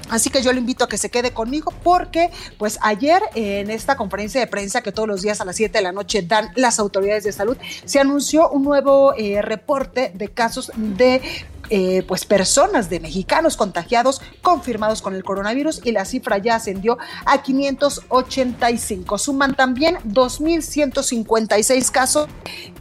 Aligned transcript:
Así 0.08 0.30
que 0.30 0.42
yo 0.42 0.52
le 0.52 0.60
invito 0.60 0.84
a 0.84 0.88
que 0.88 0.98
se 0.98 1.10
quede 1.10 1.32
conmigo 1.32 1.72
porque 1.82 2.30
pues 2.58 2.78
ayer 2.82 3.22
en 3.34 3.70
esta 3.70 3.96
conferencia 3.96 4.40
de 4.40 4.46
prensa 4.46 4.82
que 4.82 4.92
todos 4.92 5.08
los 5.08 5.22
días 5.22 5.40
a 5.40 5.44
las 5.44 5.56
7 5.56 5.78
de 5.78 5.82
la 5.82 5.92
noche 5.92 6.22
dan 6.22 6.50
las 6.54 6.78
autoridades 6.78 7.24
de 7.24 7.32
salud, 7.32 7.56
se 7.84 8.00
anunció 8.00 8.48
un 8.50 8.64
nuevo 8.64 9.14
eh, 9.14 9.42
reporte 9.42 10.12
de 10.14 10.28
casos 10.28 10.70
de 10.76 11.20
eh, 11.70 12.04
pues 12.06 12.24
personas 12.24 12.88
de 12.90 13.00
mexicanos 13.00 13.56
contagiados 13.56 14.20
confirmados 14.42 15.02
con 15.02 15.14
el 15.14 15.24
coronavirus 15.24 15.80
y 15.84 15.92
la 15.92 16.04
cifra 16.04 16.38
ya 16.38 16.56
ascendió 16.56 16.98
a 17.24 17.42
585. 17.42 19.18
Suman 19.18 19.54
también 19.54 19.96
2.156 20.04 21.90
casos 21.90 22.28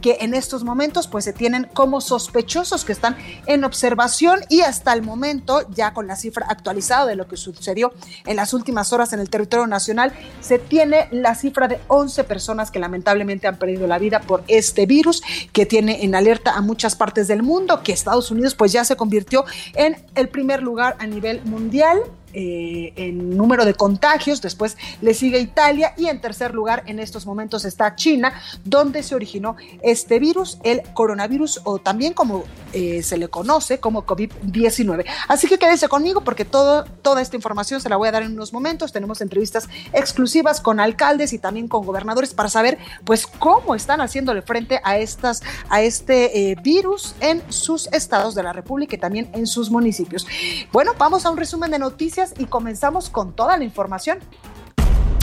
que 0.00 0.18
en 0.20 0.34
estos 0.34 0.64
momentos 0.64 1.08
pues 1.08 1.24
se 1.24 1.32
tienen 1.32 1.68
como 1.74 2.00
sospechosos 2.00 2.84
que 2.84 2.92
están 2.92 3.16
en 3.46 3.64
observación 3.64 4.40
y 4.48 4.60
hasta 4.60 4.92
el 4.92 5.02
momento 5.02 5.66
ya 5.70 5.92
con 5.92 6.06
la 6.06 6.16
cifra 6.16 6.46
actualizada 6.48 7.06
de 7.06 7.16
lo 7.16 7.26
que 7.26 7.36
sucedió 7.36 7.92
en 8.24 8.36
las 8.36 8.54
últimas 8.54 8.92
horas 8.92 9.12
en 9.12 9.20
el 9.20 9.30
territorio 9.30 9.66
nacional 9.66 10.12
se 10.40 10.58
tiene 10.58 11.08
la 11.10 11.34
cifra 11.34 11.68
de 11.68 11.80
11 11.88 12.24
personas 12.24 12.70
que 12.70 12.78
lamentablemente 12.78 13.46
han 13.46 13.58
perdido 13.58 13.86
la 13.86 13.98
vida 13.98 14.20
por 14.20 14.44
este 14.48 14.86
virus 14.86 15.22
que 15.52 15.66
tiene 15.66 16.04
en 16.04 16.14
alerta 16.14 16.52
a 16.52 16.60
muchas 16.60 16.94
partes 16.94 17.28
del 17.28 17.42
mundo 17.42 17.82
que 17.82 17.92
Estados 17.92 18.30
Unidos 18.30 18.54
pues 18.54 18.75
ya 18.76 18.84
se 18.84 18.96
convirtió 18.96 19.44
en 19.74 19.96
el 20.14 20.28
primer 20.28 20.62
lugar 20.62 20.96
a 20.98 21.06
nivel 21.06 21.40
mundial 21.44 21.98
eh, 22.32 22.92
en 22.96 23.36
número 23.36 23.64
de 23.64 23.74
contagios, 23.74 24.42
después 24.42 24.76
le 25.00 25.14
sigue 25.14 25.38
Italia 25.38 25.94
y 25.96 26.06
en 26.08 26.20
tercer 26.20 26.54
lugar 26.54 26.82
en 26.86 26.98
estos 26.98 27.26
momentos 27.26 27.64
está 27.64 27.94
China, 27.94 28.32
donde 28.64 29.02
se 29.02 29.14
originó 29.14 29.56
este 29.82 30.18
virus, 30.18 30.58
el 30.62 30.82
coronavirus 30.94 31.60
o 31.64 31.78
también 31.78 32.12
como 32.12 32.44
eh, 32.72 33.02
se 33.02 33.16
le 33.16 33.28
conoce 33.28 33.80
como 33.80 34.04
COVID-19. 34.04 35.04
Así 35.28 35.46
que 35.46 35.58
quédese 35.58 35.88
conmigo 35.88 36.22
porque 36.22 36.44
todo, 36.44 36.84
toda 37.02 37.22
esta 37.22 37.36
información 37.36 37.80
se 37.80 37.88
la 37.88 37.96
voy 37.96 38.08
a 38.08 38.12
dar 38.12 38.22
en 38.22 38.32
unos 38.32 38.52
momentos. 38.52 38.92
Tenemos 38.92 39.20
entrevistas 39.20 39.68
exclusivas 39.92 40.60
con 40.60 40.80
alcaldes 40.80 41.32
y 41.32 41.38
también 41.38 41.68
con 41.68 41.86
gobernadores 41.86 42.34
para 42.34 42.48
saber 42.48 42.78
pues 43.04 43.26
cómo 43.26 43.74
están 43.74 44.00
haciéndole 44.00 44.42
frente 44.42 44.80
a, 44.84 44.98
estas, 44.98 45.42
a 45.68 45.82
este 45.82 46.50
eh, 46.50 46.56
virus 46.62 47.14
en 47.20 47.42
sus 47.50 47.86
estados 47.92 48.34
de 48.34 48.42
la 48.42 48.52
República 48.52 48.96
y 48.96 48.98
también 48.98 49.30
en 49.32 49.46
sus 49.46 49.70
municipios. 49.70 50.26
Bueno, 50.72 50.92
vamos 50.98 51.24
a 51.24 51.30
un 51.30 51.36
resumen 51.36 51.70
de 51.70 51.78
noticias 51.78 52.25
y 52.38 52.46
comenzamos 52.46 53.10
con 53.10 53.32
toda 53.32 53.56
la 53.56 53.64
información. 53.64 54.18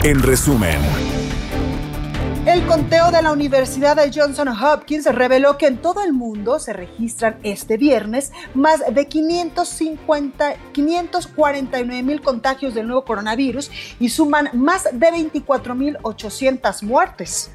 En 0.02 0.22
resumen. 0.22 0.78
El 2.46 2.66
conteo 2.66 3.10
de 3.10 3.22
la 3.22 3.32
Universidad 3.32 3.96
de 3.96 4.12
Johnson 4.12 4.48
Hopkins 4.48 5.06
reveló 5.06 5.56
que 5.56 5.66
en 5.66 5.78
todo 5.78 6.02
el 6.04 6.12
mundo 6.12 6.58
se 6.58 6.74
registran 6.74 7.38
este 7.42 7.78
viernes 7.78 8.32
más 8.52 8.82
de 8.92 9.08
550, 9.08 10.54
549 10.72 12.02
mil 12.02 12.20
contagios 12.20 12.74
del 12.74 12.86
nuevo 12.86 13.06
coronavirus 13.06 13.70
y 13.98 14.10
suman 14.10 14.50
más 14.52 14.84
de 14.84 15.08
24.800 15.08 16.82
muertes. 16.82 17.50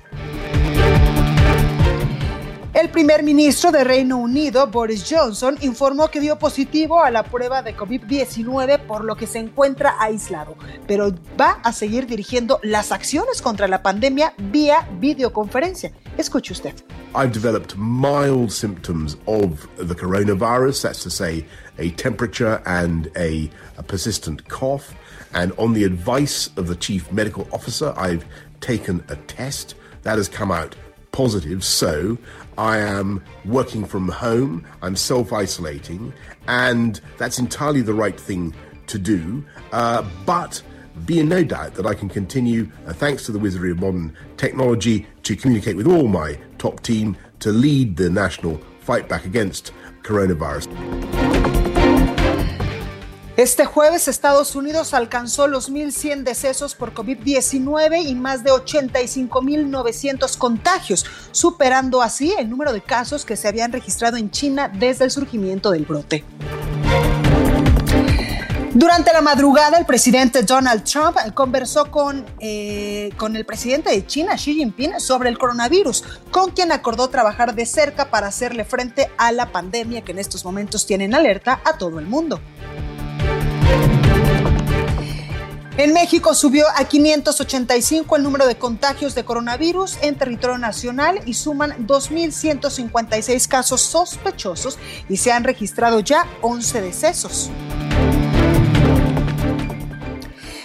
El 2.72 2.90
primer 2.92 3.24
ministro 3.24 3.72
de 3.72 3.84
Reino 3.84 4.18
Unido, 4.18 4.68
Boris 4.68 5.04
Johnson, 5.10 5.58
informó 5.62 6.10
que 6.10 6.20
dio 6.20 6.38
positivo 6.38 7.04
a 7.04 7.10
la 7.10 7.24
prueba 7.24 7.64
de 7.64 7.76
COVID-19, 7.76 8.86
por 8.86 9.04
lo 9.04 9.16
que 9.16 9.26
se 9.26 9.40
encuentra 9.40 9.96
aislado, 10.00 10.56
pero 10.86 11.12
va 11.40 11.60
a 11.64 11.74
seguir 11.74 12.06
dirigiendo 12.06 12.60
las 12.62 12.92
acciones 12.92 13.42
contra 13.42 13.68
la 13.68 13.82
pandemia 13.82 14.36
vía 14.38 14.88
videoconferencia. 15.00 15.92
Escuche 16.16 16.54
usted. 16.54 16.76
I've 17.16 17.32
developed 17.32 17.76
mild 17.76 18.52
symptoms 18.52 19.18
of 19.26 19.68
the 19.78 19.96
coronavirus, 19.96 20.84
that's 20.84 21.02
to 21.02 21.10
say, 21.10 21.46
a 21.80 21.90
temperature 21.92 22.62
and 22.68 23.10
a, 23.18 23.50
a 23.80 23.84
persistent 23.84 24.48
cough. 24.48 24.94
And 25.34 25.54
on 25.58 25.74
the 25.74 25.86
advice 25.86 26.52
of 26.56 26.68
the 26.68 26.76
chief 26.76 27.12
medical 27.12 27.48
officer, 27.52 27.96
I've 27.98 28.26
taken 28.62 29.04
a 29.10 29.16
test 29.16 29.74
that 30.04 30.18
has 30.18 30.30
come 30.30 30.52
out 30.52 30.76
positive. 31.12 31.64
So 31.64 32.18
I 32.58 32.78
am 32.78 33.24
working 33.46 33.86
from 33.86 34.10
home, 34.10 34.66
I'm 34.82 34.96
self 34.96 35.34
isolating, 35.34 36.14
and 36.48 37.00
that's 37.18 37.40
entirely 37.40 37.82
the 37.82 37.94
right 37.94 38.20
thing 38.20 38.54
to 38.88 39.00
do. 39.00 39.44
Uh, 39.72 40.08
but 40.26 40.62
be 41.06 41.20
in 41.20 41.30
no 41.30 41.44
doubt 41.44 41.76
that 41.76 41.86
I 41.86 41.94
can 41.94 42.10
continue, 42.10 42.70
uh, 42.86 42.94
thanks 42.94 43.26
to 43.26 43.32
the 43.32 43.40
wizardry 43.40 43.72
of 43.72 43.80
modern 43.80 44.16
technology, 44.38 45.08
to 45.24 45.36
communicate 45.36 45.76
with 45.78 45.88
all 45.88 46.08
my 46.08 46.38
top 46.58 46.82
team 46.82 47.16
to 47.40 47.52
lead 47.52 47.96
the 47.96 48.10
national 48.10 48.58
fight 48.82 49.08
back 49.08 49.26
against 49.26 49.72
coronavirus. 50.04 51.19
Este 53.40 53.64
jueves 53.64 54.10
Estados 54.10 54.54
Unidos 54.58 54.94
alcanzó 54.94 55.48
los 55.48 55.72
1.100 55.72 56.24
decesos 56.24 56.76
por 56.76 56.94
COVID-19 56.94 58.06
y 58.06 58.14
más 58.14 58.44
de 58.44 58.52
85.900 58.52 60.38
contagios, 60.38 61.06
superando 61.32 62.02
así 62.02 62.36
el 62.38 62.50
número 62.50 62.74
de 62.74 62.82
casos 62.82 63.24
que 63.24 63.38
se 63.38 63.48
habían 63.48 63.72
registrado 63.72 64.18
en 64.18 64.30
China 64.30 64.70
desde 64.78 65.06
el 65.06 65.12
surgimiento 65.12 65.72
del 65.72 65.86
brote. 65.86 66.26
Durante 68.74 69.14
la 69.14 69.22
madrugada, 69.22 69.78
el 69.78 69.86
presidente 69.86 70.44
Donald 70.44 70.84
Trump 70.84 71.16
conversó 71.34 71.90
con, 71.90 72.26
eh, 72.42 73.10
con 73.16 73.38
el 73.38 73.46
presidente 73.46 73.90
de 73.90 74.06
China, 74.06 74.36
Xi 74.36 74.56
Jinping, 74.56 75.00
sobre 75.00 75.30
el 75.30 75.38
coronavirus, 75.38 76.04
con 76.30 76.52
quien 76.52 76.74
acordó 76.74 77.08
trabajar 77.08 77.56
de 77.56 77.66
cerca 77.66 78.10
para 78.10 78.28
hacerle 78.28 78.66
frente 78.66 79.10
a 79.18 79.32
la 79.32 79.50
pandemia 79.54 80.02
que 80.02 80.12
en 80.12 80.20
estos 80.20 80.44
momentos 80.44 80.86
tiene 80.86 81.06
en 81.06 81.16
alerta 81.16 81.62
a 81.64 81.78
todo 81.78 82.00
el 82.00 82.06
mundo. 82.06 82.42
En 85.80 85.94
México 85.94 86.34
subió 86.34 86.66
a 86.76 86.84
585 86.84 88.18
el 88.18 88.24
número 88.24 88.46
de 88.46 88.58
contagios 88.58 89.16
de 89.16 89.24
coronavirus 89.24 89.98
en 90.02 90.18
territorio 90.18 90.58
nacional 90.58 91.22
y 91.26 91.36
suman 91.36 91.88
2.156 91.88 93.48
casos 93.48 93.80
sospechosos 93.80 94.78
y 95.08 95.16
se 95.16 95.32
han 95.32 95.46
registrado 95.46 96.02
ya 96.02 96.28
11 96.42 96.82
decesos. 96.82 97.50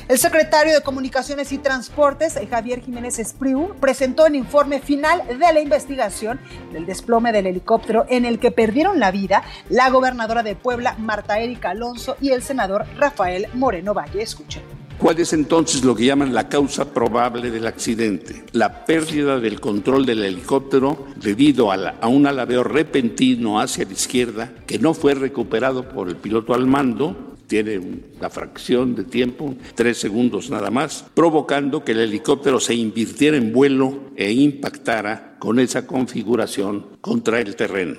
El 0.08 0.18
secretario 0.18 0.74
de 0.74 0.80
Comunicaciones 0.80 1.52
y 1.52 1.58
Transportes, 1.58 2.36
Javier 2.50 2.80
Jiménez 2.80 3.20
Espriu, 3.20 3.72
presentó 3.76 4.26
el 4.26 4.34
informe 4.34 4.80
final 4.80 5.22
de 5.28 5.36
la 5.36 5.60
investigación 5.60 6.40
del 6.72 6.86
desplome 6.86 7.30
del 7.30 7.46
helicóptero 7.46 8.04
en 8.08 8.24
el 8.24 8.40
que 8.40 8.50
perdieron 8.50 8.98
la 8.98 9.12
vida 9.12 9.44
la 9.68 9.90
gobernadora 9.90 10.42
de 10.42 10.56
Puebla, 10.56 10.96
Marta 10.98 11.38
Erika 11.38 11.70
Alonso, 11.70 12.16
y 12.20 12.30
el 12.30 12.42
senador 12.42 12.84
Rafael 12.96 13.46
Moreno 13.54 13.94
Valle. 13.94 14.20
Escuchen. 14.20 14.83
¿Cuál 14.98 15.18
es 15.18 15.32
entonces 15.32 15.84
lo 15.84 15.94
que 15.94 16.06
llaman 16.06 16.32
la 16.32 16.48
causa 16.48 16.92
probable 16.92 17.50
del 17.50 17.66
accidente? 17.66 18.44
La 18.52 18.84
pérdida 18.86 19.40
del 19.40 19.60
control 19.60 20.06
del 20.06 20.22
helicóptero 20.22 21.06
debido 21.16 21.72
a, 21.72 22.06
un 22.06 22.26
alabeo 22.26 22.62
repentino 22.62 23.60
hacia 23.60 23.84
la 23.84 23.92
izquierda 23.92 24.52
que 24.66 24.78
no 24.78 24.94
fue 24.94 25.14
recuperado 25.14 25.88
por 25.88 26.08
el 26.08 26.16
piloto 26.16 26.54
al 26.54 26.66
mando. 26.66 27.34
Tiene 27.46 27.78
una 27.78 28.30
fracción 28.30 28.94
de 28.94 29.04
tiempo, 29.04 29.54
tres 29.74 29.98
segundos 29.98 30.48
nada 30.48 30.70
más, 30.70 31.04
provocando 31.12 31.84
que 31.84 31.92
el 31.92 32.00
helicóptero 32.00 32.58
se 32.58 32.74
invirtiera 32.74 33.36
en 33.36 33.52
vuelo 33.52 34.10
e 34.16 34.32
impactara 34.32 35.36
con 35.38 35.58
esa 35.58 35.86
configuración 35.86 36.86
contra 37.02 37.40
el 37.40 37.54
terreno. 37.54 37.96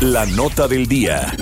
La 0.00 0.26
nota 0.26 0.66
del 0.66 0.88
día. 0.88 1.32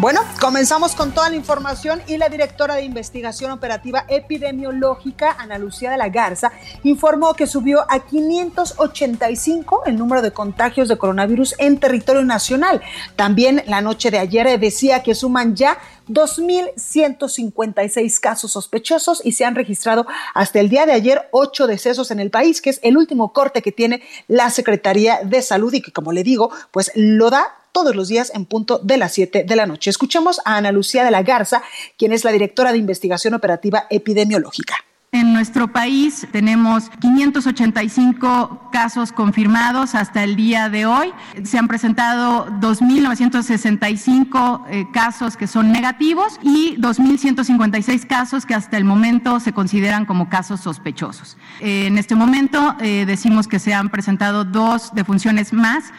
Bueno, 0.00 0.22
comenzamos 0.40 0.96
con 0.96 1.12
toda 1.12 1.30
la 1.30 1.36
información 1.36 2.02
y 2.08 2.16
la 2.16 2.28
directora 2.28 2.74
de 2.74 2.82
investigación 2.82 3.52
operativa 3.52 4.04
epidemiológica, 4.08 5.36
Ana 5.38 5.56
Lucía 5.56 5.92
de 5.92 5.96
la 5.96 6.08
Garza, 6.08 6.50
informó 6.82 7.34
que 7.34 7.46
subió 7.46 7.86
a 7.88 8.00
585 8.00 9.84
el 9.86 9.96
número 9.96 10.20
de 10.20 10.32
contagios 10.32 10.88
de 10.88 10.98
coronavirus 10.98 11.54
en 11.58 11.78
territorio 11.78 12.24
nacional. 12.24 12.82
También 13.14 13.62
la 13.68 13.82
noche 13.82 14.10
de 14.10 14.18
ayer 14.18 14.58
decía 14.58 15.04
que 15.04 15.14
suman 15.14 15.54
ya 15.54 15.78
2.156 16.08 18.18
casos 18.18 18.50
sospechosos 18.50 19.24
y 19.24 19.30
se 19.30 19.44
han 19.44 19.54
registrado 19.54 20.08
hasta 20.34 20.58
el 20.58 20.70
día 20.70 20.86
de 20.86 20.92
ayer 20.92 21.28
ocho 21.30 21.68
decesos 21.68 22.10
en 22.10 22.18
el 22.18 22.30
país, 22.30 22.60
que 22.60 22.70
es 22.70 22.80
el 22.82 22.96
último 22.96 23.32
corte 23.32 23.62
que 23.62 23.70
tiene 23.70 24.02
la 24.26 24.50
Secretaría 24.50 25.20
de 25.22 25.40
Salud 25.40 25.72
y 25.72 25.82
que, 25.82 25.92
como 25.92 26.10
le 26.10 26.24
digo, 26.24 26.50
pues 26.72 26.90
lo 26.96 27.30
da 27.30 27.58
todos 27.74 27.94
los 27.94 28.08
días 28.08 28.32
en 28.34 28.46
punto 28.46 28.78
de 28.78 28.96
las 28.96 29.12
7 29.12 29.44
de 29.44 29.56
la 29.56 29.66
noche. 29.66 29.90
Escuchemos 29.90 30.40
a 30.44 30.56
Ana 30.56 30.72
Lucía 30.72 31.04
de 31.04 31.10
la 31.10 31.24
Garza, 31.24 31.62
quien 31.98 32.12
es 32.12 32.24
la 32.24 32.30
directora 32.30 32.72
de 32.72 32.78
investigación 32.78 33.34
operativa 33.34 33.86
epidemiológica. 33.90 34.76
En 35.14 35.32
nuestro 35.32 35.68
país 35.68 36.26
tenemos 36.32 36.90
585 37.00 38.68
casos 38.72 39.12
confirmados 39.12 39.94
hasta 39.94 40.24
el 40.24 40.34
día 40.34 40.68
de 40.68 40.86
hoy. 40.86 41.12
Se 41.44 41.56
han 41.56 41.68
presentado 41.68 42.46
2.965 42.46 44.64
eh, 44.68 44.86
casos 44.92 45.36
que 45.36 45.46
son 45.46 45.70
negativos 45.70 46.40
y 46.42 46.76
2.156 46.78 48.08
casos 48.08 48.44
que 48.44 48.54
hasta 48.54 48.76
el 48.76 48.84
momento 48.84 49.38
se 49.38 49.52
consideran 49.52 50.04
como 50.04 50.28
casos 50.28 50.58
sospechosos. 50.60 51.36
Eh, 51.60 51.86
en 51.86 51.96
este 51.96 52.16
momento 52.16 52.74
eh, 52.80 53.04
decimos 53.06 53.46
que 53.46 53.60
se 53.60 53.72
han 53.72 53.90
presentado 53.90 54.44
dos 54.44 54.92
defunciones 54.94 55.52
más. 55.52 55.92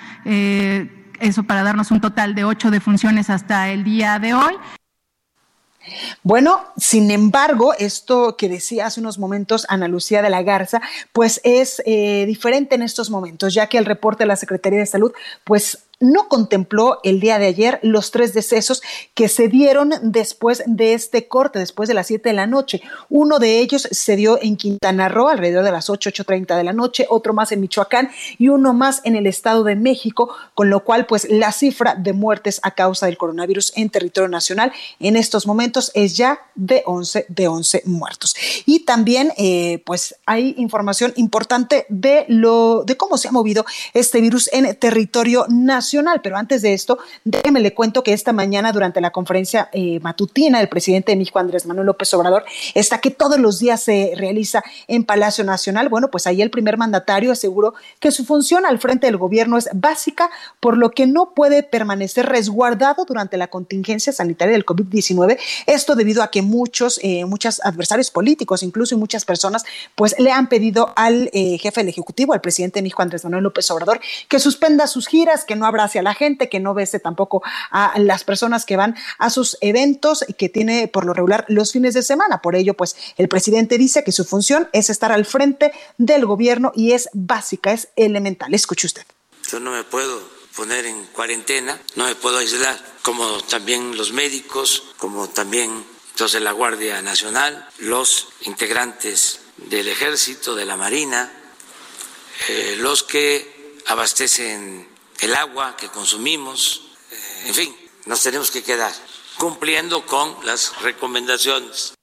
Eso 1.19 1.43
para 1.43 1.63
darnos 1.63 1.91
un 1.91 2.01
total 2.01 2.35
de 2.35 2.43
ocho 2.43 2.71
defunciones 2.71 3.29
hasta 3.29 3.69
el 3.69 3.83
día 3.83 4.19
de 4.19 4.33
hoy. 4.33 4.55
Bueno, 6.23 6.61
sin 6.77 7.11
embargo, 7.11 7.73
esto 7.77 8.35
que 8.37 8.49
decía 8.49 8.87
hace 8.87 8.99
unos 8.99 9.19
momentos 9.19 9.65
Ana 9.69 9.87
Lucía 9.87 10.21
de 10.21 10.29
la 10.29 10.41
Garza, 10.41 10.81
pues 11.13 11.39
es 11.43 11.81
eh, 11.85 12.25
diferente 12.25 12.75
en 12.75 12.81
estos 12.81 13.09
momentos, 13.09 13.53
ya 13.53 13.67
que 13.67 13.77
el 13.77 13.85
reporte 13.85 14.23
de 14.23 14.27
la 14.27 14.35
Secretaría 14.35 14.79
de 14.79 14.85
Salud, 14.85 15.13
pues 15.43 15.84
no 15.99 16.27
contempló 16.27 16.99
el 17.03 17.19
día 17.19 17.39
de 17.39 17.47
ayer 17.47 17.79
los 17.81 18.11
tres 18.11 18.33
decesos 18.33 18.81
que 19.13 19.29
se 19.29 19.47
dieron 19.47 19.93
después 20.01 20.63
de 20.65 20.93
este 20.93 21.27
corte, 21.27 21.59
después 21.59 21.87
de 21.87 21.95
las 21.95 22.07
7 22.07 22.29
de 22.29 22.35
la 22.35 22.47
noche. 22.47 22.81
Uno 23.09 23.39
de 23.39 23.59
ellos 23.59 23.87
se 23.89 24.15
dio 24.15 24.41
en 24.41 24.57
Quintana 24.57 25.09
Roo 25.09 25.29
alrededor 25.29 25.63
de 25.63 25.71
las 25.71 25.89
8, 25.89 26.09
8.30 26.09 26.57
de 26.57 26.63
la 26.63 26.73
noche, 26.73 27.05
otro 27.09 27.33
más 27.33 27.51
en 27.51 27.61
Michoacán 27.61 28.09
y 28.37 28.49
uno 28.49 28.73
más 28.73 29.01
en 29.03 29.15
el 29.15 29.27
Estado 29.27 29.63
de 29.63 29.75
México, 29.75 30.29
con 30.53 30.69
lo 30.69 30.83
cual 30.83 31.05
pues 31.05 31.27
la 31.29 31.51
cifra 31.51 31.95
de 31.95 32.13
muertes 32.13 32.59
a 32.63 32.71
causa 32.71 33.05
del 33.05 33.17
coronavirus 33.17 33.73
en 33.75 33.89
territorio 33.89 34.27
nacional 34.27 34.73
en 34.99 35.15
estos 35.15 35.47
momentos 35.47 35.91
es 35.93 36.17
ya 36.17 36.39
de 36.55 36.83
11, 36.85 37.25
de 37.29 37.47
11 37.47 37.83
muertos. 37.85 38.35
Y 38.65 38.81
también 38.81 39.31
eh, 39.37 39.81
pues 39.85 40.15
hay 40.25 40.55
información 40.57 41.13
importante 41.15 41.85
de, 41.89 42.25
lo, 42.27 42.83
de 42.83 42.97
cómo 42.97 43.17
se 43.17 43.27
ha 43.27 43.31
movido 43.31 43.65
este 43.93 44.21
virus 44.21 44.49
en 44.51 44.75
territorio 44.75 45.45
nacional 45.49 45.84
pero 46.21 46.37
antes 46.37 46.61
de 46.61 46.73
esto, 46.73 46.97
déjeme 47.23 47.59
le 47.59 47.73
cuento 47.73 48.03
que 48.03 48.13
esta 48.13 48.33
mañana 48.33 48.71
durante 48.71 49.01
la 49.01 49.11
conferencia 49.11 49.69
eh, 49.71 49.99
matutina 50.01 50.59
del 50.59 50.69
presidente 50.69 51.11
de 51.11 51.17
México, 51.17 51.39
Andrés 51.39 51.65
Manuel 51.65 51.87
López 51.87 52.13
Obrador, 52.13 52.43
esta 52.73 52.99
que 52.99 53.11
todos 53.11 53.39
los 53.39 53.59
días 53.59 53.81
se 53.81 54.13
realiza 54.15 54.63
en 54.87 55.03
Palacio 55.03 55.43
Nacional, 55.43 55.89
bueno, 55.89 56.09
pues 56.09 56.27
ahí 56.27 56.41
el 56.41 56.49
primer 56.49 56.77
mandatario 56.77 57.31
aseguró 57.31 57.73
que 57.99 58.11
su 58.11 58.25
función 58.25 58.65
al 58.65 58.79
frente 58.79 59.07
del 59.07 59.17
gobierno 59.17 59.57
es 59.57 59.69
básica, 59.73 60.29
por 60.59 60.77
lo 60.77 60.91
que 60.91 61.07
no 61.07 61.33
puede 61.33 61.63
permanecer 61.63 62.25
resguardado 62.25 63.05
durante 63.05 63.37
la 63.37 63.47
contingencia 63.47 64.13
sanitaria 64.13 64.53
del 64.53 64.65
COVID-19. 64.65 65.37
Esto 65.67 65.95
debido 65.95 66.23
a 66.23 66.31
que 66.31 66.41
muchos, 66.41 66.99
eh, 67.03 67.25
muchos 67.25 67.61
adversarios 67.63 68.11
políticos, 68.11 68.63
incluso 68.63 68.95
y 68.95 68.97
muchas 68.97 69.25
personas, 69.25 69.63
pues 69.95 70.15
le 70.19 70.31
han 70.31 70.47
pedido 70.47 70.93
al 70.95 71.29
eh, 71.33 71.57
jefe 71.57 71.81
del 71.81 71.89
Ejecutivo, 71.89 72.33
al 72.33 72.41
presidente 72.41 72.79
de 72.79 72.83
México, 72.83 73.01
Andrés 73.01 73.23
Manuel 73.23 73.43
López 73.43 73.69
Obrador, 73.71 73.99
que 74.27 74.39
suspenda 74.39 74.87
sus 74.87 75.07
giras, 75.07 75.45
que 75.45 75.55
no 75.55 75.65
hacia 75.83 76.01
la 76.01 76.13
gente, 76.13 76.49
que 76.49 76.59
no 76.59 76.73
bese 76.73 76.99
tampoco 76.99 77.43
a 77.71 77.93
las 77.99 78.23
personas 78.23 78.65
que 78.65 78.77
van 78.77 78.95
a 79.17 79.29
sus 79.29 79.57
eventos 79.61 80.25
y 80.27 80.33
que 80.33 80.49
tiene 80.49 80.87
por 80.87 81.05
lo 81.05 81.13
regular 81.13 81.45
los 81.47 81.71
fines 81.71 81.93
de 81.93 82.01
semana. 82.01 82.41
Por 82.41 82.55
ello, 82.55 82.73
pues 82.73 82.95
el 83.17 83.27
presidente 83.27 83.77
dice 83.77 84.03
que 84.03 84.11
su 84.11 84.25
función 84.25 84.69
es 84.73 84.89
estar 84.89 85.11
al 85.11 85.25
frente 85.25 85.71
del 85.97 86.25
gobierno 86.25 86.71
y 86.75 86.93
es 86.93 87.09
básica, 87.13 87.71
es 87.71 87.89
elemental. 87.95 88.53
Escuche 88.53 88.87
usted. 88.87 89.03
Yo 89.51 89.59
no 89.59 89.71
me 89.71 89.83
puedo 89.83 90.21
poner 90.55 90.85
en 90.85 91.05
cuarentena, 91.07 91.79
no 91.95 92.05
me 92.05 92.15
puedo 92.15 92.37
aislar, 92.37 92.77
como 93.01 93.41
también 93.43 93.97
los 93.97 94.13
médicos, 94.13 94.83
como 94.97 95.27
también 95.29 95.83
entonces 96.11 96.41
la 96.41 96.53
Guardia 96.53 97.01
Nacional, 97.01 97.67
los 97.79 98.29
integrantes 98.43 99.41
del 99.57 99.87
Ejército, 99.89 100.55
de 100.55 100.65
la 100.65 100.77
Marina, 100.77 101.31
eh, 102.47 102.77
los 102.79 103.03
que 103.03 103.75
abastecen 103.87 104.87
el 105.19 105.35
agua 105.35 105.75
que 105.77 105.89
consumimos, 105.89 106.81
en 107.45 107.53
fin, 107.53 107.75
nos 108.05 108.21
tenemos 108.21 108.51
que 108.51 108.63
quedar 108.63 108.93
cumpliendo 109.37 110.05
con 110.05 110.35
las 110.45 110.81
recomendaciones. 110.81 111.93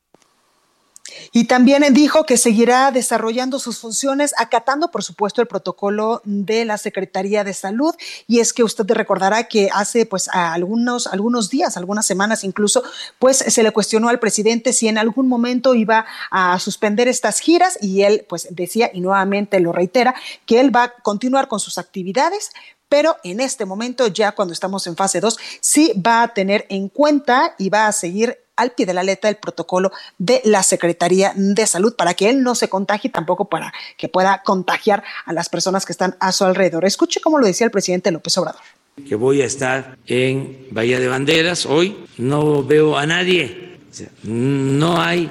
Y 1.33 1.45
también 1.45 1.83
dijo 1.93 2.25
que 2.25 2.37
seguirá 2.37 2.91
desarrollando 2.91 3.59
sus 3.59 3.79
funciones, 3.79 4.35
acatando, 4.39 4.91
por 4.91 5.03
supuesto, 5.03 5.41
el 5.41 5.47
protocolo 5.47 6.21
de 6.25 6.65
la 6.65 6.79
Secretaría 6.79 7.45
de 7.45 7.55
Salud. 7.55 7.95
Y 8.27 8.41
es 8.41 8.53
que 8.53 8.65
usted 8.65 8.85
recordará 8.91 9.45
que 9.45 9.69
hace 9.73 10.07
pues 10.07 10.29
algunos, 10.29 11.07
algunos 11.07 11.51
días, 11.51 11.77
algunas 11.77 12.07
semanas 12.07 12.45
incluso, 12.45 12.83
pues 13.19 13.39
se 13.39 13.63
le 13.63 13.73
cuestionó 13.73 14.09
al 14.09 14.21
presidente 14.21 14.73
si 14.73 14.89
en 14.89 14.99
algún 14.99 15.29
momento 15.29 15.75
iba 15.75 16.07
a 16.31 16.59
suspender 16.59 17.09
estas 17.09 17.41
giras 17.41 17.79
y 17.81 18.03
él 18.03 18.27
pues 18.29 18.49
decía, 18.51 18.91
y 18.93 19.01
nuevamente 19.01 19.61
lo 19.61 19.73
reitera, 19.73 20.15
que 20.47 20.61
él 20.61 20.75
va 20.75 20.85
a 20.85 20.95
continuar 21.03 21.49
con 21.49 21.61
sus 21.61 21.79
actividades, 21.79 22.51
pero 22.93 23.17
en 23.25 23.41
este 23.41 23.65
momento, 23.65 24.07
ya 24.09 24.33
cuando 24.33 24.53
estamos 24.53 24.87
en 24.87 24.97
fase 24.97 25.19
2, 25.19 25.39
sí 25.63 25.95
va 26.07 26.23
a 26.23 26.35
tener 26.35 26.67
en 26.69 26.91
cuenta 26.91 27.55
y 27.59 27.71
va 27.71 27.87
a 27.87 27.93
seguir 27.93 28.37
al 28.55 28.73
pie 28.73 28.85
de 28.85 28.93
la 28.93 29.03
letra 29.03 29.31
el 29.31 29.37
protocolo 29.37 29.91
de 30.19 30.43
la 30.45 30.63
Secretaría 30.63 31.33
de 31.35 31.67
Salud 31.67 31.95
para 31.97 32.13
que 32.13 32.29
él 32.29 32.43
no 32.43 32.55
se 32.55 32.69
contagie 32.69 33.09
tampoco 33.09 33.47
para 33.47 33.73
que 33.97 34.11
pueda 34.11 34.43
contagiar 34.45 35.03
a 35.25 35.33
las 35.33 35.49
personas 35.49 35.87
que 35.87 35.93
están 35.93 36.17
a 36.21 36.33
su 36.33 36.45
alrededor. 36.45 36.85
Escuche 36.85 37.23
cómo 37.23 37.39
lo 37.39 37.47
decía 37.47 37.65
el 37.65 37.71
presidente 37.71 38.11
López 38.11 38.37
Obrador. 38.37 38.61
Que 39.09 39.15
voy 39.15 39.41
a 39.41 39.47
estar 39.47 39.97
en 40.07 40.67
Bahía 40.71 41.01
de 41.01 41.09
Banderas 41.09 41.65
hoy, 41.65 42.05
no 42.19 42.63
veo 42.63 42.99
a 42.99 43.07
nadie, 43.07 43.79
no 44.25 45.01
hay 45.01 45.31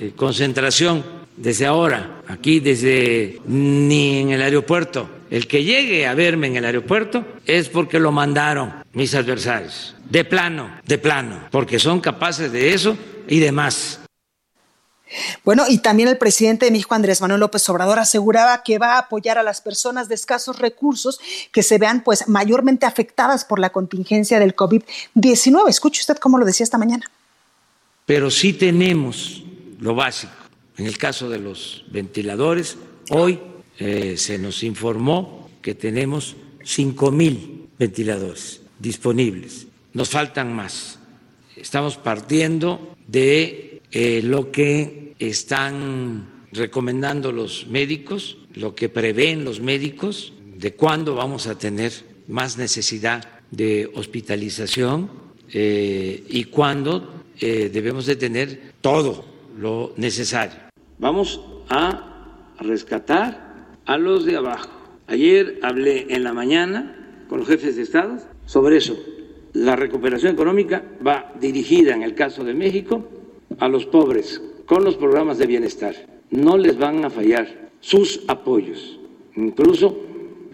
eh, 0.00 0.14
concentración 0.16 1.04
desde 1.36 1.64
ahora, 1.64 2.22
aquí 2.26 2.58
desde 2.58 3.40
ni 3.46 4.18
en 4.18 4.30
el 4.30 4.42
aeropuerto. 4.42 5.10
El 5.30 5.46
que 5.46 5.64
llegue 5.64 6.06
a 6.06 6.14
verme 6.14 6.46
en 6.46 6.56
el 6.56 6.64
aeropuerto 6.64 7.24
es 7.44 7.68
porque 7.68 7.98
lo 7.98 8.12
mandaron 8.12 8.74
mis 8.92 9.14
adversarios. 9.14 9.94
De 10.08 10.24
plano, 10.24 10.70
de 10.86 10.98
plano, 10.98 11.48
porque 11.50 11.78
son 11.78 12.00
capaces 12.00 12.50
de 12.50 12.72
eso 12.72 12.96
y 13.28 13.38
de 13.38 13.52
más. 13.52 14.00
Bueno, 15.44 15.64
y 15.68 15.78
también 15.78 16.08
el 16.08 16.18
presidente 16.18 16.66
de 16.66 16.70
México, 16.70 16.94
Andrés 16.94 17.20
Manuel 17.20 17.40
López 17.40 17.66
Obrador, 17.68 17.98
aseguraba 17.98 18.62
que 18.62 18.78
va 18.78 18.94
a 18.94 18.98
apoyar 18.98 19.38
a 19.38 19.42
las 19.42 19.60
personas 19.60 20.08
de 20.08 20.14
escasos 20.14 20.58
recursos 20.58 21.20
que 21.52 21.62
se 21.62 21.78
vean 21.78 22.02
pues 22.04 22.28
mayormente 22.28 22.86
afectadas 22.86 23.44
por 23.44 23.58
la 23.58 23.70
contingencia 23.70 24.38
del 24.38 24.54
COVID-19. 24.54 25.68
Escuche 25.68 26.00
usted 26.00 26.16
cómo 26.16 26.38
lo 26.38 26.44
decía 26.44 26.64
esta 26.64 26.78
mañana. 26.78 27.10
Pero 28.04 28.30
sí 28.30 28.52
tenemos 28.52 29.42
lo 29.78 29.94
básico. 29.94 30.32
En 30.76 30.86
el 30.86 30.96
caso 30.96 31.28
de 31.28 31.38
los 31.38 31.84
ventiladores, 31.90 32.76
hoy 33.10 33.40
eh, 33.78 34.16
se 34.16 34.38
nos 34.38 34.64
informó 34.64 35.48
que 35.62 35.74
tenemos 35.74 36.34
5 36.64 37.12
mil 37.12 37.68
ventiladores 37.78 38.60
disponibles. 38.78 39.68
Nos 39.92 40.10
faltan 40.10 40.52
más. 40.52 40.98
Estamos 41.54 41.96
partiendo 41.96 42.96
de 43.06 43.82
eh, 43.92 44.20
lo 44.24 44.50
que 44.50 45.14
están 45.20 46.46
recomendando 46.50 47.30
los 47.30 47.68
médicos, 47.68 48.38
lo 48.54 48.74
que 48.74 48.88
prevén 48.88 49.44
los 49.44 49.60
médicos, 49.60 50.32
de 50.56 50.74
cuándo 50.74 51.14
vamos 51.14 51.46
a 51.46 51.56
tener 51.56 51.92
más 52.26 52.58
necesidad 52.58 53.42
de 53.52 53.88
hospitalización 53.94 55.10
eh, 55.52 56.24
y 56.28 56.44
cuándo 56.44 57.14
debemos 57.40 58.06
de 58.06 58.16
tener 58.16 58.72
todo 58.80 59.24
lo 59.56 59.94
necesario. 59.96 60.58
Vamos 60.98 61.40
a 61.68 62.56
rescatar 62.58 63.47
a 63.88 63.96
los 63.96 64.26
de 64.26 64.36
abajo. 64.36 64.68
Ayer 65.06 65.58
hablé 65.62 66.06
en 66.10 66.22
la 66.22 66.34
mañana 66.34 67.24
con 67.28 67.38
los 67.40 67.48
jefes 67.48 67.76
de 67.76 67.82
Estado 67.82 68.18
sobre 68.44 68.76
eso. 68.76 68.96
La 69.54 69.76
recuperación 69.76 70.34
económica 70.34 70.84
va 71.04 71.32
dirigida, 71.40 71.94
en 71.94 72.02
el 72.02 72.14
caso 72.14 72.44
de 72.44 72.52
México, 72.52 73.08
a 73.58 73.66
los 73.66 73.86
pobres 73.86 74.42
con 74.66 74.84
los 74.84 74.96
programas 74.96 75.38
de 75.38 75.46
bienestar. 75.46 75.94
No 76.30 76.58
les 76.58 76.78
van 76.78 77.02
a 77.06 77.10
fallar 77.10 77.70
sus 77.80 78.20
apoyos. 78.28 79.00
Incluso 79.36 79.98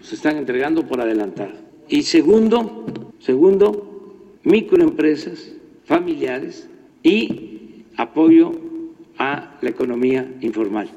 se 0.01 0.15
están 0.15 0.37
entregando 0.37 0.87
por 0.87 1.01
adelantado. 1.01 1.51
Y 1.89 2.03
segundo, 2.03 3.11
segundo, 3.19 4.15
microempresas 4.43 5.51
familiares 5.83 6.69
y 7.03 7.83
apoyo 7.97 8.53
a 9.17 9.57
la 9.61 9.69
economía 9.69 10.33
informal. 10.39 10.89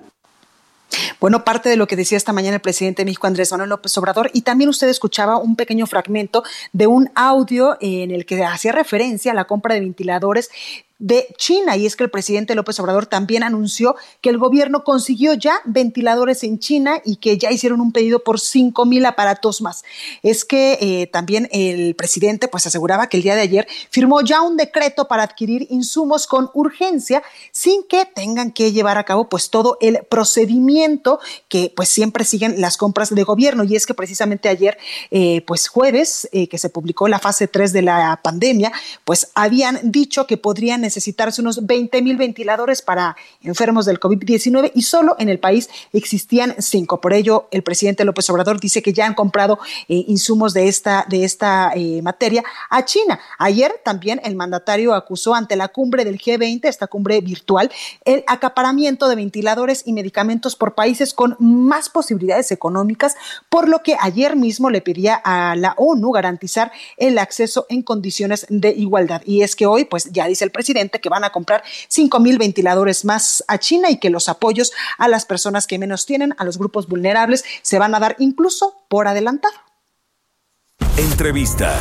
Bueno, 1.20 1.44
parte 1.44 1.68
de 1.68 1.76
lo 1.76 1.86
que 1.86 1.96
decía 1.96 2.16
esta 2.16 2.32
mañana 2.32 2.56
el 2.56 2.60
presidente 2.60 3.02
de 3.02 3.06
México, 3.06 3.26
Andrés 3.26 3.50
Manuel 3.52 3.70
López 3.70 3.96
Obrador, 3.98 4.30
y 4.32 4.42
también 4.42 4.70
usted 4.70 4.88
escuchaba 4.88 5.38
un 5.38 5.56
pequeño 5.56 5.86
fragmento 5.86 6.42
de 6.72 6.86
un 6.86 7.10
audio 7.14 7.76
en 7.80 8.10
el 8.10 8.26
que 8.26 8.44
hacía 8.44 8.72
referencia 8.72 9.32
a 9.32 9.34
la 9.34 9.44
compra 9.44 9.74
de 9.74 9.80
ventiladores 9.80 10.50
de 10.98 11.28
China. 11.36 11.76
Y 11.76 11.86
es 11.86 11.96
que 11.96 12.04
el 12.04 12.10
presidente 12.10 12.54
López 12.54 12.78
Obrador 12.80 13.06
también 13.06 13.42
anunció 13.42 13.96
que 14.20 14.30
el 14.30 14.38
gobierno 14.38 14.82
consiguió 14.82 15.34
ya 15.34 15.60
ventiladores 15.64 16.42
en 16.42 16.58
China 16.58 17.00
y 17.04 17.16
que 17.16 17.38
ya 17.38 17.52
hicieron 17.52 17.80
un 17.80 17.92
pedido 17.92 18.24
por 18.24 18.40
5 18.40 18.84
mil 18.84 19.06
aparatos 19.06 19.60
más. 19.60 19.84
Es 20.22 20.44
que 20.44 20.78
eh, 20.80 21.06
también 21.06 21.48
el 21.52 21.94
presidente 21.94 22.48
pues 22.48 22.66
aseguraba 22.66 23.08
que 23.08 23.16
el 23.16 23.22
día 23.22 23.36
de 23.36 23.42
ayer 23.42 23.68
firmó 23.90 24.20
ya 24.22 24.42
un 24.42 24.56
decreto 24.56 25.06
para 25.06 25.22
adquirir 25.22 25.66
insumos 25.70 26.26
con 26.26 26.50
urgencia 26.54 27.22
sin 27.52 27.84
que 27.84 28.04
tengan 28.04 28.50
que 28.50 28.72
llevar 28.72 28.98
a 28.98 29.04
cabo 29.04 29.28
pues 29.28 29.50
todo 29.50 29.78
el 29.80 30.00
procedimiento 30.08 31.20
que 31.48 31.72
pues 31.74 31.88
siempre 31.88 32.24
siguen 32.24 32.60
las 32.60 32.76
compras 32.76 33.14
de 33.14 33.22
gobierno. 33.22 33.62
Y 33.62 33.76
es 33.76 33.86
que 33.86 33.94
precisamente 33.94 34.48
ayer 34.48 34.78
eh, 35.10 35.42
pues 35.46 35.68
jueves 35.68 36.28
eh, 36.32 36.48
que 36.48 36.58
se 36.58 36.70
publicó 36.70 37.06
la 37.06 37.20
fase 37.20 37.46
3 37.46 37.72
de 37.72 37.82
la 37.82 38.20
pandemia 38.22 38.72
pues 39.04 39.30
habían 39.34 39.78
dicho 39.84 40.26
que 40.26 40.36
podrían 40.36 40.84
necesitarse 40.88 41.42
unos 41.42 41.66
20 41.66 42.00
mil 42.00 42.16
ventiladores 42.16 42.80
para 42.80 43.14
enfermos 43.42 43.84
del 43.84 44.00
COVID-19 44.00 44.72
y 44.74 44.82
solo 44.82 45.16
en 45.18 45.28
el 45.28 45.38
país 45.38 45.68
existían 45.92 46.54
cinco. 46.58 47.00
Por 47.00 47.12
ello, 47.12 47.46
el 47.50 47.62
presidente 47.62 48.06
López 48.06 48.28
Obrador 48.30 48.58
dice 48.58 48.80
que 48.80 48.94
ya 48.94 49.04
han 49.04 49.14
comprado 49.14 49.58
eh, 49.88 50.04
insumos 50.08 50.54
de 50.54 50.68
esta, 50.68 51.04
de 51.08 51.24
esta 51.24 51.72
eh, 51.74 52.00
materia 52.02 52.42
a 52.70 52.84
China. 52.86 53.20
Ayer 53.38 53.80
también 53.84 54.20
el 54.24 54.34
mandatario 54.34 54.94
acusó 54.94 55.34
ante 55.34 55.56
la 55.56 55.68
cumbre 55.68 56.04
del 56.04 56.18
G20, 56.18 56.64
esta 56.64 56.86
cumbre 56.86 57.20
virtual, 57.20 57.70
el 58.06 58.24
acaparamiento 58.26 59.08
de 59.08 59.16
ventiladores 59.16 59.82
y 59.84 59.92
medicamentos 59.92 60.56
por 60.56 60.74
países 60.74 61.12
con 61.12 61.36
más 61.38 61.90
posibilidades 61.90 62.50
económicas, 62.50 63.14
por 63.50 63.68
lo 63.68 63.82
que 63.82 63.96
ayer 64.00 64.36
mismo 64.36 64.70
le 64.70 64.80
pedía 64.80 65.20
a 65.22 65.54
la 65.54 65.74
ONU 65.76 66.10
garantizar 66.12 66.72
el 66.96 67.18
acceso 67.18 67.66
en 67.68 67.82
condiciones 67.82 68.46
de 68.48 68.70
igualdad. 68.70 69.20
Y 69.26 69.42
es 69.42 69.54
que 69.54 69.66
hoy, 69.66 69.84
pues 69.84 70.10
ya 70.12 70.26
dice 70.26 70.44
el 70.44 70.50
presidente, 70.50 70.77
que 71.00 71.08
van 71.08 71.24
a 71.24 71.30
comprar 71.30 71.62
5 71.88 72.20
mil 72.20 72.38
ventiladores 72.38 73.04
más 73.04 73.44
a 73.48 73.58
China 73.58 73.90
y 73.90 73.98
que 73.98 74.10
los 74.10 74.28
apoyos 74.28 74.72
a 74.98 75.08
las 75.08 75.26
personas 75.26 75.66
que 75.66 75.78
menos 75.78 76.06
tienen, 76.06 76.34
a 76.38 76.44
los 76.44 76.58
grupos 76.58 76.88
vulnerables, 76.88 77.44
se 77.62 77.78
van 77.78 77.94
a 77.94 78.00
dar 78.00 78.16
incluso 78.18 78.84
por 78.88 79.08
adelantado. 79.08 79.54
Entrevista. 80.96 81.78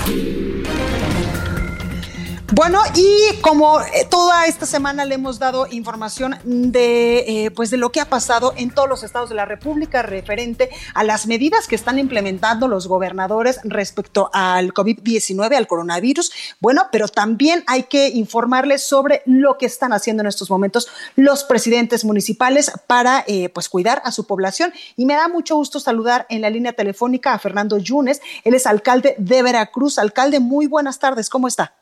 Bueno, 2.53 2.79
y 2.95 3.41
como 3.41 3.81
eh, 3.81 4.07
toda 4.09 4.45
esta 4.45 4.65
semana 4.65 5.03
le 5.03 5.15
hemos 5.15 5.37
dado 5.37 5.67
información 5.69 6.37
de, 6.45 7.45
eh, 7.45 7.51
pues 7.51 7.71
de 7.71 7.75
lo 7.75 7.91
que 7.91 7.99
ha 7.99 8.05
pasado 8.05 8.53
en 8.55 8.69
todos 8.69 8.87
los 8.87 9.03
estados 9.03 9.27
de 9.27 9.35
la 9.35 9.43
República 9.43 10.01
referente 10.01 10.69
a 10.93 11.03
las 11.03 11.27
medidas 11.27 11.67
que 11.67 11.75
están 11.75 11.99
implementando 11.99 12.69
los 12.69 12.87
gobernadores 12.87 13.59
respecto 13.65 14.29
al 14.31 14.73
COVID-19, 14.73 15.57
al 15.57 15.67
coronavirus. 15.67 16.31
Bueno, 16.61 16.87
pero 16.89 17.09
también 17.09 17.65
hay 17.67 17.83
que 17.83 18.07
informarles 18.07 18.81
sobre 18.81 19.23
lo 19.25 19.57
que 19.57 19.65
están 19.65 19.91
haciendo 19.91 20.21
en 20.21 20.27
estos 20.27 20.49
momentos 20.49 20.87
los 21.17 21.43
presidentes 21.43 22.05
municipales 22.05 22.71
para 22.87 23.25
eh, 23.27 23.49
pues 23.49 23.67
cuidar 23.67 24.01
a 24.05 24.13
su 24.13 24.25
población. 24.25 24.71
Y 24.95 25.05
me 25.05 25.15
da 25.15 25.27
mucho 25.27 25.57
gusto 25.57 25.81
saludar 25.81 26.25
en 26.29 26.39
la 26.39 26.49
línea 26.49 26.71
telefónica 26.71 27.33
a 27.33 27.39
Fernando 27.39 27.77
Yunes. 27.77 28.21
Él 28.45 28.53
es 28.53 28.65
alcalde 28.65 29.15
de 29.17 29.43
Veracruz. 29.43 29.99
Alcalde, 29.99 30.39
muy 30.39 30.67
buenas 30.67 30.97
tardes. 30.97 31.29
¿Cómo 31.29 31.49
está? 31.49 31.73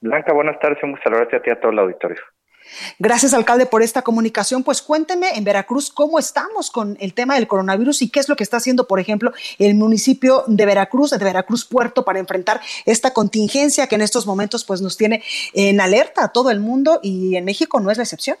Blanca, 0.00 0.32
buenas 0.32 0.58
tardes, 0.58 0.82
un 0.82 0.92
gusto 0.92 1.04
saludarte 1.04 1.36
a 1.36 1.42
ti 1.42 1.50
a 1.50 1.60
todo 1.60 1.72
el 1.72 1.78
auditorio. 1.78 2.20
Gracias, 2.98 3.34
alcalde, 3.34 3.66
por 3.66 3.82
esta 3.82 4.02
comunicación. 4.02 4.62
Pues 4.62 4.80
cuénteme 4.80 5.30
en 5.36 5.44
Veracruz 5.44 5.90
cómo 5.90 6.18
estamos 6.18 6.70
con 6.70 6.96
el 7.00 7.14
tema 7.14 7.34
del 7.34 7.46
coronavirus 7.46 8.02
y 8.02 8.10
qué 8.10 8.20
es 8.20 8.28
lo 8.28 8.36
que 8.36 8.44
está 8.44 8.58
haciendo, 8.58 8.86
por 8.86 9.00
ejemplo, 9.00 9.32
el 9.58 9.74
municipio 9.74 10.44
de 10.46 10.66
Veracruz, 10.66 11.10
de 11.10 11.24
Veracruz 11.24 11.64
Puerto, 11.64 12.04
para 12.04 12.18
enfrentar 12.18 12.60
esta 12.86 13.12
contingencia 13.12 13.86
que 13.88 13.96
en 13.96 14.02
estos 14.02 14.26
momentos 14.26 14.64
pues 14.64 14.80
nos 14.80 14.96
tiene 14.96 15.22
en 15.52 15.80
alerta 15.80 16.24
a 16.24 16.28
todo 16.28 16.50
el 16.50 16.60
mundo 16.60 17.00
y 17.02 17.36
en 17.36 17.44
México 17.44 17.80
no 17.80 17.90
es 17.90 17.96
la 17.96 18.04
excepción. 18.04 18.36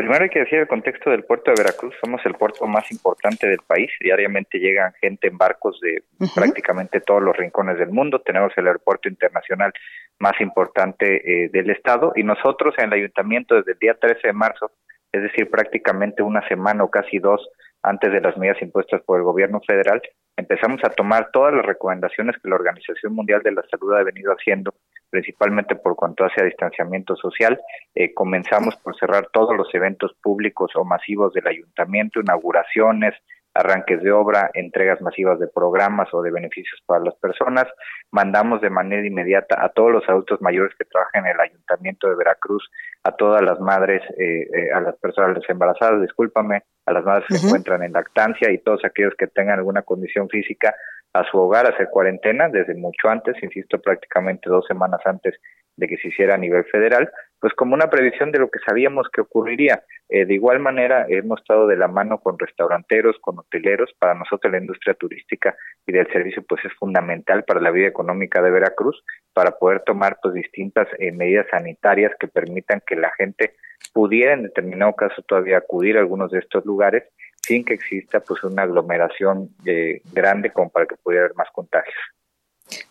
Primero 0.00 0.24
hay 0.24 0.30
que 0.30 0.38
decir 0.38 0.60
el 0.60 0.66
contexto 0.66 1.10
del 1.10 1.24
puerto 1.24 1.50
de 1.50 1.62
Veracruz. 1.62 1.94
Somos 2.02 2.24
el 2.24 2.32
puerto 2.32 2.66
más 2.66 2.90
importante 2.90 3.46
del 3.46 3.58
país. 3.66 3.90
Diariamente 4.00 4.58
llegan 4.58 4.94
gente 4.94 5.28
en 5.28 5.36
barcos 5.36 5.78
de 5.82 6.02
prácticamente 6.34 7.02
todos 7.02 7.22
los 7.22 7.36
rincones 7.36 7.76
del 7.78 7.90
mundo. 7.90 8.18
Tenemos 8.22 8.50
el 8.56 8.66
aeropuerto 8.66 9.10
internacional 9.10 9.74
más 10.18 10.40
importante 10.40 11.44
eh, 11.44 11.50
del 11.50 11.68
estado 11.68 12.14
y 12.16 12.22
nosotros 12.22 12.74
en 12.78 12.86
el 12.86 12.94
ayuntamiento 12.94 13.56
desde 13.56 13.72
el 13.72 13.78
día 13.78 13.92
13 13.92 14.28
de 14.28 14.32
marzo, 14.32 14.70
es 15.12 15.22
decir, 15.22 15.50
prácticamente 15.50 16.22
una 16.22 16.48
semana 16.48 16.82
o 16.82 16.90
casi 16.90 17.18
dos 17.18 17.46
antes 17.82 18.10
de 18.10 18.22
las 18.22 18.38
medidas 18.38 18.62
impuestas 18.62 19.02
por 19.02 19.18
el 19.18 19.24
gobierno 19.24 19.60
federal, 19.66 20.00
empezamos 20.40 20.82
a 20.84 20.90
tomar 20.90 21.30
todas 21.32 21.54
las 21.54 21.64
recomendaciones 21.64 22.36
que 22.42 22.48
la 22.48 22.56
Organización 22.56 23.14
Mundial 23.14 23.42
de 23.42 23.52
la 23.52 23.62
Salud 23.70 23.94
ha 23.94 24.02
venido 24.02 24.32
haciendo 24.32 24.74
principalmente 25.10 25.74
por 25.74 25.96
cuanto 25.96 26.24
hace 26.24 26.40
a 26.40 26.44
distanciamiento 26.44 27.16
social. 27.16 27.60
Eh, 27.94 28.14
comenzamos 28.14 28.76
por 28.76 28.96
cerrar 28.96 29.28
todos 29.32 29.56
los 29.56 29.72
eventos 29.74 30.14
públicos 30.22 30.70
o 30.76 30.84
masivos 30.84 31.32
del 31.32 31.46
ayuntamiento, 31.46 32.20
inauguraciones, 32.20 33.14
arranques 33.54 34.02
de 34.02 34.12
obra, 34.12 34.50
entregas 34.54 35.00
masivas 35.00 35.38
de 35.38 35.48
programas 35.48 36.08
o 36.12 36.22
de 36.22 36.30
beneficios 36.30 36.80
para 36.86 37.04
las 37.04 37.14
personas. 37.16 37.66
Mandamos 38.10 38.60
de 38.60 38.70
manera 38.70 39.06
inmediata 39.06 39.62
a 39.64 39.70
todos 39.70 39.92
los 39.92 40.08
adultos 40.08 40.40
mayores 40.40 40.74
que 40.78 40.84
trabajan 40.84 41.26
en 41.26 41.32
el 41.32 41.40
Ayuntamiento 41.40 42.08
de 42.08 42.16
Veracruz, 42.16 42.68
a 43.04 43.12
todas 43.12 43.42
las 43.42 43.58
madres, 43.60 44.02
eh, 44.18 44.42
eh, 44.42 44.72
a 44.74 44.80
las 44.80 44.96
personas 44.96 45.42
embarazadas, 45.48 46.02
discúlpame, 46.02 46.62
a 46.86 46.92
las 46.92 47.04
madres 47.04 47.26
que 47.28 47.34
se 47.36 47.46
encuentran 47.46 47.82
en 47.82 47.92
lactancia 47.92 48.50
y 48.50 48.58
todos 48.58 48.84
aquellos 48.84 49.14
que 49.18 49.26
tengan 49.26 49.58
alguna 49.58 49.82
condición 49.82 50.28
física 50.28 50.74
a 51.12 51.24
su 51.24 51.38
hogar 51.38 51.66
a 51.66 51.70
hacer 51.70 51.88
cuarentena 51.90 52.48
desde 52.48 52.74
mucho 52.74 53.08
antes, 53.08 53.34
insisto, 53.42 53.80
prácticamente 53.80 54.48
dos 54.48 54.64
semanas 54.66 55.00
antes 55.04 55.34
de 55.76 55.88
que 55.88 55.96
se 55.96 56.08
hiciera 56.08 56.34
a 56.34 56.38
nivel 56.38 56.64
federal, 56.64 57.10
pues 57.40 57.54
como 57.54 57.74
una 57.74 57.88
previsión 57.88 58.30
de 58.32 58.38
lo 58.38 58.50
que 58.50 58.58
sabíamos 58.58 59.08
que 59.12 59.22
ocurriría. 59.22 59.82
Eh, 60.08 60.26
de 60.26 60.34
igual 60.34 60.58
manera, 60.60 61.06
hemos 61.08 61.40
estado 61.40 61.66
de 61.66 61.76
la 61.76 61.88
mano 61.88 62.18
con 62.18 62.38
restauranteros, 62.38 63.16
con 63.20 63.38
hoteleros. 63.38 63.90
Para 63.98 64.14
nosotros 64.14 64.52
la 64.52 64.58
industria 64.58 64.94
turística 64.94 65.56
y 65.86 65.92
del 65.92 66.06
servicio 66.12 66.42
pues 66.46 66.64
es 66.64 66.72
fundamental 66.74 67.44
para 67.44 67.60
la 67.60 67.70
vida 67.70 67.88
económica 67.88 68.42
de 68.42 68.50
Veracruz, 68.50 69.02
para 69.32 69.52
poder 69.52 69.80
tomar 69.80 70.18
pues 70.22 70.34
distintas 70.34 70.88
eh, 70.98 71.12
medidas 71.12 71.46
sanitarias 71.50 72.12
que 72.20 72.28
permitan 72.28 72.82
que 72.86 72.96
la 72.96 73.10
gente 73.16 73.54
pudiera 73.94 74.34
en 74.34 74.42
determinado 74.42 74.94
caso 74.94 75.22
todavía 75.22 75.58
acudir 75.58 75.96
a 75.96 76.00
algunos 76.00 76.30
de 76.30 76.40
estos 76.40 76.64
lugares 76.66 77.04
sin 77.40 77.64
que 77.64 77.74
exista 77.74 78.20
pues 78.20 78.44
una 78.44 78.62
aglomeración 78.62 79.48
eh, 79.64 80.02
grande 80.12 80.50
como 80.50 80.70
para 80.70 80.86
que 80.86 80.96
pudiera 80.96 81.24
haber 81.24 81.36
más 81.36 81.48
contagios. 81.52 81.96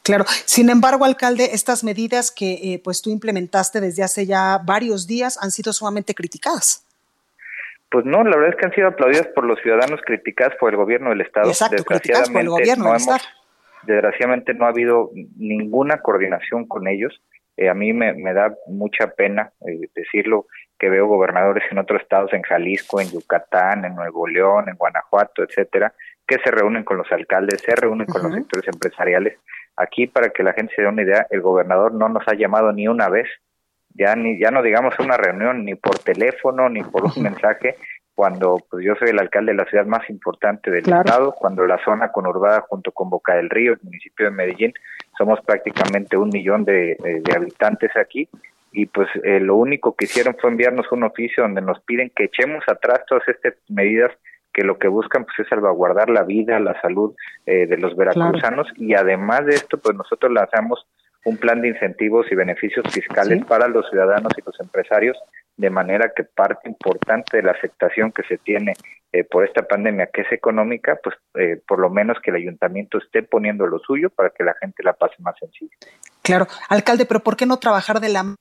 Claro. 0.04 0.26
Sin 0.46 0.70
embargo, 0.70 1.06
alcalde, 1.06 1.50
estas 1.54 1.84
medidas 1.84 2.32
que 2.32 2.54
eh, 2.54 2.82
pues 2.84 3.02
tú 3.02 3.10
implementaste 3.10 3.82
desde 3.82 4.04
hace 4.04 4.26
ya 4.26 4.60
varios 4.66 5.08
días 5.08 5.38
han 5.42 5.52
sido 5.52 5.74
sumamente 5.74 6.14
criticadas. 6.14 6.86
Pues 7.92 8.06
no, 8.06 8.24
la 8.24 8.36
verdad 8.36 8.54
es 8.54 8.56
que 8.56 8.66
han 8.66 8.74
sido 8.74 8.88
aplaudidas 8.88 9.28
por 9.28 9.46
los 9.46 9.60
ciudadanos, 9.62 10.00
criticadas 10.06 10.56
por 10.60 10.72
el 10.72 10.78
gobierno 10.78 11.10
del 11.10 11.22
Estado. 11.22 11.48
Exacto, 11.48 11.84
criticadas 11.84 12.30
por 12.30 12.42
el 12.42 12.50
gobierno 12.50 12.86
del 12.86 12.98
Estado. 12.98 13.20
Desgraciadamente 13.84 14.54
no 14.54 14.66
ha 14.66 14.70
habido 14.70 15.10
ninguna 15.38 16.02
coordinación 16.02 16.68
con 16.68 16.88
ellos. 16.88 17.22
Eh, 17.58 17.68
a 17.68 17.74
mí 17.74 17.92
me, 17.94 18.34
da 18.34 18.54
mucha 18.68 19.08
pena 19.08 19.52
eh, 19.68 19.90
decirlo 19.96 20.46
que 20.78 20.90
veo 20.90 21.08
gobernadores 21.08 21.64
en 21.72 21.80
otros 21.80 22.02
estados, 22.02 22.32
en 22.34 22.42
Jalisco, 22.44 23.02
en 23.02 23.10
Yucatán, 23.10 23.84
en 23.84 23.96
Nuevo 23.96 24.28
León, 24.28 24.70
en 24.70 24.76
Guanajuato, 24.76 25.44
etcétera, 25.44 25.94
que 26.26 26.38
se 26.44 26.52
reúnen 26.52 26.84
con 26.84 26.98
los 26.98 27.12
alcaldes, 27.12 27.62
se 27.62 27.76
reúnen 27.76 28.06
con 28.08 28.24
los 28.24 28.34
sectores 28.34 28.68
empresariales 28.68 29.40
Aquí, 29.76 30.08
para 30.08 30.30
que 30.30 30.44
la 30.44 30.54
gente 30.54 30.74
se 30.76 30.82
dé 30.82 30.88
una 30.88 31.04
idea, 31.04 31.28
el 31.30 31.42
gobernador 31.42 31.94
no 31.94 32.10
nos 32.10 32.28
ha 32.28 32.36
llamado 32.36 32.72
ni 32.72 32.88
una 32.88 33.10
vez, 33.10 33.28
ya 33.94 34.16
ni 34.16 34.40
ya 34.40 34.52
no 34.52 34.62
digamos 34.62 34.94
una 35.00 35.18
reunión 35.18 35.66
ni 35.66 35.76
por 35.76 35.98
teléfono 36.00 36.70
ni 36.70 36.84
por 36.84 37.06
un 37.06 37.24
mensaje, 37.24 37.76
cuando 38.14 38.58
pues 38.70 38.84
yo 38.86 38.96
soy 38.96 39.10
el 39.10 39.20
alcalde 39.20 39.54
de 39.54 39.58
la 39.58 39.66
ciudad 39.66 39.86
más 39.86 40.10
importante 40.10 40.70
del 40.70 40.82
estado, 40.82 41.34
cuando 41.34 41.66
la 41.66 41.82
zona 41.84 42.12
conurbada 42.12 42.66
junto 42.68 42.92
con 42.92 43.10
Boca 43.10 43.36
del 43.36 43.50
Río, 43.50 43.74
el 43.74 43.80
municipio 43.82 44.26
de 44.26 44.32
Medellín, 44.32 44.74
somos 45.18 45.40
prácticamente 45.46 46.18
un 46.18 46.30
millón 46.30 46.66
de, 46.66 46.98
de 47.00 47.34
habitantes 47.34 47.96
aquí 47.96 48.28
y 48.72 48.86
pues 48.86 49.08
eh, 49.24 49.40
lo 49.40 49.56
único 49.56 49.96
que 49.96 50.06
hicieron 50.06 50.36
fue 50.40 50.52
enviarnos 50.52 50.92
un 50.92 51.04
oficio 51.04 51.44
donde 51.44 51.62
nos 51.62 51.80
piden 51.82 52.12
que 52.16 52.26
echemos 52.26 52.64
atrás 52.68 53.02
todas 53.08 53.28
estas 53.28 53.54
medidas 53.68 54.12
que 54.53 54.63
lo 54.63 54.77
que 54.77 54.88
buscan 54.88 55.25
pues 55.25 55.39
es 55.39 55.48
salvaguardar 55.48 56.10
la 56.10 56.24
vida, 56.24 56.60
la 56.60 56.79
salud 56.82 57.15
eh, 57.46 57.68
de 57.68 57.77
los 57.77 57.96
veracruzanos. 57.96 58.68
Y 58.75 58.94
además 58.94 59.46
de 59.46 59.56
esto 59.56 59.77
pues 59.77 59.96
nosotros 59.96 60.32
lanzamos 60.32 60.86
un 61.25 61.38
plan 61.38 61.62
de 61.62 61.70
incentivos 61.70 62.25
y 62.32 62.36
beneficios 62.36 62.86
fiscales 62.91 63.44
para 63.46 63.68
los 63.68 63.89
ciudadanos 63.89 64.32
y 64.38 64.41
los 64.46 64.60
empresarios 64.60 65.18
de 65.58 65.70
manera 65.70 66.13
que 66.15 66.24
parte 66.24 66.70
importante 66.70 67.38
de 67.38 67.44
la 67.44 67.51
afectación 67.51 68.13
que 68.13 68.24
se 68.24 68.38
tiene 68.38 68.74
eh, 69.12 69.25
por 69.25 69.46
esta 69.46 69.63
pandemia 69.63 70.08
que 70.13 70.22
es 70.22 70.32
económica, 70.32 70.98
pues 71.03 71.15
eh, 71.36 71.62
por 71.68 71.79
lo 71.79 71.89
menos 71.89 72.18
que 72.24 72.29
el 72.29 72.38
ayuntamiento 72.38 72.98
esté 72.98 73.24
poniendo 73.24 73.68
lo 73.68 73.79
suyo 73.79 74.10
para 74.10 74.29
que 74.29 74.46
la 74.46 74.56
gente 74.62 74.84
la 74.84 74.94
pase 74.94 75.15
más 75.20 75.36
sencillo. 75.38 75.75
Claro, 76.22 76.48
alcalde, 76.70 77.06
pero 77.06 77.20
¿por 77.20 77.36
qué 77.36 77.46
no 77.46 77.58
trabajar 77.58 78.00
de 78.00 78.10
la 78.10 78.36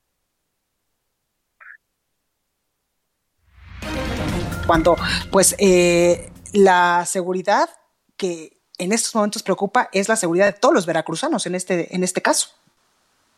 cuando 4.69 4.97
pues 5.31 5.57
eh, 5.59 6.29
la 6.53 7.05
seguridad 7.07 7.69
que 8.17 8.53
en 8.79 8.93
estos 8.93 9.15
momentos 9.15 9.43
preocupa 9.43 9.89
es 9.93 10.09
la 10.09 10.17
seguridad 10.17 10.47
de 10.47 10.59
todos 10.59 10.75
los 10.75 10.87
veracruzanos 10.87 11.47
en 11.47 11.55
este, 11.55 11.95
en 11.95 12.05
este 12.05 12.23
caso. 12.23 12.55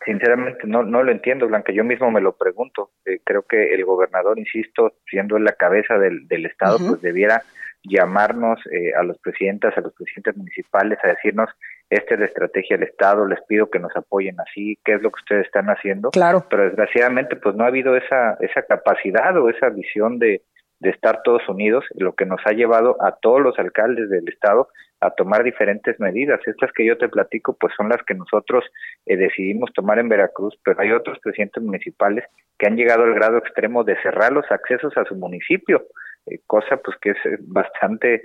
Sinceramente 0.05 0.61
no, 0.65 0.83
no 0.83 1.03
lo 1.03 1.13
entiendo, 1.13 1.47
Blanca. 1.47 1.73
Yo 1.73 1.85
mismo 1.85 2.11
me 2.11 2.21
lo 2.21 2.33
pregunto. 2.33 2.91
Eh, 3.05 3.21
creo 3.23 3.43
que 3.43 3.75
el 3.75 3.85
gobernador, 3.85 4.39
insisto, 4.39 4.95
siendo 5.09 5.37
en 5.37 5.45
la 5.45 5.53
cabeza 5.53 5.99
del, 5.99 6.27
del 6.27 6.47
Estado, 6.47 6.79
pues 6.79 7.03
debiera 7.03 7.43
llamarnos 7.83 8.61
eh, 8.73 8.93
a 8.95 9.03
los 9.03 9.19
presidentes, 9.19 9.77
a 9.77 9.81
los 9.81 9.93
presidentes 9.95 10.37
municipales, 10.37 10.99
a 11.03 11.09
decirnos, 11.09 11.51
esta 11.89 12.15
es 12.15 12.21
la 12.21 12.27
estrategia 12.27 12.77
del 12.77 12.89
Estado, 12.89 13.27
les 13.27 13.41
pido 13.43 13.71
que 13.71 13.79
nos 13.79 13.95
apoyen 13.97 14.37
así, 14.41 14.79
qué 14.85 14.95
es 14.95 15.03
lo 15.03 15.11
que 15.11 15.21
ustedes 15.21 15.47
están 15.47 15.67
haciendo. 15.67 16.11
Claro. 16.11 16.47
Pero 16.49 16.65
desgraciadamente, 16.65 17.37
pues 17.37 17.55
no 17.57 17.65
ha 17.65 17.69
habido 17.69 17.97
esa, 17.97 18.37
esa 18.41 18.63
capacidad 18.63 19.37
o 19.37 19.49
esa 19.51 19.71
visión 19.71 20.19
de, 20.19 20.43
de 20.81 20.91
estar 20.91 21.23
todos 21.23 21.47
unidos, 21.49 21.85
lo 21.95 22.15
que 22.15 22.25
nos 22.25 22.41
ha 22.47 22.53
llevado 22.53 22.97
a 23.01 23.17
todos 23.17 23.41
los 23.41 23.59
alcaldes 23.59 24.09
del 24.09 24.29
estado 24.29 24.69
a 25.01 25.11
tomar 25.11 25.45
diferentes 25.45 25.99
medidas. 26.01 26.41
Estas 26.47 26.73
que 26.73 26.85
yo 26.85 26.97
te 26.99 27.09
platico, 27.09 27.57
pues 27.59 27.73
son 27.77 27.89
las 27.91 28.03
que 28.03 28.15
nosotros 28.15 28.65
eh, 29.07 29.17
decidimos 29.17 29.73
tomar 29.75 29.99
en 29.99 30.09
Veracruz, 30.09 30.59
pero 30.65 30.81
hay 30.81 30.93
otros 30.93 31.19
presidentes 31.21 31.63
municipales 31.63 32.25
que 32.59 32.67
han 32.67 32.77
llegado 32.77 33.05
al 33.05 33.15
grado 33.15 33.39
extremo 33.39 33.85
de 33.85 34.01
cerrar 34.03 34.33
los 34.33 34.51
accesos 34.51 34.97
a 34.97 35.05
su 35.05 35.15
municipio, 35.17 35.87
eh, 36.27 36.41
cosa 36.47 36.79
pues 36.79 36.97
que 37.01 37.11
es 37.11 37.19
eh, 37.25 37.39
bastante 37.41 38.23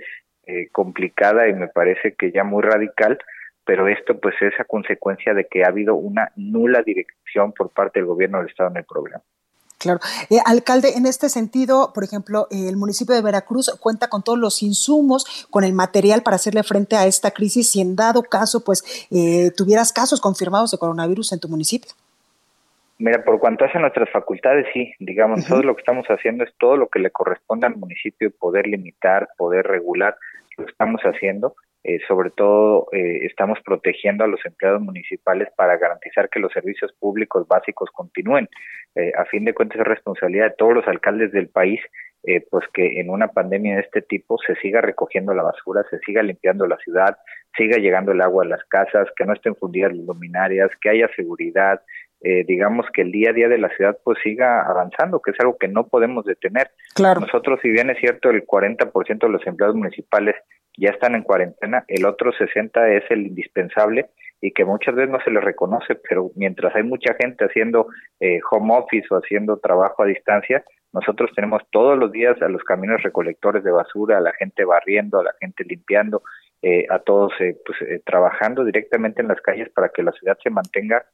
complicada 0.70 1.48
y 1.48 1.54
me 1.54 1.66
parece 1.66 2.14
que 2.14 2.30
ya 2.30 2.44
muy 2.44 2.62
radical, 2.62 3.18
pero 3.64 3.88
esto 3.88 4.20
pues 4.20 4.36
es 4.40 4.54
a 4.60 4.64
consecuencia 4.64 5.34
de 5.34 5.48
que 5.48 5.64
ha 5.64 5.70
habido 5.70 5.96
una 5.96 6.30
nula 6.36 6.82
dirección 6.82 7.52
por 7.52 7.72
parte 7.72 7.98
del 7.98 8.06
gobierno 8.06 8.38
del 8.38 8.50
estado 8.50 8.70
en 8.70 8.76
el 8.76 8.84
programa. 8.84 9.24
Claro. 9.86 10.00
Eh, 10.30 10.38
alcalde, 10.44 10.94
en 10.96 11.06
este 11.06 11.28
sentido, 11.28 11.92
por 11.94 12.04
ejemplo, 12.04 12.46
el 12.50 12.76
municipio 12.76 13.14
de 13.14 13.22
Veracruz 13.22 13.70
cuenta 13.80 14.08
con 14.08 14.22
todos 14.22 14.38
los 14.38 14.62
insumos, 14.62 15.46
con 15.50 15.64
el 15.64 15.72
material 15.72 16.22
para 16.22 16.36
hacerle 16.36 16.62
frente 16.62 16.96
a 16.96 17.06
esta 17.06 17.30
crisis 17.30 17.70
si 17.70 17.80
en 17.80 17.96
dado 17.96 18.22
caso, 18.22 18.64
pues, 18.64 18.84
eh, 19.10 19.50
tuvieras 19.56 19.92
casos 19.92 20.20
confirmados 20.20 20.70
de 20.70 20.78
coronavirus 20.78 21.32
en 21.32 21.40
tu 21.40 21.48
municipio. 21.48 21.92
Mira, 22.98 23.22
por 23.24 23.38
cuanto 23.38 23.66
hace 23.66 23.78
nuestras 23.78 24.08
facultades, 24.10 24.66
sí, 24.72 24.94
digamos, 24.98 25.46
todo 25.46 25.62
lo 25.62 25.74
que 25.76 25.80
estamos 25.80 26.06
haciendo 26.06 26.44
es 26.44 26.50
todo 26.58 26.76
lo 26.76 26.88
que 26.88 26.98
le 26.98 27.10
corresponde 27.10 27.66
al 27.66 27.76
municipio, 27.76 28.30
poder 28.30 28.66
limitar, 28.66 29.28
poder 29.36 29.66
regular, 29.66 30.16
lo 30.56 30.66
estamos 30.66 31.02
haciendo. 31.02 31.54
Eh, 31.88 32.00
sobre 32.08 32.30
todo 32.30 32.88
eh, 32.90 33.20
estamos 33.22 33.60
protegiendo 33.64 34.24
a 34.24 34.26
los 34.26 34.44
empleados 34.44 34.82
municipales 34.82 35.46
para 35.56 35.76
garantizar 35.76 36.28
que 36.28 36.40
los 36.40 36.52
servicios 36.52 36.92
públicos 36.98 37.46
básicos 37.46 37.90
continúen. 37.92 38.48
Eh, 38.96 39.12
a 39.16 39.24
fin 39.26 39.44
de 39.44 39.54
cuentas 39.54 39.78
es 39.78 39.86
responsabilidad 39.86 40.46
de 40.46 40.56
todos 40.58 40.74
los 40.74 40.88
alcaldes 40.88 41.30
del 41.30 41.48
país, 41.48 41.80
pues 42.50 42.66
que 42.74 42.98
en 42.98 43.08
una 43.08 43.28
pandemia 43.28 43.76
de 43.76 43.82
este 43.82 44.02
tipo 44.02 44.36
se 44.44 44.56
siga 44.56 44.80
recogiendo 44.80 45.32
la 45.32 45.44
basura, 45.44 45.84
se 45.90 46.00
siga 46.00 46.24
limpiando 46.24 46.66
la 46.66 46.76
ciudad, 46.78 47.16
siga 47.56 47.78
llegando 47.78 48.10
el 48.10 48.20
agua 48.20 48.42
a 48.42 48.48
las 48.48 48.64
casas, 48.64 49.06
que 49.16 49.24
no 49.24 49.32
estén 49.32 49.54
fundidas 49.54 49.94
las 49.94 50.06
luminarias, 50.06 50.68
que 50.80 50.90
haya 50.90 51.08
seguridad, 51.14 51.82
digamos 52.20 52.86
que 52.92 53.02
el 53.02 53.12
día 53.12 53.30
a 53.30 53.32
día 53.32 53.48
de 53.48 53.58
la 53.58 53.68
ciudad 53.76 53.96
pues 54.02 54.18
siga 54.24 54.68
avanzando, 54.68 55.20
que 55.20 55.30
es 55.30 55.36
algo 55.38 55.56
que 55.56 55.68
no 55.68 55.86
podemos 55.86 56.24
detener. 56.24 56.72
Claro. 56.96 57.20
Nosotros, 57.20 57.60
si 57.62 57.68
bien 57.68 57.90
es 57.90 57.98
cierto, 58.00 58.30
el 58.30 58.44
40% 58.44 59.18
de 59.20 59.28
los 59.28 59.46
empleados 59.46 59.76
municipales 59.76 60.34
ya 60.76 60.90
están 60.90 61.14
en 61.14 61.22
cuarentena, 61.22 61.84
el 61.88 62.04
otro 62.06 62.32
60 62.32 62.88
es 62.92 63.04
el 63.10 63.26
indispensable 63.26 64.10
y 64.40 64.52
que 64.52 64.64
muchas 64.64 64.94
veces 64.94 65.10
no 65.10 65.18
se 65.20 65.30
le 65.30 65.40
reconoce, 65.40 65.94
pero 66.08 66.30
mientras 66.34 66.74
hay 66.74 66.82
mucha 66.82 67.14
gente 67.14 67.44
haciendo 67.44 67.88
eh, 68.20 68.40
home 68.50 68.74
office 68.76 69.06
o 69.10 69.16
haciendo 69.16 69.58
trabajo 69.58 70.02
a 70.02 70.06
distancia, 70.06 70.64
nosotros 70.92 71.30
tenemos 71.34 71.62
todos 71.70 71.98
los 71.98 72.12
días 72.12 72.40
a 72.42 72.48
los 72.48 72.62
camiones 72.62 73.02
recolectores 73.02 73.64
de 73.64 73.70
basura, 73.70 74.18
a 74.18 74.20
la 74.20 74.32
gente 74.32 74.64
barriendo, 74.64 75.20
a 75.20 75.24
la 75.24 75.34
gente 75.40 75.64
limpiando, 75.64 76.22
eh, 76.62 76.86
a 76.90 76.98
todos 76.98 77.32
eh, 77.40 77.56
pues, 77.64 77.78
trabajando 78.04 78.64
directamente 78.64 79.20
en 79.20 79.28
las 79.28 79.40
calles 79.40 79.68
para 79.70 79.88
que 79.88 80.02
la 80.02 80.12
ciudad 80.12 80.38
se 80.42 80.50
mantenga 80.50 81.04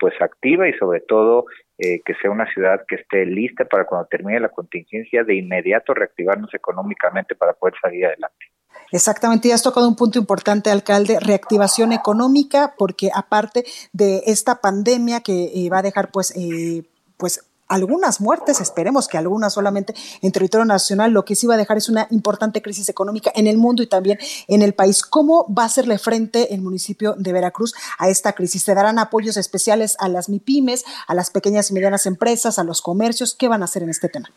pues 0.00 0.12
activa 0.20 0.68
y 0.68 0.72
sobre 0.72 0.98
todo 1.02 1.44
que 1.78 2.14
sea 2.20 2.32
una 2.32 2.52
ciudad 2.52 2.84
que 2.88 2.96
esté 2.96 3.24
lista 3.24 3.64
para 3.64 3.84
cuando 3.84 4.08
termine 4.08 4.40
la 4.40 4.48
contingencia 4.48 5.22
de 5.22 5.36
inmediato 5.36 5.94
reactivarnos 5.94 6.52
económicamente 6.52 7.36
para 7.36 7.52
poder 7.52 7.74
salir 7.80 8.06
adelante. 8.06 8.46
Exactamente, 8.90 9.48
y 9.48 9.52
has 9.52 9.62
tocado 9.62 9.88
un 9.88 9.96
punto 9.96 10.18
importante, 10.18 10.70
alcalde, 10.70 11.18
reactivación 11.20 11.92
económica, 11.92 12.74
porque 12.78 13.10
aparte 13.14 13.64
de 13.92 14.22
esta 14.26 14.60
pandemia 14.60 15.20
que 15.20 15.52
eh, 15.54 15.68
va 15.70 15.78
a 15.78 15.82
dejar 15.82 16.10
pues, 16.10 16.32
eh, 16.36 16.84
pues 17.16 17.44
algunas 17.68 18.20
muertes, 18.20 18.60
esperemos 18.60 19.08
que 19.08 19.18
algunas 19.18 19.52
solamente 19.52 19.94
en 20.22 20.32
territorio 20.32 20.64
nacional, 20.64 21.12
lo 21.12 21.24
que 21.24 21.34
sí 21.34 21.46
va 21.46 21.54
a 21.54 21.58
dejar 21.58 21.76
es 21.76 21.88
una 21.88 22.06
importante 22.10 22.62
crisis 22.62 22.88
económica 22.88 23.30
en 23.34 23.46
el 23.46 23.58
mundo 23.58 23.82
y 23.82 23.86
también 23.86 24.18
en 24.48 24.62
el 24.62 24.72
país. 24.72 25.02
¿Cómo 25.02 25.46
va 25.52 25.64
a 25.64 25.66
hacerle 25.66 25.98
frente 25.98 26.54
el 26.54 26.62
municipio 26.62 27.14
de 27.18 27.32
Veracruz 27.32 27.74
a 27.98 28.08
esta 28.08 28.32
crisis? 28.32 28.62
¿Se 28.62 28.74
darán 28.74 28.98
apoyos 28.98 29.36
especiales 29.36 29.96
a 30.00 30.08
las 30.08 30.28
MIPIMES, 30.28 30.84
a 31.06 31.14
las 31.14 31.30
pequeñas 31.30 31.70
y 31.70 31.74
medianas 31.74 32.06
empresas, 32.06 32.58
a 32.58 32.64
los 32.64 32.80
comercios? 32.80 33.34
¿Qué 33.38 33.48
van 33.48 33.62
a 33.62 33.66
hacer 33.66 33.82
en 33.82 33.90
este 33.90 34.08
tema? 34.08 34.30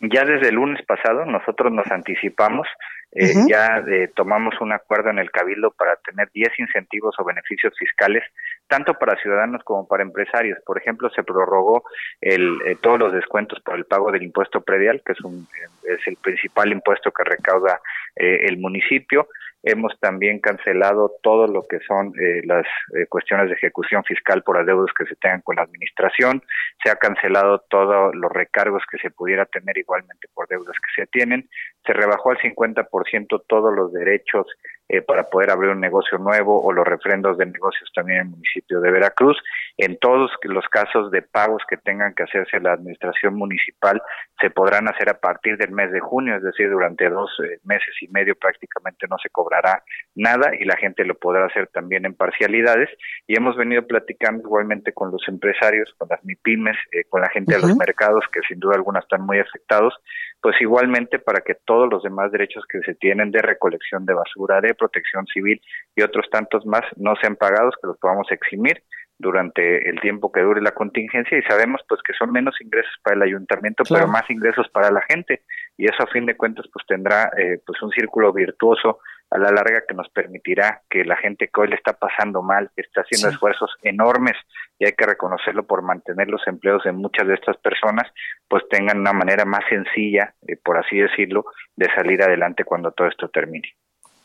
Ya 0.00 0.24
desde 0.24 0.48
el 0.48 0.54
lunes 0.54 0.84
pasado 0.86 1.26
nosotros 1.26 1.72
nos 1.72 1.86
anticipamos, 1.90 2.66
eh, 3.12 3.32
ya 3.48 3.82
eh, 3.88 4.10
tomamos 4.14 4.60
un 4.60 4.72
acuerdo 4.72 5.10
en 5.10 5.18
el 5.18 5.30
Cabildo 5.30 5.70
para 5.70 5.96
tener 5.96 6.30
10 6.30 6.58
incentivos 6.58 7.14
o 7.18 7.24
beneficios 7.24 7.72
fiscales, 7.78 8.22
tanto 8.66 8.94
para 8.94 9.20
ciudadanos 9.20 9.62
como 9.64 9.88
para 9.88 10.02
empresarios. 10.02 10.58
Por 10.66 10.78
ejemplo, 10.78 11.08
se 11.10 11.22
prorrogó 11.22 11.84
el, 12.20 12.58
eh, 12.66 12.76
todos 12.80 12.98
los 12.98 13.12
descuentos 13.12 13.60
por 13.60 13.76
el 13.76 13.86
pago 13.86 14.12
del 14.12 14.22
impuesto 14.22 14.60
predial, 14.60 15.00
que 15.04 15.12
es, 15.12 15.20
un, 15.22 15.48
es 15.84 16.06
el 16.06 16.16
principal 16.16 16.70
impuesto 16.70 17.10
que 17.10 17.24
recauda 17.24 17.80
el 18.14 18.58
municipio. 18.58 19.28
Hemos 19.62 19.98
también 20.00 20.38
cancelado 20.40 21.16
todo 21.22 21.46
lo 21.46 21.64
que 21.68 21.80
son 21.80 22.12
eh, 22.20 22.42
las 22.44 22.64
eh, 22.96 23.06
cuestiones 23.08 23.48
de 23.48 23.54
ejecución 23.54 24.04
fiscal 24.04 24.42
por 24.42 24.56
adeudos 24.56 24.90
que 24.96 25.04
se 25.06 25.16
tengan 25.16 25.40
con 25.42 25.56
la 25.56 25.62
administración. 25.62 26.42
Se 26.82 26.90
ha 26.90 26.96
cancelado 26.96 27.64
todos 27.68 28.14
los 28.14 28.30
recargos 28.30 28.82
que 28.90 28.98
se 28.98 29.10
pudiera 29.10 29.46
tener 29.46 29.76
igualmente 29.76 30.28
por 30.32 30.46
deudas 30.48 30.76
que 30.76 31.02
se 31.02 31.06
tienen. 31.08 31.48
Se 31.84 31.92
rebajó 31.92 32.30
al 32.30 32.38
50% 32.38 33.42
todos 33.48 33.74
los 33.74 33.92
derechos 33.92 34.46
eh, 34.88 35.02
para 35.02 35.24
poder 35.24 35.50
abrir 35.50 35.70
un 35.70 35.80
negocio 35.80 36.18
nuevo 36.18 36.62
o 36.62 36.72
los 36.72 36.86
refrendos 36.86 37.36
de 37.36 37.46
negocios 37.46 37.90
también 37.94 38.20
en 38.20 38.26
el 38.26 38.30
municipio 38.30 38.80
de 38.80 38.90
Veracruz. 38.90 39.36
En 39.76 39.98
todos 39.98 40.30
los 40.42 40.68
casos 40.68 41.10
de 41.10 41.22
pagos 41.22 41.62
que 41.68 41.76
tengan 41.76 42.14
que 42.14 42.22
hacerse 42.22 42.58
la 42.60 42.72
administración 42.72 43.34
municipal 43.34 44.00
se 44.40 44.50
podrán 44.50 44.88
hacer 44.88 45.10
a 45.10 45.20
partir 45.20 45.56
del 45.56 45.72
mes 45.72 45.92
de 45.92 46.00
junio, 46.00 46.36
es 46.36 46.42
decir, 46.42 46.70
durante 46.70 47.08
dos 47.08 47.30
eh, 47.44 47.58
meses 47.64 47.94
y 48.00 48.08
medio 48.08 48.34
prácticamente 48.36 49.06
no 49.10 49.18
se 49.18 49.28
cobrará 49.30 49.82
nada 50.14 50.52
y 50.58 50.64
la 50.64 50.76
gente 50.76 51.04
lo 51.04 51.14
podrá 51.16 51.46
hacer 51.46 51.68
también 51.68 52.06
en 52.06 52.14
parcialidades. 52.14 52.88
Y 53.26 53.36
hemos 53.36 53.56
venido 53.56 53.86
platicando 53.86 54.42
igualmente 54.42 54.92
con 54.92 55.10
los 55.10 55.22
empresarios, 55.28 55.92
con 55.98 56.08
las 56.08 56.24
MIPIMES, 56.24 56.76
eh, 56.92 57.04
con 57.08 57.20
la 57.20 57.28
gente 57.30 57.54
de 57.54 57.60
los 57.60 57.76
mercados, 57.76 58.24
que 58.32 58.40
sin 58.48 58.58
duda 58.58 58.76
alguna 58.76 59.00
están 59.00 59.22
muy 59.22 59.38
afectados, 59.38 59.94
pues 60.40 60.56
igualmente 60.60 61.18
para 61.18 61.40
que 61.40 61.54
todos 61.54 61.90
los 61.90 62.02
demás 62.02 62.30
derechos 62.32 62.64
que 62.68 62.80
se 62.80 62.94
tienen 62.94 63.30
de 63.30 63.42
recolección 63.42 64.06
de 64.06 64.14
basura, 64.14 64.60
de 64.60 64.74
protección 64.78 65.26
civil 65.26 65.60
y 65.94 66.02
otros 66.02 66.26
tantos 66.30 66.64
más 66.64 66.82
no 66.96 67.14
sean 67.16 67.36
pagados, 67.36 67.74
que 67.80 67.88
los 67.88 67.98
podamos 67.98 68.30
eximir 68.30 68.82
durante 69.18 69.88
el 69.88 70.00
tiempo 70.00 70.30
que 70.30 70.40
dure 70.40 70.62
la 70.62 70.72
contingencia. 70.72 71.36
Y 71.36 71.42
sabemos 71.42 71.80
pues 71.88 72.00
que 72.02 72.14
son 72.14 72.30
menos 72.30 72.54
ingresos 72.60 72.94
para 73.02 73.16
el 73.16 73.22
ayuntamiento 73.22 73.82
pero 73.88 74.06
más 74.06 74.28
ingresos 74.30 74.68
para 74.70 74.90
la 74.90 75.02
gente. 75.02 75.42
Y 75.76 75.86
eso 75.86 76.02
a 76.02 76.06
fin 76.06 76.26
de 76.26 76.36
cuentas 76.36 76.66
pues 76.72 76.86
tendrá 76.86 77.30
eh, 77.36 77.60
pues 77.66 77.82
un 77.82 77.90
círculo 77.90 78.32
virtuoso 78.32 79.00
a 79.30 79.38
la 79.38 79.50
larga 79.50 79.82
que 79.86 79.94
nos 79.94 80.08
permitirá 80.08 80.82
que 80.88 81.04
la 81.04 81.16
gente 81.16 81.50
que 81.52 81.60
hoy 81.60 81.68
le 81.68 81.74
está 81.74 81.92
pasando 81.92 82.42
mal, 82.42 82.70
que 82.74 82.82
está 82.82 83.02
haciendo 83.02 83.28
esfuerzos 83.28 83.70
enormes 83.82 84.36
y 84.78 84.86
hay 84.86 84.92
que 84.92 85.04
reconocerlo 85.04 85.66
por 85.66 85.82
mantener 85.82 86.28
los 86.28 86.46
empleos 86.46 86.82
de 86.84 86.92
muchas 86.92 87.26
de 87.26 87.34
estas 87.34 87.56
personas, 87.58 88.10
pues 88.48 88.62
tengan 88.70 89.00
una 89.00 89.12
manera 89.12 89.44
más 89.44 89.64
sencilla, 89.68 90.34
eh, 90.46 90.56
por 90.56 90.78
así 90.78 90.98
decirlo, 90.98 91.44
de 91.76 91.92
salir 91.94 92.22
adelante 92.22 92.64
cuando 92.64 92.92
todo 92.92 93.08
esto 93.08 93.28
termine. 93.28 93.68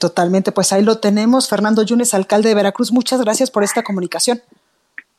Totalmente, 0.03 0.51
pues 0.51 0.73
ahí 0.73 0.83
lo 0.83 0.99
tenemos. 0.99 1.47
Fernando 1.47 1.81
Yunes, 1.81 2.13
alcalde 2.13 2.49
de 2.49 2.55
Veracruz, 2.55 2.91
muchas 2.91 3.21
gracias 3.21 3.49
por 3.49 3.63
esta 3.63 3.83
comunicación. 3.83 4.41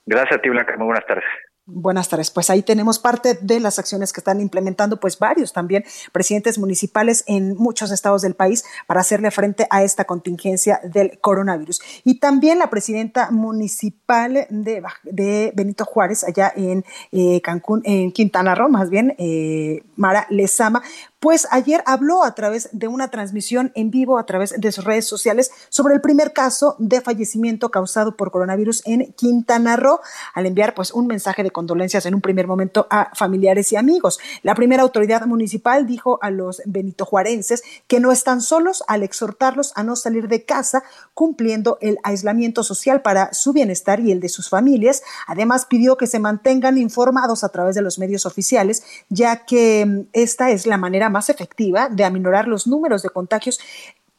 Gracias 0.05 0.39
a 0.39 0.43
ti, 0.43 0.51
Blanca. 0.51 0.77
Muy 0.77 0.85
buenas 0.85 1.07
tardes. 1.07 1.25
Buenas 1.67 2.11
tardes. 2.11 2.31
Pues 2.31 2.51
ahí 2.51 2.63
tenemos 2.63 2.99
parte 2.99 3.39
de 3.41 3.59
las 3.59 3.79
acciones 3.79 4.13
que 4.13 4.21
están 4.21 4.43
implementando, 4.43 5.01
pues 5.01 5.19
varios 5.19 5.55
también 5.55 5.83
presidentes 6.13 6.59
municipales 6.59 7.25
en 7.27 7.57
muchos 7.57 7.91
estados 7.91 8.21
del 8.21 8.35
país 8.35 8.67
para 8.87 9.01
hacerle 9.01 9.31
frente 9.31 9.67
a 9.71 9.83
esta 9.83 10.05
contingencia 10.05 10.79
del 10.85 11.19
coronavirus. 11.21 11.81
Y 12.05 12.19
también 12.21 12.59
la 12.59 12.69
presidenta 12.69 13.31
municipal 13.31 14.47
de, 14.51 14.83
de 15.05 15.53
Benito 15.57 15.87
Juárez, 15.87 16.23
allá 16.25 16.53
en 16.55 16.85
eh, 17.13 17.41
Cancún, 17.41 17.81
en 17.87 18.13
Quintana 18.13 18.55
Roo, 18.55 18.69
más 18.69 18.91
bien, 18.91 19.15
eh, 19.17 19.83
Mara 19.97 20.27
Lezama, 20.29 20.83
pues 21.25 21.49
ayer 21.51 21.83
habló 21.87 22.23
a 22.23 22.35
través 22.35 22.69
de 22.73 22.87
una 22.87 23.09
transmisión 23.09 23.73
en 23.75 23.91
vivo 23.91 24.19
a 24.19 24.27
través 24.27 24.61
de 24.61 24.73
sus 24.73 24.85
redes 24.85 25.07
sociales 25.07 25.51
sobre 25.71 25.95
el 25.95 26.03
primer 26.03 26.35
caso 26.35 26.77
de 26.79 27.01
fallecimiento 27.01 27.71
causado 27.71 28.15
por 28.15 28.31
coronavirus 28.31 28.83
en 28.85 29.15
Quintana 29.15 29.77
Roo, 29.77 30.01
al 30.35 30.45
enviar 30.45 30.75
pues 30.75 30.93
un 30.93 31.07
mensaje 31.07 31.43
de 31.43 31.51
condolencias 31.51 32.05
en 32.05 32.15
un 32.15 32.21
primer 32.21 32.47
momento 32.47 32.87
a 32.91 33.11
familiares 33.15 33.73
y 33.73 33.77
amigos. 33.77 34.19
La 34.43 34.55
primera 34.55 34.83
autoridad 34.83 35.25
municipal 35.25 35.87
dijo 35.87 36.19
a 36.21 36.31
los 36.31 36.61
benitojuarenses 36.67 37.63
que 37.87 38.01
no 38.01 38.13
están 38.13 38.43
solos 38.43 38.85
al 38.87 39.03
exhortarlos 39.03 39.73
a 39.77 39.83
no 39.83 39.97
salir 39.97 40.29
de 40.29 40.45
casa, 40.45 40.83
cumpliendo 41.15 41.79
el 41.81 41.97
aislamiento 42.03 42.63
social 42.63 43.01
para 43.01 43.33
su 43.33 43.55
bienestar 43.55 43.99
y 43.99 44.13
el 44.13 44.21
de 44.21 44.29
sus 44.29 44.51
familias. 44.51 45.03
Además, 45.27 45.65
pidió 45.65 45.97
que 45.97 46.07
se 46.07 46.19
mantengan 46.19 46.77
informados 46.77 47.45
a 47.45 47.49
través 47.49 47.75
de 47.75 47.81
los 47.81 47.99
medios 47.99 48.27
oficiales, 48.27 48.83
ya 49.09 49.47
que 49.47 49.87
mm, 49.87 50.09
esta 50.13 50.51
es 50.51 50.67
la 50.67 50.77
manera 50.77 51.14
más 51.15 51.31
efectiva 51.31 51.89
de 51.89 52.05
aminorar 52.05 52.47
los 52.47 52.67
números 52.67 53.03
de 53.03 53.09
contagios 53.09 53.59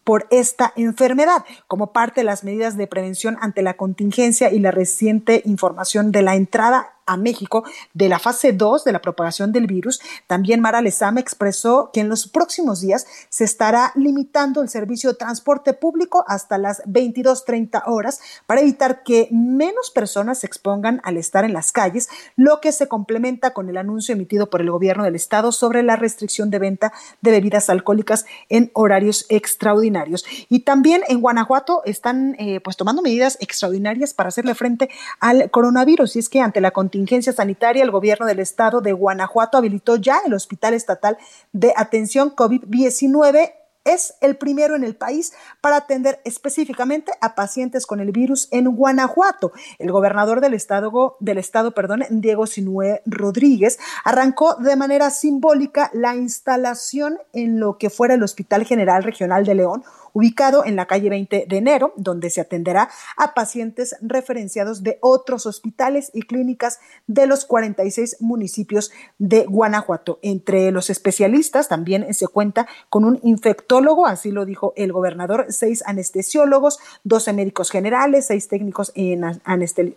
por 0.03 0.27
esta 0.29 0.71
enfermedad, 0.75 1.43
como 1.67 1.91
parte 1.91 2.21
de 2.21 2.25
las 2.25 2.43
medidas 2.43 2.77
de 2.77 2.88
prevención 2.88 3.38
ante 3.41 3.62
la 3.62 3.75
contingencia 3.75 4.51
y 4.51 4.60
la 4.60 4.71
reciente 4.71 5.41
información 5.45 6.12
de 6.12 6.21
la 6.21 6.36
entrada 6.36 6.94
a 7.06 7.18
México 7.18 7.63
de 7.94 8.10
la 8.10 8.20
fase 8.20 8.54
2 8.54 8.84
de 8.84 8.91
la 8.91 9.02
propagación 9.02 9.52
del 9.52 9.68
virus, 9.68 10.02
también 10.28 10.62
Mara 10.62 10.82
Lezama 10.82 11.20
expresó 11.20 11.91
que 11.94 12.02
en 12.02 12.10
los 12.10 12.28
próximos 12.28 12.82
días 12.82 13.06
se 13.30 13.44
estará 13.44 13.91
limitando 13.96 14.62
el 14.62 14.70
servicio 14.70 15.12
de 15.12 15.18
transporte 15.18 15.74
público 15.74 16.24
hasta 16.28 16.58
las 16.58 16.82
22.30 16.86 17.84
horas 17.86 18.20
para 18.48 18.62
evitar 18.62 19.04
que 19.04 19.28
menos 19.32 19.91
personas 19.91 20.39
se 20.39 20.48
expongan 20.48 21.02
al 21.04 21.18
estar 21.18 21.46
en 21.46 21.54
las 21.54 21.72
calles, 21.72 22.10
lo 22.36 22.60
que 22.62 22.72
se 22.72 22.88
complementa 22.88 23.54
con 23.54 23.70
el 23.70 23.78
anuncio 23.78 24.13
emitido 24.13 24.50
por 24.50 24.62
el 24.62 24.72
gobierno 24.72 25.04
del 25.04 25.15
estado 25.15 25.52
sobre 25.52 25.84
la 25.84 25.96
restricción 25.96 26.50
de 26.50 26.60
venta 26.60 26.94
de 27.22 27.32
bebidas 27.32 27.70
alcohólicas 27.70 28.26
en 28.50 28.72
horarios 28.74 29.26
extraordinarios. 29.30 30.26
Y 30.50 30.62
también 30.62 31.04
en 31.08 31.22
Guanajuato 31.22 31.82
están 31.86 32.36
eh, 32.39 32.60
pues 32.62 32.78
tomando 32.78 33.02
medidas 33.02 33.38
extraordinarias 33.39 34.13
para 34.13 34.30
hacerle 34.30 34.56
frente 34.56 34.89
al 35.20 35.52
coronavirus 35.52 36.15
y 36.15 36.20
es 36.20 36.30
que 36.30 36.41
ante 36.41 36.62
la 36.62 36.72
contingencia 36.72 36.94
sanitaria, 37.34 37.84
el 37.84 37.91
gobierno 37.91 38.25
del 38.25 38.39
estado 38.39 38.81
de 38.81 38.93
Guanajuato 38.93 39.58
habilitó 39.58 39.97
ya 39.97 40.19
el 40.25 40.34
Hospital 40.34 40.73
Estatal 40.73 41.17
de 41.51 41.73
Atención 41.75 42.36
COVID-19 42.36 43.53
es 43.86 44.15
el 44.19 44.36
primero 44.36 44.75
en 44.75 44.84
el 44.84 44.95
país 44.95 45.31
para 45.62 45.77
atender 45.77 46.19
específicamente 46.25 47.12
a 47.21 47.36
pacientes 47.36 47.86
con 47.86 47.99
el 47.99 48.12
virus 48.12 48.47
en 48.51 48.65
Guanajuato. 48.75 49.51
El 49.77 49.91
gobernador 49.91 50.41
del 50.41 50.55
estado, 50.55 51.17
del 51.19 51.38
estado 51.38 51.73
perdón, 51.73 52.03
Diego 52.10 52.47
Sinué 52.47 53.03
Rodríguez, 53.05 53.77
arrancó 54.03 54.55
de 54.55 54.75
manera 54.75 55.12
simbólica 55.12 55.91
la 55.93 56.15
instalación 56.15 57.19
en 57.31 57.60
lo 57.60 57.77
que 57.77 57.91
fuera 57.91 58.15
el 58.15 58.23
Hospital 58.23 58.65
General 58.65 59.03
Regional 59.03 59.45
de 59.45 59.53
León, 59.53 59.84
ubicado 60.15 60.65
en 60.65 60.78
la 60.78 60.86
calle 60.88 61.10
20 61.10 61.45
de 61.47 61.58
enero, 61.58 61.93
donde 61.97 62.30
se 62.30 62.39
atenderá 62.39 62.89
a 63.17 63.34
pacientes 63.34 63.97
referenciados 64.01 64.82
de 64.82 64.97
otros 65.01 65.45
hospitales 65.45 66.10
y 66.13 66.21
clínicas 66.21 66.80
de 67.06 67.28
los 67.28 67.43
46 67.43 68.17
municipios 68.21 68.91
de 69.19 69.43
Guanajuato. 69.43 70.19
Entre 70.21 70.71
los 70.71 70.89
especialistas 70.89 71.67
también 71.67 72.13
se 72.13 72.28
cuenta 72.28 72.65
con 72.89 73.04
un 73.04 73.19
infectólogo, 73.23 74.08
así 74.08 74.32
lo 74.32 74.45
dijo 74.45 74.71
el 74.78 74.93
gobernador, 74.93 75.47
seis 75.49 75.84
anestesiólogos, 75.86 76.80
12 77.04 77.34
médicos 77.34 77.69
generales, 77.69 78.28
seis 78.28 78.47
técnicos 78.47 78.93
en 78.95 79.25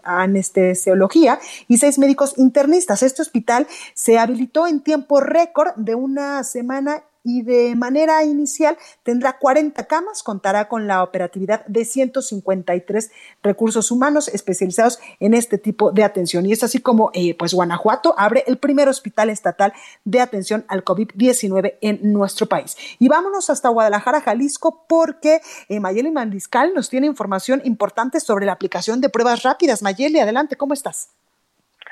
anestesiología 0.02 1.38
y 1.68 1.78
seis 1.78 1.96
médicos 1.96 2.35
internistas. 2.38 3.04
Este 3.04 3.22
hospital 3.22 3.68
se 3.94 4.18
habilitó 4.18 4.66
en 4.66 4.81
tiempo 4.81 5.20
récord 5.20 5.74
de 5.76 5.94
una 5.94 6.42
semana 6.42 7.04
y 7.28 7.42
de 7.42 7.76
manera 7.76 8.24
inicial 8.24 8.78
tendrá 9.02 9.34
40 9.34 9.84
camas, 9.84 10.22
contará 10.22 10.66
con 10.66 10.86
la 10.86 11.02
operatividad 11.02 11.62
de 11.66 11.84
153 11.84 13.12
recursos 13.42 13.90
humanos 13.90 14.28
especializados 14.28 14.98
en 15.20 15.34
este 15.34 15.58
tipo 15.58 15.92
de 15.92 16.04
atención. 16.04 16.46
Y 16.46 16.52
es 16.52 16.64
así 16.64 16.80
como 16.80 17.10
eh, 17.12 17.36
pues 17.36 17.52
Guanajuato 17.52 18.14
abre 18.16 18.44
el 18.46 18.56
primer 18.56 18.88
hospital 18.88 19.28
estatal 19.28 19.74
de 20.06 20.22
atención 20.22 20.64
al 20.68 20.86
COVID-19 20.86 21.74
en 21.82 22.14
nuestro 22.14 22.46
país. 22.46 22.78
Y 22.98 23.08
vámonos 23.08 23.50
hasta 23.50 23.68
Guadalajara, 23.68 24.22
Jalisco, 24.22 24.86
porque 24.88 25.42
eh, 25.68 25.80
Mayeli 25.80 26.10
Mandiscal 26.10 26.72
nos 26.72 26.88
tiene 26.88 27.06
información 27.06 27.60
importante 27.64 28.20
sobre 28.20 28.46
la 28.46 28.52
aplicación 28.52 29.02
de 29.02 29.10
pruebas 29.10 29.42
rápidas. 29.42 29.82
Mayeli, 29.82 30.18
adelante, 30.18 30.56
¿cómo 30.56 30.72
estás? 30.72 31.10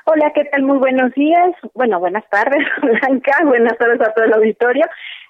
Hola, 0.09 0.31
¿qué 0.33 0.44
tal? 0.44 0.62
Muy 0.62 0.79
buenos 0.79 1.12
días. 1.14 1.51
Bueno, 1.75 1.99
buenas 1.99 2.22
tardes, 2.31 2.64
Blanca. 2.81 3.33
Buenas 3.44 3.77
tardes 3.77 4.01
a 4.01 4.12
todo 4.14 4.25
el 4.25 4.35
auditorio. 4.35 4.85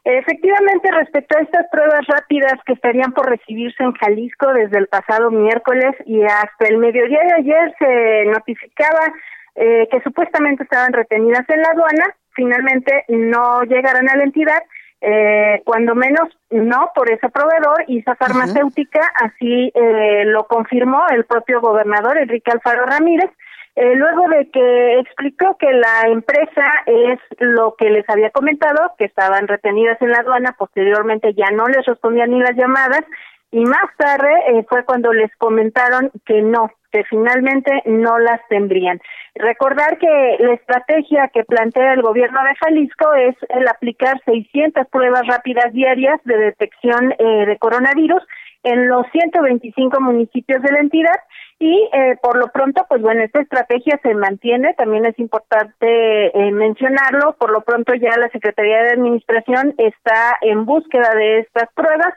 Efectivamente, 0.08 0.88
respecto 0.92 1.36
a 1.36 1.42
estas 1.42 1.66
pruebas 1.68 2.06
rápidas 2.06 2.52
que 2.64 2.74
estarían 2.74 3.12
por 3.12 3.28
recibirse 3.28 3.82
en 3.82 3.90
Jalisco 3.90 4.52
desde 4.52 4.78
el 4.78 4.86
pasado 4.86 5.32
miércoles 5.32 5.96
y 6.04 6.22
hasta 6.22 6.68
el 6.68 6.78
mediodía 6.78 7.18
de 7.24 7.34
ayer 7.34 7.74
se 7.76 8.24
notificaba 8.26 9.12
eh, 9.56 9.88
que 9.90 10.00
supuestamente 10.02 10.62
estaban 10.62 10.92
retenidas 10.92 11.44
en 11.48 11.60
la 11.60 11.70
aduana, 11.70 12.14
finalmente 12.36 13.04
no 13.08 13.64
llegaron 13.64 14.08
a 14.08 14.14
la 14.14 14.22
entidad, 14.22 14.62
eh, 15.00 15.60
cuando 15.64 15.96
menos 15.96 16.28
no 16.50 16.92
por 16.94 17.10
ese 17.10 17.28
proveedor 17.28 17.82
y 17.88 17.98
esa 17.98 18.14
farmacéutica, 18.14 19.00
así 19.24 19.72
eh, 19.74 20.24
lo 20.26 20.46
confirmó 20.46 21.02
el 21.10 21.24
propio 21.24 21.60
gobernador 21.60 22.16
Enrique 22.18 22.52
Alfaro 22.52 22.86
Ramírez, 22.86 23.30
eh, 23.76 23.94
luego 23.94 24.26
de 24.28 24.50
que 24.50 25.00
explicó 25.00 25.56
que 25.58 25.70
la 25.70 26.08
empresa 26.08 26.64
es 26.86 27.18
lo 27.38 27.74
que 27.76 27.90
les 27.90 28.08
había 28.08 28.30
comentado, 28.30 28.94
que 28.96 29.04
estaban 29.04 29.46
retenidas 29.46 30.00
en 30.00 30.12
la 30.12 30.20
aduana, 30.20 30.56
posteriormente 30.58 31.34
ya 31.34 31.50
no 31.50 31.66
les 31.66 31.84
respondían 31.84 32.30
ni 32.30 32.40
las 32.40 32.56
llamadas, 32.56 33.02
y 33.50 33.64
más 33.64 33.84
tarde 33.98 34.30
eh, 34.48 34.64
fue 34.68 34.84
cuando 34.84 35.12
les 35.12 35.30
comentaron 35.36 36.10
que 36.24 36.40
no, 36.40 36.70
que 36.90 37.04
finalmente 37.04 37.70
no 37.84 38.18
las 38.18 38.40
tendrían. 38.48 38.98
Recordar 39.34 39.98
que 39.98 40.36
la 40.40 40.54
estrategia 40.54 41.28
que 41.28 41.44
plantea 41.44 41.92
el 41.92 42.00
gobierno 42.00 42.40
de 42.44 42.54
Jalisco 42.56 43.12
es 43.14 43.36
el 43.50 43.68
aplicar 43.68 44.18
600 44.24 44.86
pruebas 44.88 45.26
rápidas 45.26 45.70
diarias 45.74 46.18
de 46.24 46.38
detección 46.38 47.14
eh, 47.18 47.46
de 47.46 47.58
coronavirus 47.58 48.22
en 48.66 48.88
los 48.88 49.06
125 49.12 50.00
municipios 50.00 50.60
de 50.60 50.72
la 50.72 50.80
entidad 50.80 51.14
y 51.58 51.88
eh, 51.92 52.18
por 52.20 52.36
lo 52.36 52.48
pronto, 52.48 52.84
pues 52.88 53.00
bueno, 53.00 53.22
esta 53.22 53.40
estrategia 53.40 53.98
se 54.02 54.12
mantiene, 54.14 54.74
también 54.74 55.06
es 55.06 55.18
importante 55.18 55.86
eh, 55.86 56.50
mencionarlo, 56.50 57.36
por 57.38 57.50
lo 57.50 57.62
pronto 57.62 57.94
ya 57.94 58.10
la 58.18 58.28
Secretaría 58.30 58.82
de 58.82 58.90
Administración 58.90 59.74
está 59.78 60.36
en 60.42 60.66
búsqueda 60.66 61.14
de 61.14 61.38
estas 61.38 61.68
pruebas 61.74 62.14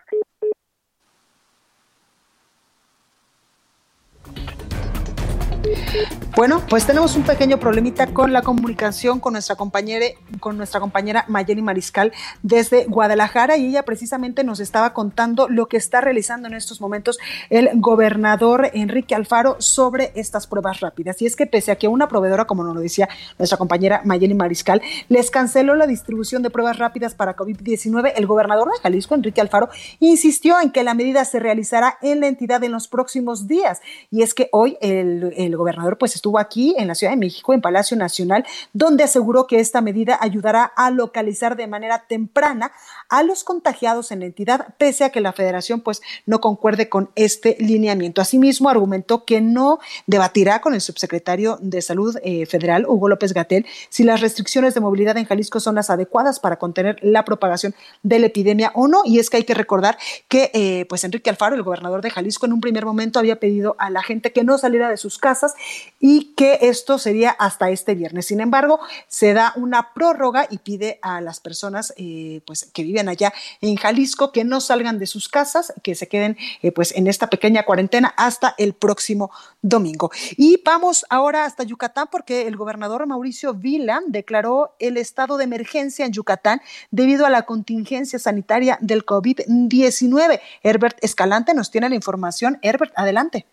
Bueno, 6.35 6.61
pues 6.69 6.85
tenemos 6.85 7.15
un 7.15 7.23
pequeño 7.23 7.59
problemita 7.59 8.07
con 8.13 8.31
la 8.31 8.43
comunicación 8.43 9.19
con 9.19 9.33
nuestra 9.33 9.55
compañera, 9.55 10.05
con 10.39 10.57
nuestra 10.57 10.79
compañera 10.79 11.25
Mayeli 11.27 11.61
Mariscal 11.61 12.13
desde 12.43 12.85
Guadalajara 12.85 13.57
y 13.57 13.65
ella 13.65 13.83
precisamente 13.83 14.43
nos 14.43 14.59
estaba 14.59 14.93
contando 14.93 15.49
lo 15.49 15.67
que 15.67 15.77
está 15.77 15.99
realizando 15.99 16.47
en 16.47 16.53
estos 16.53 16.79
momentos 16.79 17.17
el 17.49 17.69
gobernador 17.75 18.69
Enrique 18.73 19.15
Alfaro 19.15 19.57
sobre 19.59 20.11
estas 20.15 20.47
pruebas 20.47 20.79
rápidas. 20.79 21.21
Y 21.21 21.25
es 21.25 21.35
que 21.35 21.45
pese 21.45 21.71
a 21.71 21.75
que 21.75 21.87
una 21.87 22.07
proveedora, 22.07 22.45
como 22.45 22.63
nos 22.63 22.75
lo 22.75 22.81
decía 22.81 23.09
nuestra 23.37 23.57
compañera 23.57 24.01
Mayeli 24.05 24.33
Mariscal, 24.33 24.81
les 25.09 25.31
canceló 25.31 25.75
la 25.75 25.87
distribución 25.87 26.41
de 26.41 26.51
pruebas 26.51 26.77
rápidas 26.77 27.15
para 27.15 27.35
COVID-19, 27.35 28.13
el 28.15 28.27
gobernador 28.27 28.69
de 28.71 28.79
Jalisco, 28.81 29.15
Enrique 29.15 29.41
Alfaro, 29.41 29.69
insistió 29.99 30.61
en 30.61 30.71
que 30.71 30.83
la 30.83 30.93
medida 30.93 31.25
se 31.25 31.39
realizará 31.39 31.97
en 32.01 32.21
la 32.21 32.27
entidad 32.27 32.63
en 32.63 32.71
los 32.71 32.87
próximos 32.87 33.47
días. 33.47 33.81
Y 34.11 34.21
es 34.21 34.33
que 34.33 34.49
hoy 34.51 34.77
el, 34.79 35.33
el 35.35 35.57
pues 35.97 36.15
estuvo 36.15 36.39
aquí 36.39 36.75
en 36.77 36.87
la 36.87 36.95
Ciudad 36.95 37.13
de 37.13 37.17
México, 37.17 37.53
en 37.53 37.61
Palacio 37.61 37.95
Nacional, 37.97 38.45
donde 38.73 39.03
aseguró 39.03 39.47
que 39.47 39.59
esta 39.59 39.81
medida 39.81 40.17
ayudará 40.21 40.63
a 40.63 40.91
localizar 40.91 41.55
de 41.55 41.67
manera 41.67 42.05
temprana 42.07 42.71
a 43.09 43.23
los 43.23 43.43
contagiados 43.43 44.11
en 44.11 44.19
la 44.19 44.27
entidad, 44.27 44.75
pese 44.77 45.03
a 45.03 45.09
que 45.09 45.21
la 45.21 45.33
federación 45.33 45.81
pues 45.81 46.01
no 46.25 46.39
concuerde 46.39 46.89
con 46.89 47.09
este 47.15 47.57
lineamiento. 47.59 48.21
Asimismo, 48.21 48.69
argumentó 48.69 49.25
que 49.25 49.41
no 49.41 49.79
debatirá 50.07 50.61
con 50.61 50.73
el 50.73 50.81
subsecretario 50.81 51.57
de 51.61 51.81
Salud 51.81 52.17
eh, 52.23 52.45
Federal, 52.45 52.85
Hugo 52.87 53.09
López 53.09 53.33
Gatel, 53.33 53.65
si 53.89 54.03
las 54.03 54.21
restricciones 54.21 54.73
de 54.73 54.81
movilidad 54.81 55.17
en 55.17 55.25
Jalisco 55.25 55.59
son 55.59 55.75
las 55.75 55.89
adecuadas 55.89 56.39
para 56.39 56.57
contener 56.57 56.97
la 57.01 57.25
propagación 57.25 57.73
de 58.03 58.19
la 58.19 58.27
epidemia 58.27 58.71
o 58.75 58.87
no. 58.87 59.01
Y 59.05 59.19
es 59.19 59.29
que 59.29 59.37
hay 59.37 59.43
que 59.43 59.53
recordar 59.53 59.97
que 60.27 60.51
eh, 60.53 60.85
pues 60.87 61.03
Enrique 61.03 61.29
Alfaro, 61.29 61.55
el 61.55 61.63
gobernador 61.63 62.01
de 62.01 62.11
Jalisco, 62.11 62.45
en 62.45 62.53
un 62.53 62.61
primer 62.61 62.85
momento 62.85 63.19
había 63.19 63.39
pedido 63.39 63.75
a 63.79 63.89
la 63.89 64.03
gente 64.03 64.31
que 64.31 64.43
no 64.43 64.57
saliera 64.57 64.89
de 64.89 64.97
sus 64.97 65.17
casas 65.17 65.55
y 65.99 66.33
que 66.35 66.59
esto 66.61 66.99
sería 66.99 67.31
hasta 67.31 67.69
este 67.71 67.95
viernes. 67.95 68.27
Sin 68.27 68.39
embargo, 68.39 68.79
se 69.07 69.33
da 69.33 69.53
una 69.55 69.93
prórroga 69.93 70.47
y 70.49 70.59
pide 70.59 70.99
a 71.01 71.21
las 71.21 71.39
personas 71.39 71.93
eh, 71.97 72.41
pues, 72.45 72.69
que 72.73 72.83
viven 72.83 72.98
allá 73.07 73.33
en 73.61 73.75
Jalisco 73.75 74.31
que 74.31 74.43
no 74.43 74.59
salgan 74.59 74.99
de 74.99 75.05
sus 75.05 75.29
casas, 75.29 75.73
que 75.83 75.95
se 75.95 76.07
queden 76.07 76.37
eh, 76.61 76.71
pues, 76.71 76.95
en 76.95 77.07
esta 77.07 77.27
pequeña 77.27 77.63
cuarentena 77.63 78.13
hasta 78.17 78.55
el 78.57 78.73
próximo 78.73 79.31
domingo. 79.61 80.11
Y 80.37 80.61
vamos 80.65 81.05
ahora 81.09 81.45
hasta 81.45 81.63
Yucatán 81.63 82.07
porque 82.11 82.47
el 82.47 82.57
gobernador 82.57 83.05
Mauricio 83.07 83.53
Vila 83.53 84.01
declaró 84.07 84.75
el 84.79 84.97
estado 84.97 85.37
de 85.37 85.43
emergencia 85.45 86.05
en 86.05 86.13
Yucatán 86.13 86.61
debido 86.91 87.25
a 87.25 87.29
la 87.29 87.43
contingencia 87.43 88.19
sanitaria 88.19 88.77
del 88.81 89.05
COVID-19. 89.05 90.41
Herbert 90.63 90.97
Escalante 91.01 91.53
nos 91.53 91.71
tiene 91.71 91.89
la 91.89 91.95
información. 91.95 92.57
Herbert, 92.61 92.93
adelante. 92.95 93.45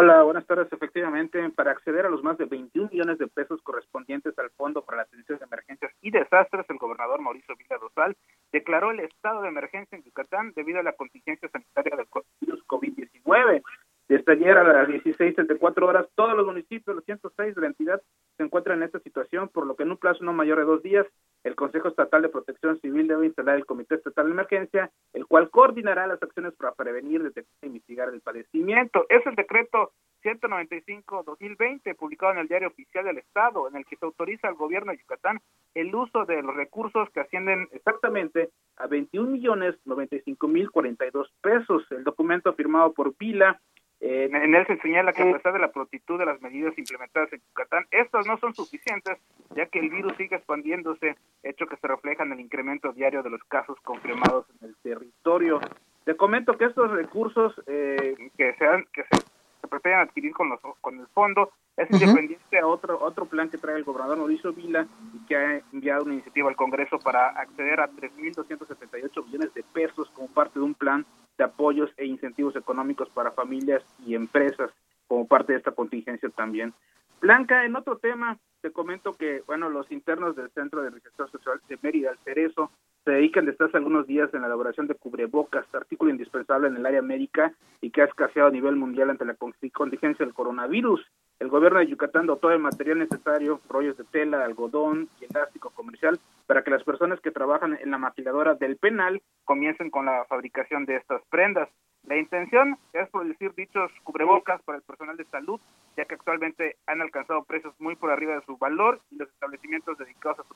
Hola, 0.00 0.22
buenas 0.22 0.46
tardes. 0.46 0.72
Efectivamente, 0.72 1.50
para 1.50 1.72
acceder 1.72 2.06
a 2.06 2.10
los 2.10 2.22
más 2.22 2.38
de 2.38 2.44
21 2.44 2.90
millones 2.92 3.18
de 3.18 3.26
pesos 3.26 3.60
correspondientes 3.62 4.38
al 4.38 4.50
Fondo 4.50 4.82
para 4.82 4.98
la 4.98 5.02
Atención 5.02 5.40
de 5.40 5.44
Emergencias 5.44 5.92
y 6.02 6.12
Desastres, 6.12 6.66
el 6.68 6.78
gobernador 6.78 7.20
Mauricio 7.20 7.56
Vila 7.56 7.78
Rosal 7.78 8.16
declaró 8.52 8.90
el 8.90 9.00
estado 9.00 9.42
de 9.42 9.48
emergencia 9.48 9.96
en 9.96 10.04
Yucatán 10.04 10.52
debido 10.54 10.80
a 10.80 10.82
la 10.82 10.92
contingencia 10.92 11.48
sanitaria 11.48 11.96
del 11.96 12.06
virus 12.40 12.66
COVID-19. 12.66 13.62
Desde 14.08 14.32
ayer 14.32 14.56
a 14.56 14.64
las 14.64 14.88
16.34 14.88 15.82
horas, 15.86 16.06
todos 16.14 16.34
los 16.34 16.46
municipios, 16.46 16.96
los 16.96 17.04
106 17.04 17.54
de 17.54 17.60
la 17.60 17.66
entidad, 17.66 18.02
se 18.38 18.42
encuentran 18.42 18.78
en 18.78 18.84
esta 18.84 19.00
situación, 19.00 19.50
por 19.50 19.66
lo 19.66 19.76
que 19.76 19.82
en 19.82 19.90
un 19.90 19.98
plazo 19.98 20.24
no 20.24 20.32
mayor 20.32 20.58
de 20.58 20.64
dos 20.64 20.82
días, 20.82 21.06
el 21.44 21.54
Consejo 21.54 21.88
Estatal 21.88 22.22
de 22.22 22.30
Protección 22.30 22.80
Civil 22.80 23.06
debe 23.06 23.26
instalar 23.26 23.56
el 23.56 23.66
Comité 23.66 23.96
Estatal 23.96 24.26
de 24.26 24.32
Emergencia, 24.32 24.90
el 25.12 25.26
cual 25.26 25.50
coordinará 25.50 26.06
las 26.06 26.22
acciones 26.22 26.54
para 26.54 26.72
prevenir, 26.72 27.22
detectar 27.22 27.68
y 27.68 27.68
mitigar 27.68 28.08
el 28.08 28.22
padecimiento. 28.22 29.04
Es 29.10 29.26
el 29.26 29.34
decreto 29.34 29.92
195-2020, 30.36 31.96
publicado 31.96 32.32
en 32.32 32.38
el 32.38 32.48
Diario 32.48 32.68
Oficial 32.68 33.04
del 33.04 33.18
Estado, 33.18 33.68
en 33.68 33.76
el 33.76 33.86
que 33.86 33.96
se 33.96 34.04
autoriza 34.04 34.48
al 34.48 34.54
gobierno 34.54 34.92
de 34.92 34.98
Yucatán 34.98 35.40
el 35.74 35.94
uso 35.94 36.24
de 36.24 36.42
los 36.42 36.54
recursos 36.54 37.08
que 37.10 37.20
ascienden 37.20 37.68
exactamente 37.72 38.50
a 38.76 38.86
21 38.86 39.30
millones 39.30 39.76
95 39.84 40.48
mil 40.48 40.70
42 40.70 41.32
pesos. 41.40 41.84
El 41.90 42.04
documento 42.04 42.52
firmado 42.54 42.92
por 42.92 43.14
Pila 43.14 43.60
en 44.00 44.54
él 44.54 44.66
se 44.66 44.78
señala 44.78 45.12
que 45.12 45.22
a 45.22 45.32
pesar 45.32 45.52
de 45.52 45.58
la 45.58 45.72
prontitud 45.72 46.18
de 46.18 46.26
las 46.26 46.40
medidas 46.40 46.76
implementadas 46.78 47.32
en 47.32 47.40
Yucatán, 47.40 47.84
estas 47.90 48.26
no 48.26 48.38
son 48.38 48.54
suficientes, 48.54 49.18
ya 49.56 49.66
que 49.66 49.80
el 49.80 49.90
virus 49.90 50.16
sigue 50.16 50.36
expandiéndose, 50.36 51.16
hecho 51.42 51.66
que 51.66 51.76
se 51.76 51.88
refleja 51.88 52.22
en 52.22 52.32
el 52.32 52.40
incremento 52.40 52.92
diario 52.92 53.22
de 53.22 53.30
los 53.30 53.42
casos 53.44 53.76
confirmados 53.82 54.46
en 54.60 54.68
el 54.68 54.76
territorio. 54.76 55.60
Te 56.04 56.16
comento 56.16 56.56
que 56.56 56.66
estos 56.66 56.90
recursos 56.92 57.60
eh, 57.66 58.30
que, 58.36 58.54
sean, 58.54 58.86
que 58.92 59.02
se, 59.02 59.18
pretenden 59.66 60.00
adquirir 60.00 60.32
con, 60.32 60.50
los, 60.50 60.60
con 60.80 61.00
el 61.00 61.06
fondo 61.08 61.50
es 61.78 61.88
independiente 61.90 62.58
a 62.58 62.66
otro, 62.66 62.98
otro 63.00 63.26
plan 63.26 63.48
que 63.48 63.56
trae 63.56 63.76
el 63.76 63.84
gobernador 63.84 64.18
Mauricio 64.18 64.52
Vila 64.52 64.86
y 65.14 65.26
que 65.26 65.36
ha 65.36 65.62
enviado 65.72 66.04
una 66.04 66.14
iniciativa 66.14 66.48
al 66.48 66.56
Congreso 66.56 66.98
para 66.98 67.28
acceder 67.28 67.80
a 67.80 67.88
3.278 67.88 69.24
millones 69.26 69.54
de 69.54 69.62
pesos 69.62 70.10
como 70.10 70.26
parte 70.28 70.58
de 70.58 70.64
un 70.64 70.74
plan 70.74 71.06
de 71.36 71.44
apoyos 71.44 71.90
e 71.96 72.04
incentivos 72.04 72.56
económicos 72.56 73.08
para 73.10 73.30
familias 73.30 73.84
y 74.04 74.16
empresas 74.16 74.70
como 75.06 75.26
parte 75.26 75.52
de 75.52 75.58
esta 75.58 75.70
contingencia 75.70 76.28
también. 76.30 76.74
Blanca, 77.20 77.64
en 77.64 77.76
otro 77.76 77.98
tema, 77.98 78.38
te 78.60 78.72
comento 78.72 79.14
que, 79.14 79.42
bueno, 79.46 79.68
los 79.68 79.90
internos 79.92 80.34
del 80.34 80.50
Centro 80.50 80.82
de 80.82 80.90
Receptor 80.90 81.30
Social 81.30 81.60
de 81.68 81.78
Mérida, 81.82 82.10
el 82.10 82.18
Cerezo, 82.18 82.70
se 82.77 82.77
dedican 83.18 83.46
desde 83.46 83.64
hace 83.64 83.76
algunos 83.76 84.06
días 84.06 84.32
en 84.32 84.42
la 84.42 84.46
elaboración 84.46 84.86
de 84.86 84.94
cubrebocas, 84.94 85.66
artículo 85.74 86.10
indispensable 86.10 86.68
en 86.68 86.76
el 86.76 86.86
área 86.86 87.02
médica 87.02 87.52
y 87.80 87.90
que 87.90 88.02
ha 88.02 88.04
escaseado 88.04 88.48
a 88.48 88.52
nivel 88.52 88.76
mundial 88.76 89.10
ante 89.10 89.24
la 89.24 89.34
contingencia 89.34 90.24
del 90.24 90.34
coronavirus. 90.34 91.04
El 91.40 91.48
gobierno 91.48 91.80
de 91.80 91.88
Yucatán 91.88 92.26
dotó 92.26 92.48
de 92.48 92.58
material 92.58 93.00
necesario, 93.00 93.60
rollos 93.68 93.96
de 93.96 94.04
tela, 94.04 94.44
algodón 94.44 95.08
y 95.20 95.24
elástico 95.24 95.70
comercial 95.70 96.18
para 96.46 96.62
que 96.62 96.70
las 96.70 96.84
personas 96.84 97.20
que 97.20 97.32
trabajan 97.32 97.76
en 97.80 97.90
la 97.90 97.98
maquiladora 97.98 98.54
del 98.54 98.76
penal 98.76 99.20
comiencen 99.44 99.90
con 99.90 100.06
la 100.06 100.24
fabricación 100.28 100.84
de 100.84 100.96
estas 100.96 101.20
prendas. 101.28 101.68
La 102.06 102.16
intención 102.16 102.78
es 102.92 103.08
producir 103.10 103.52
dichos 103.54 103.90
cubrebocas 104.04 104.62
para 104.62 104.78
el 104.78 104.84
personal 104.84 105.16
de 105.16 105.24
salud, 105.24 105.60
ya 105.98 106.04
que 106.04 106.14
actualmente 106.14 106.76
han 106.86 107.02
alcanzado 107.02 107.42
precios 107.42 107.74
muy 107.80 107.96
por 107.96 108.12
arriba 108.12 108.36
de 108.36 108.44
su 108.46 108.56
valor 108.56 109.00
y 109.10 109.16
los 109.16 109.28
establecimientos 109.28 109.98
dedicados 109.98 110.38
a 110.38 110.44
su 110.44 110.54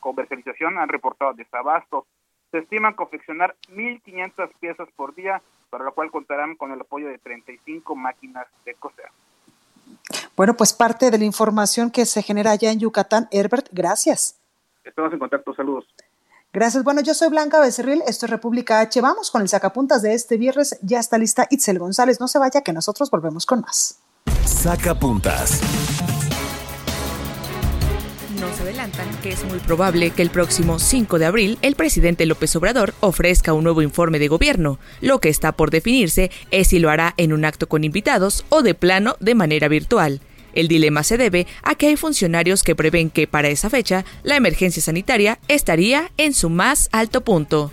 comercialización 0.00 0.76
han 0.76 0.88
reportado 0.88 1.34
desabasto. 1.34 2.04
Se 2.50 2.58
estima 2.58 2.96
confeccionar 2.96 3.54
1.500 3.70 4.50
piezas 4.58 4.88
por 4.96 5.14
día, 5.14 5.40
para 5.70 5.84
lo 5.84 5.94
cual 5.94 6.10
contarán 6.10 6.56
con 6.56 6.72
el 6.72 6.80
apoyo 6.80 7.06
de 7.06 7.18
35 7.18 7.94
máquinas 7.94 8.48
de 8.64 8.74
coser. 8.74 9.06
Bueno, 10.36 10.54
pues 10.54 10.72
parte 10.72 11.12
de 11.12 11.18
la 11.18 11.24
información 11.24 11.92
que 11.92 12.04
se 12.04 12.20
genera 12.20 12.50
allá 12.50 12.72
en 12.72 12.80
Yucatán, 12.80 13.28
Herbert, 13.30 13.68
gracias. 13.70 14.36
Estamos 14.82 15.12
en 15.12 15.20
contacto, 15.20 15.54
saludos. 15.54 15.86
Gracias. 16.52 16.82
Bueno, 16.82 17.02
yo 17.02 17.14
soy 17.14 17.30
Blanca 17.30 17.60
Becerril, 17.60 18.02
esto 18.08 18.26
es 18.26 18.30
República 18.30 18.80
H. 18.80 19.00
Vamos 19.00 19.30
con 19.30 19.42
el 19.42 19.48
sacapuntas 19.48 20.02
de 20.02 20.12
este 20.12 20.36
viernes. 20.36 20.76
Ya 20.82 20.98
está 20.98 21.18
lista 21.18 21.46
Itzel 21.50 21.78
González. 21.78 22.18
No 22.18 22.26
se 22.26 22.40
vaya, 22.40 22.62
que 22.62 22.72
nosotros 22.72 23.10
volvemos 23.10 23.46
con 23.46 23.60
más. 23.60 24.01
Sacapuntas. 24.46 25.60
Nos 28.40 28.60
adelantan 28.60 29.06
que 29.22 29.30
es 29.30 29.44
muy 29.44 29.58
probable 29.60 30.10
que 30.10 30.22
el 30.22 30.30
próximo 30.30 30.78
5 30.78 31.18
de 31.18 31.26
abril 31.26 31.58
el 31.62 31.76
presidente 31.76 32.26
López 32.26 32.54
Obrador 32.56 32.94
ofrezca 33.00 33.52
un 33.52 33.64
nuevo 33.64 33.82
informe 33.82 34.18
de 34.18 34.28
gobierno. 34.28 34.78
Lo 35.00 35.20
que 35.20 35.28
está 35.28 35.52
por 35.52 35.70
definirse 35.70 36.30
es 36.50 36.68
si 36.68 36.78
lo 36.78 36.90
hará 36.90 37.14
en 37.16 37.32
un 37.32 37.44
acto 37.44 37.68
con 37.68 37.84
invitados 37.84 38.44
o 38.48 38.62
de 38.62 38.74
plano 38.74 39.16
de 39.20 39.34
manera 39.34 39.68
virtual. 39.68 40.20
El 40.54 40.68
dilema 40.68 41.02
se 41.02 41.16
debe 41.16 41.46
a 41.62 41.74
que 41.74 41.86
hay 41.86 41.96
funcionarios 41.96 42.62
que 42.62 42.74
prevén 42.74 43.10
que 43.10 43.26
para 43.26 43.48
esa 43.48 43.70
fecha 43.70 44.04
la 44.22 44.36
emergencia 44.36 44.82
sanitaria 44.82 45.38
estaría 45.48 46.10
en 46.16 46.34
su 46.34 46.50
más 46.50 46.88
alto 46.92 47.22
punto. 47.22 47.72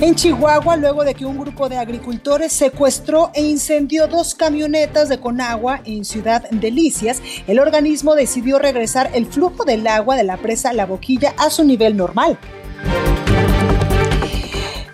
En 0.00 0.14
Chihuahua, 0.14 0.76
luego 0.76 1.02
de 1.02 1.12
que 1.12 1.26
un 1.26 1.36
grupo 1.36 1.68
de 1.68 1.76
agricultores 1.76 2.52
secuestró 2.52 3.32
e 3.34 3.42
incendió 3.42 4.06
dos 4.06 4.36
camionetas 4.36 5.08
de 5.08 5.18
Conagua 5.18 5.80
en 5.84 6.04
Ciudad 6.04 6.48
Delicias, 6.50 7.20
el 7.48 7.58
organismo 7.58 8.14
decidió 8.14 8.60
regresar 8.60 9.10
el 9.12 9.26
flujo 9.26 9.64
del 9.64 9.84
agua 9.88 10.14
de 10.14 10.22
la 10.22 10.36
presa 10.36 10.72
La 10.72 10.86
Boquilla 10.86 11.34
a 11.36 11.50
su 11.50 11.64
nivel 11.64 11.96
normal. 11.96 12.38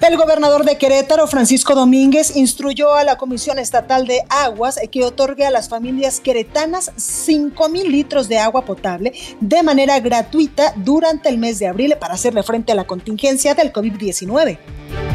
El 0.06 0.18
gobernador 0.18 0.66
de 0.66 0.76
Querétaro, 0.76 1.26
Francisco 1.26 1.74
Domínguez, 1.74 2.36
instruyó 2.36 2.92
a 2.92 3.04
la 3.04 3.16
Comisión 3.16 3.58
Estatal 3.58 4.06
de 4.06 4.20
Aguas 4.28 4.78
que 4.92 5.02
otorgue 5.02 5.46
a 5.46 5.50
las 5.50 5.70
familias 5.70 6.20
queretanas 6.20 6.92
5 6.94 7.70
mil 7.70 7.90
litros 7.90 8.28
de 8.28 8.36
agua 8.36 8.66
potable 8.66 9.14
de 9.40 9.62
manera 9.62 9.98
gratuita 10.00 10.74
durante 10.76 11.30
el 11.30 11.38
mes 11.38 11.58
de 11.58 11.68
abril 11.68 11.96
para 11.98 12.14
hacerle 12.14 12.42
frente 12.42 12.72
a 12.72 12.74
la 12.74 12.84
contingencia 12.84 13.54
del 13.54 13.72
COVID-19. 13.72 15.13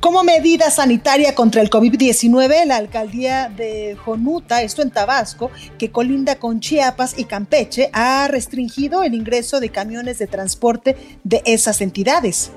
Como 0.00 0.22
medida 0.22 0.70
sanitaria 0.70 1.34
contra 1.34 1.62
el 1.62 1.70
COVID-19, 1.70 2.66
la 2.66 2.76
alcaldía 2.76 3.48
de 3.48 3.96
Jonuta, 4.04 4.62
esto 4.62 4.82
en 4.82 4.90
Tabasco, 4.90 5.50
que 5.78 5.90
colinda 5.90 6.36
con 6.36 6.60
Chiapas 6.60 7.18
y 7.18 7.24
Campeche, 7.24 7.88
ha 7.92 8.28
restringido 8.28 9.02
el 9.02 9.14
ingreso 9.14 9.58
de 9.58 9.70
camiones 9.70 10.18
de 10.18 10.26
transporte 10.26 10.96
de 11.24 11.42
esas 11.46 11.80
entidades. 11.80 12.50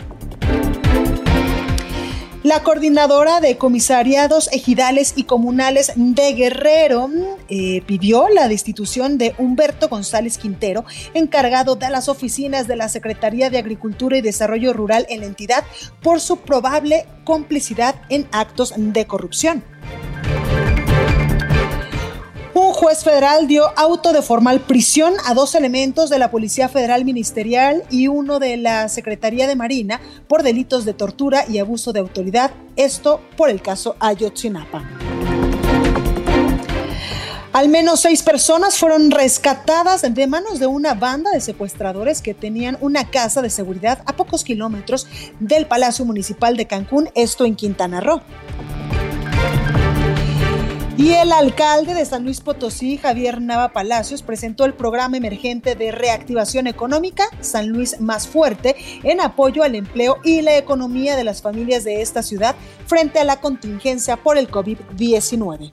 La 2.41 2.63
coordinadora 2.63 3.41
de 3.41 3.57
comisariados 3.57 4.49
ejidales 4.53 5.11
y 5.17 5.25
comunales 5.25 5.91
de 5.97 6.33
Guerrero 6.33 7.09
eh, 7.49 7.83
pidió 7.85 8.29
la 8.29 8.47
destitución 8.47 9.17
de 9.17 9.35
Humberto 9.37 9.89
González 9.89 10.37
Quintero, 10.37 10.85
encargado 11.13 11.75
de 11.75 11.89
las 11.89 12.07
oficinas 12.07 12.65
de 12.65 12.77
la 12.77 12.87
Secretaría 12.87 13.49
de 13.49 13.57
Agricultura 13.57 14.17
y 14.17 14.21
Desarrollo 14.21 14.71
Rural 14.71 15.05
en 15.09 15.19
la 15.19 15.25
entidad, 15.25 15.65
por 16.01 16.21
su 16.21 16.37
probable 16.37 17.05
complicidad 17.25 17.95
en 18.07 18.25
actos 18.31 18.73
de 18.77 19.05
corrupción. 19.05 19.61
Juez 22.79 23.03
federal 23.03 23.45
dio 23.49 23.77
auto 23.77 24.13
de 24.13 24.21
formal 24.21 24.61
prisión 24.61 25.13
a 25.25 25.33
dos 25.33 25.53
elementos 25.53 26.09
de 26.09 26.17
la 26.17 26.31
Policía 26.31 26.69
Federal 26.69 27.03
Ministerial 27.03 27.83
y 27.89 28.07
uno 28.07 28.39
de 28.39 28.55
la 28.55 28.87
Secretaría 28.87 29.47
de 29.47 29.57
Marina 29.57 29.99
por 30.29 30.43
delitos 30.43 30.85
de 30.85 30.93
tortura 30.93 31.43
y 31.45 31.57
abuso 31.57 31.91
de 31.91 31.99
autoridad, 31.99 32.51
esto 32.77 33.19
por 33.35 33.49
el 33.49 33.61
caso 33.61 33.97
Ayotzinapa. 33.99 34.81
Al 37.51 37.67
menos 37.67 37.99
seis 37.99 38.23
personas 38.23 38.77
fueron 38.77 39.11
rescatadas 39.11 40.01
de 40.01 40.27
manos 40.27 40.59
de 40.59 40.67
una 40.67 40.93
banda 40.93 41.31
de 41.31 41.41
secuestradores 41.41 42.21
que 42.21 42.33
tenían 42.33 42.77
una 42.79 43.11
casa 43.11 43.41
de 43.41 43.49
seguridad 43.49 44.03
a 44.05 44.15
pocos 44.15 44.45
kilómetros 44.45 45.05
del 45.41 45.65
Palacio 45.65 46.05
Municipal 46.05 46.55
de 46.55 46.65
Cancún, 46.65 47.09
esto 47.13 47.43
en 47.43 47.57
Quintana 47.57 47.99
Roo. 47.99 48.21
Y 50.99 51.13
el 51.13 51.31
alcalde 51.31 51.93
de 51.93 52.03
San 52.03 52.25
Luis 52.25 52.41
Potosí, 52.41 52.97
Javier 52.97 53.39
Nava 53.39 53.69
Palacios, 53.69 54.21
presentó 54.21 54.65
el 54.65 54.73
programa 54.73 55.15
emergente 55.15 55.73
de 55.73 55.93
reactivación 55.93 56.67
económica 56.67 57.23
San 57.39 57.69
Luis 57.69 58.01
Más 58.01 58.27
Fuerte 58.27 58.75
en 59.03 59.21
apoyo 59.21 59.63
al 59.63 59.75
empleo 59.75 60.17
y 60.25 60.41
la 60.41 60.57
economía 60.57 61.15
de 61.15 61.23
las 61.23 61.41
familias 61.41 61.85
de 61.85 62.01
esta 62.01 62.21
ciudad 62.21 62.53
frente 62.85 63.19
a 63.19 63.23
la 63.23 63.39
contingencia 63.39 64.17
por 64.17 64.37
el 64.37 64.51
COVID-19. 64.51 65.71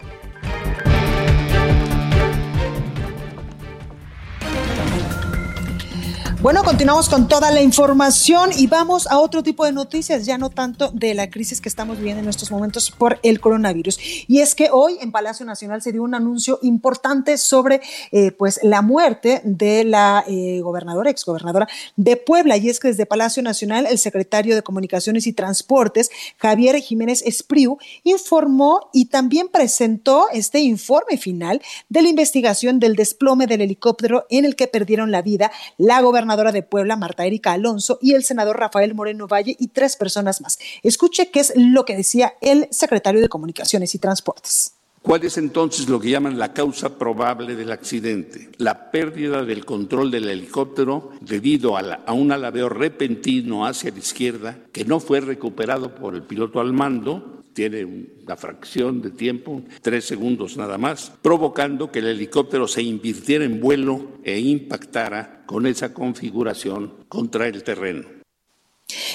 Bueno, 6.46 6.62
continuamos 6.62 7.08
con 7.08 7.26
toda 7.26 7.50
la 7.50 7.60
información 7.60 8.50
y 8.56 8.68
vamos 8.68 9.08
a 9.08 9.18
otro 9.18 9.42
tipo 9.42 9.64
de 9.64 9.72
noticias, 9.72 10.26
ya 10.26 10.38
no 10.38 10.48
tanto 10.48 10.92
de 10.92 11.12
la 11.12 11.28
crisis 11.28 11.60
que 11.60 11.68
estamos 11.68 11.98
viviendo 11.98 12.22
en 12.22 12.28
estos 12.28 12.52
momentos 12.52 12.92
por 12.92 13.18
el 13.24 13.40
coronavirus. 13.40 13.98
Y 14.28 14.38
es 14.38 14.54
que 14.54 14.70
hoy 14.70 14.96
en 15.00 15.10
Palacio 15.10 15.44
Nacional 15.44 15.82
se 15.82 15.90
dio 15.90 16.04
un 16.04 16.14
anuncio 16.14 16.60
importante 16.62 17.36
sobre 17.36 17.80
eh, 18.12 18.30
pues 18.30 18.60
la 18.62 18.80
muerte 18.80 19.40
de 19.42 19.82
la 19.82 20.22
eh, 20.28 20.60
gobernadora, 20.60 21.10
exgobernadora 21.10 21.66
de 21.96 22.16
Puebla. 22.16 22.56
Y 22.56 22.68
es 22.68 22.78
que 22.78 22.86
desde 22.86 23.06
Palacio 23.06 23.42
Nacional 23.42 23.84
el 23.84 23.98
secretario 23.98 24.54
de 24.54 24.62
Comunicaciones 24.62 25.26
y 25.26 25.32
Transportes, 25.32 26.10
Javier 26.36 26.76
Jiménez 26.76 27.22
Espriu, 27.26 27.78
informó 28.04 28.88
y 28.92 29.06
también 29.06 29.48
presentó 29.48 30.28
este 30.32 30.60
informe 30.60 31.16
final 31.18 31.60
de 31.88 32.02
la 32.02 32.08
investigación 32.08 32.78
del 32.78 32.94
desplome 32.94 33.48
del 33.48 33.62
helicóptero 33.62 34.26
en 34.30 34.44
el 34.44 34.54
que 34.54 34.68
perdieron 34.68 35.10
la 35.10 35.22
vida 35.22 35.50
la 35.76 36.00
gobernadora 36.02 36.35
de 36.36 36.62
Puebla, 36.62 36.96
Marta 36.96 37.26
Erika 37.26 37.52
Alonso, 37.52 37.98
y 38.00 38.14
el 38.14 38.24
senador 38.24 38.58
Rafael 38.58 38.94
Moreno 38.94 39.26
Valle 39.26 39.56
y 39.58 39.68
tres 39.68 39.96
personas 39.96 40.40
más. 40.40 40.58
Escuche 40.82 41.30
qué 41.30 41.40
es 41.40 41.52
lo 41.56 41.84
que 41.84 41.96
decía 41.96 42.34
el 42.40 42.68
secretario 42.70 43.20
de 43.20 43.28
Comunicaciones 43.28 43.94
y 43.94 43.98
Transportes. 43.98 44.72
¿Cuál 45.02 45.24
es 45.24 45.38
entonces 45.38 45.88
lo 45.88 46.00
que 46.00 46.10
llaman 46.10 46.36
la 46.36 46.52
causa 46.52 46.98
probable 46.98 47.54
del 47.54 47.70
accidente? 47.70 48.50
La 48.58 48.90
pérdida 48.90 49.44
del 49.44 49.64
control 49.64 50.10
del 50.10 50.28
helicóptero 50.28 51.12
debido 51.20 51.76
a, 51.76 52.00
a, 52.04 52.12
un 52.12 52.32
alabeo 52.32 52.68
repentino 52.68 53.66
hacia 53.66 53.92
la 53.92 53.98
izquierda 54.00 54.58
que 54.72 54.84
no 54.84 54.98
fue 54.98 55.20
recuperado 55.20 55.94
por 55.94 56.16
el 56.16 56.22
piloto 56.22 56.60
al 56.60 56.72
mando 56.72 57.36
tiene 57.56 57.86
una 57.86 58.36
fracción 58.36 59.00
de 59.00 59.10
tiempo, 59.10 59.62
tres 59.80 60.04
segundos 60.04 60.58
nada 60.58 60.76
más, 60.76 61.10
provocando 61.22 61.90
que 61.90 62.00
el 62.00 62.08
helicóptero 62.08 62.68
se 62.68 62.82
invirtiera 62.82 63.46
en 63.46 63.62
vuelo 63.62 64.18
e 64.22 64.38
impactara 64.38 65.42
con 65.46 65.66
esa 65.66 65.94
configuración 65.94 67.06
contra 67.08 67.48
el 67.48 67.62
terreno. 67.64 68.06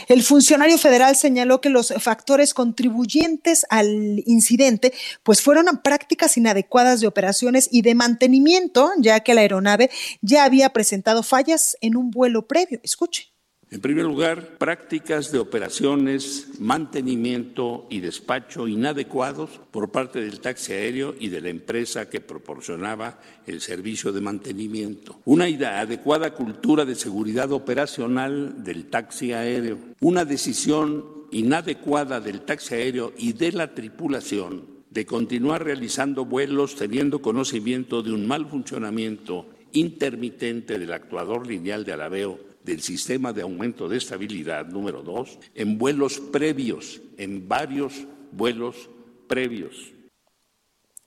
El 0.08 0.24
funcionario 0.24 0.80
federal 0.80 1.16
señaló 1.16 1.62
que 1.62 1.70
los 1.70 1.94
factores 2.00 2.56
contribuyentes 2.56 3.68
al 3.70 4.24
incidente 4.26 4.92
pues 5.22 5.42
fueron 5.42 5.66
prácticas 5.84 6.36
inadecuadas 6.36 7.00
de 7.00 7.08
operaciones 7.08 7.70
y 7.72 7.84
de 7.84 7.94
mantenimiento, 7.94 8.90
ya 8.98 9.20
que 9.20 9.36
la 9.36 9.42
aeronave 9.42 9.92
ya 10.22 10.46
había 10.46 10.72
presentado 10.74 11.22
fallas 11.22 11.78
en 11.80 11.96
un 11.96 12.10
vuelo 12.10 12.48
previo. 12.48 12.80
Escuche. 12.82 13.31
En 13.74 13.80
primer 13.80 14.04
lugar, 14.04 14.58
prácticas 14.58 15.32
de 15.32 15.40
operaciones, 15.40 16.60
mantenimiento 16.60 17.88
y 17.90 18.02
despacho 18.02 18.68
inadecuados 18.68 19.62
por 19.72 19.92
parte 19.92 20.20
del 20.20 20.42
taxi 20.42 20.74
aéreo 20.74 21.16
y 21.18 21.30
de 21.30 21.40
la 21.40 21.48
empresa 21.48 22.10
que 22.10 22.20
proporcionaba 22.20 23.22
el 23.48 23.62
servicio 23.62 24.12
de 24.12 24.20
mantenimiento. 24.20 25.22
Una 25.24 25.46
adecuada 25.46 26.34
cultura 26.34 26.84
de 26.84 26.96
seguridad 26.96 27.54
operacional 27.54 28.62
del 28.62 28.88
taxi 28.88 29.32
aéreo. 29.32 29.78
Una 30.02 30.26
decisión 30.26 31.06
inadecuada 31.32 32.20
del 32.20 32.42
taxi 32.42 32.76
aéreo 32.76 33.14
y 33.18 33.32
de 33.32 33.54
la 33.54 33.74
tripulación 33.74 34.66
de 34.90 35.06
continuar 35.06 35.64
realizando 35.64 36.26
vuelos 36.26 36.76
teniendo 36.76 37.22
conocimiento 37.22 38.04
de 38.04 38.12
un 38.12 38.28
mal 38.28 38.48
funcionamiento 38.48 39.48
intermitente 39.72 40.78
del 40.78 40.92
actuador 40.92 41.48
lineal 41.48 41.86
de 41.86 41.94
alabeo 41.94 42.51
del 42.64 42.82
sistema 42.82 43.34
de 43.34 43.42
aumento 43.42 43.90
de 43.90 43.98
estabilidad 43.98 44.68
número 44.68 45.02
dos 45.02 45.40
en 45.56 45.78
vuelos 45.78 46.20
previos, 46.20 47.02
en 47.18 47.48
varios 47.48 48.06
vuelos 48.32 48.90
previos. 49.28 49.94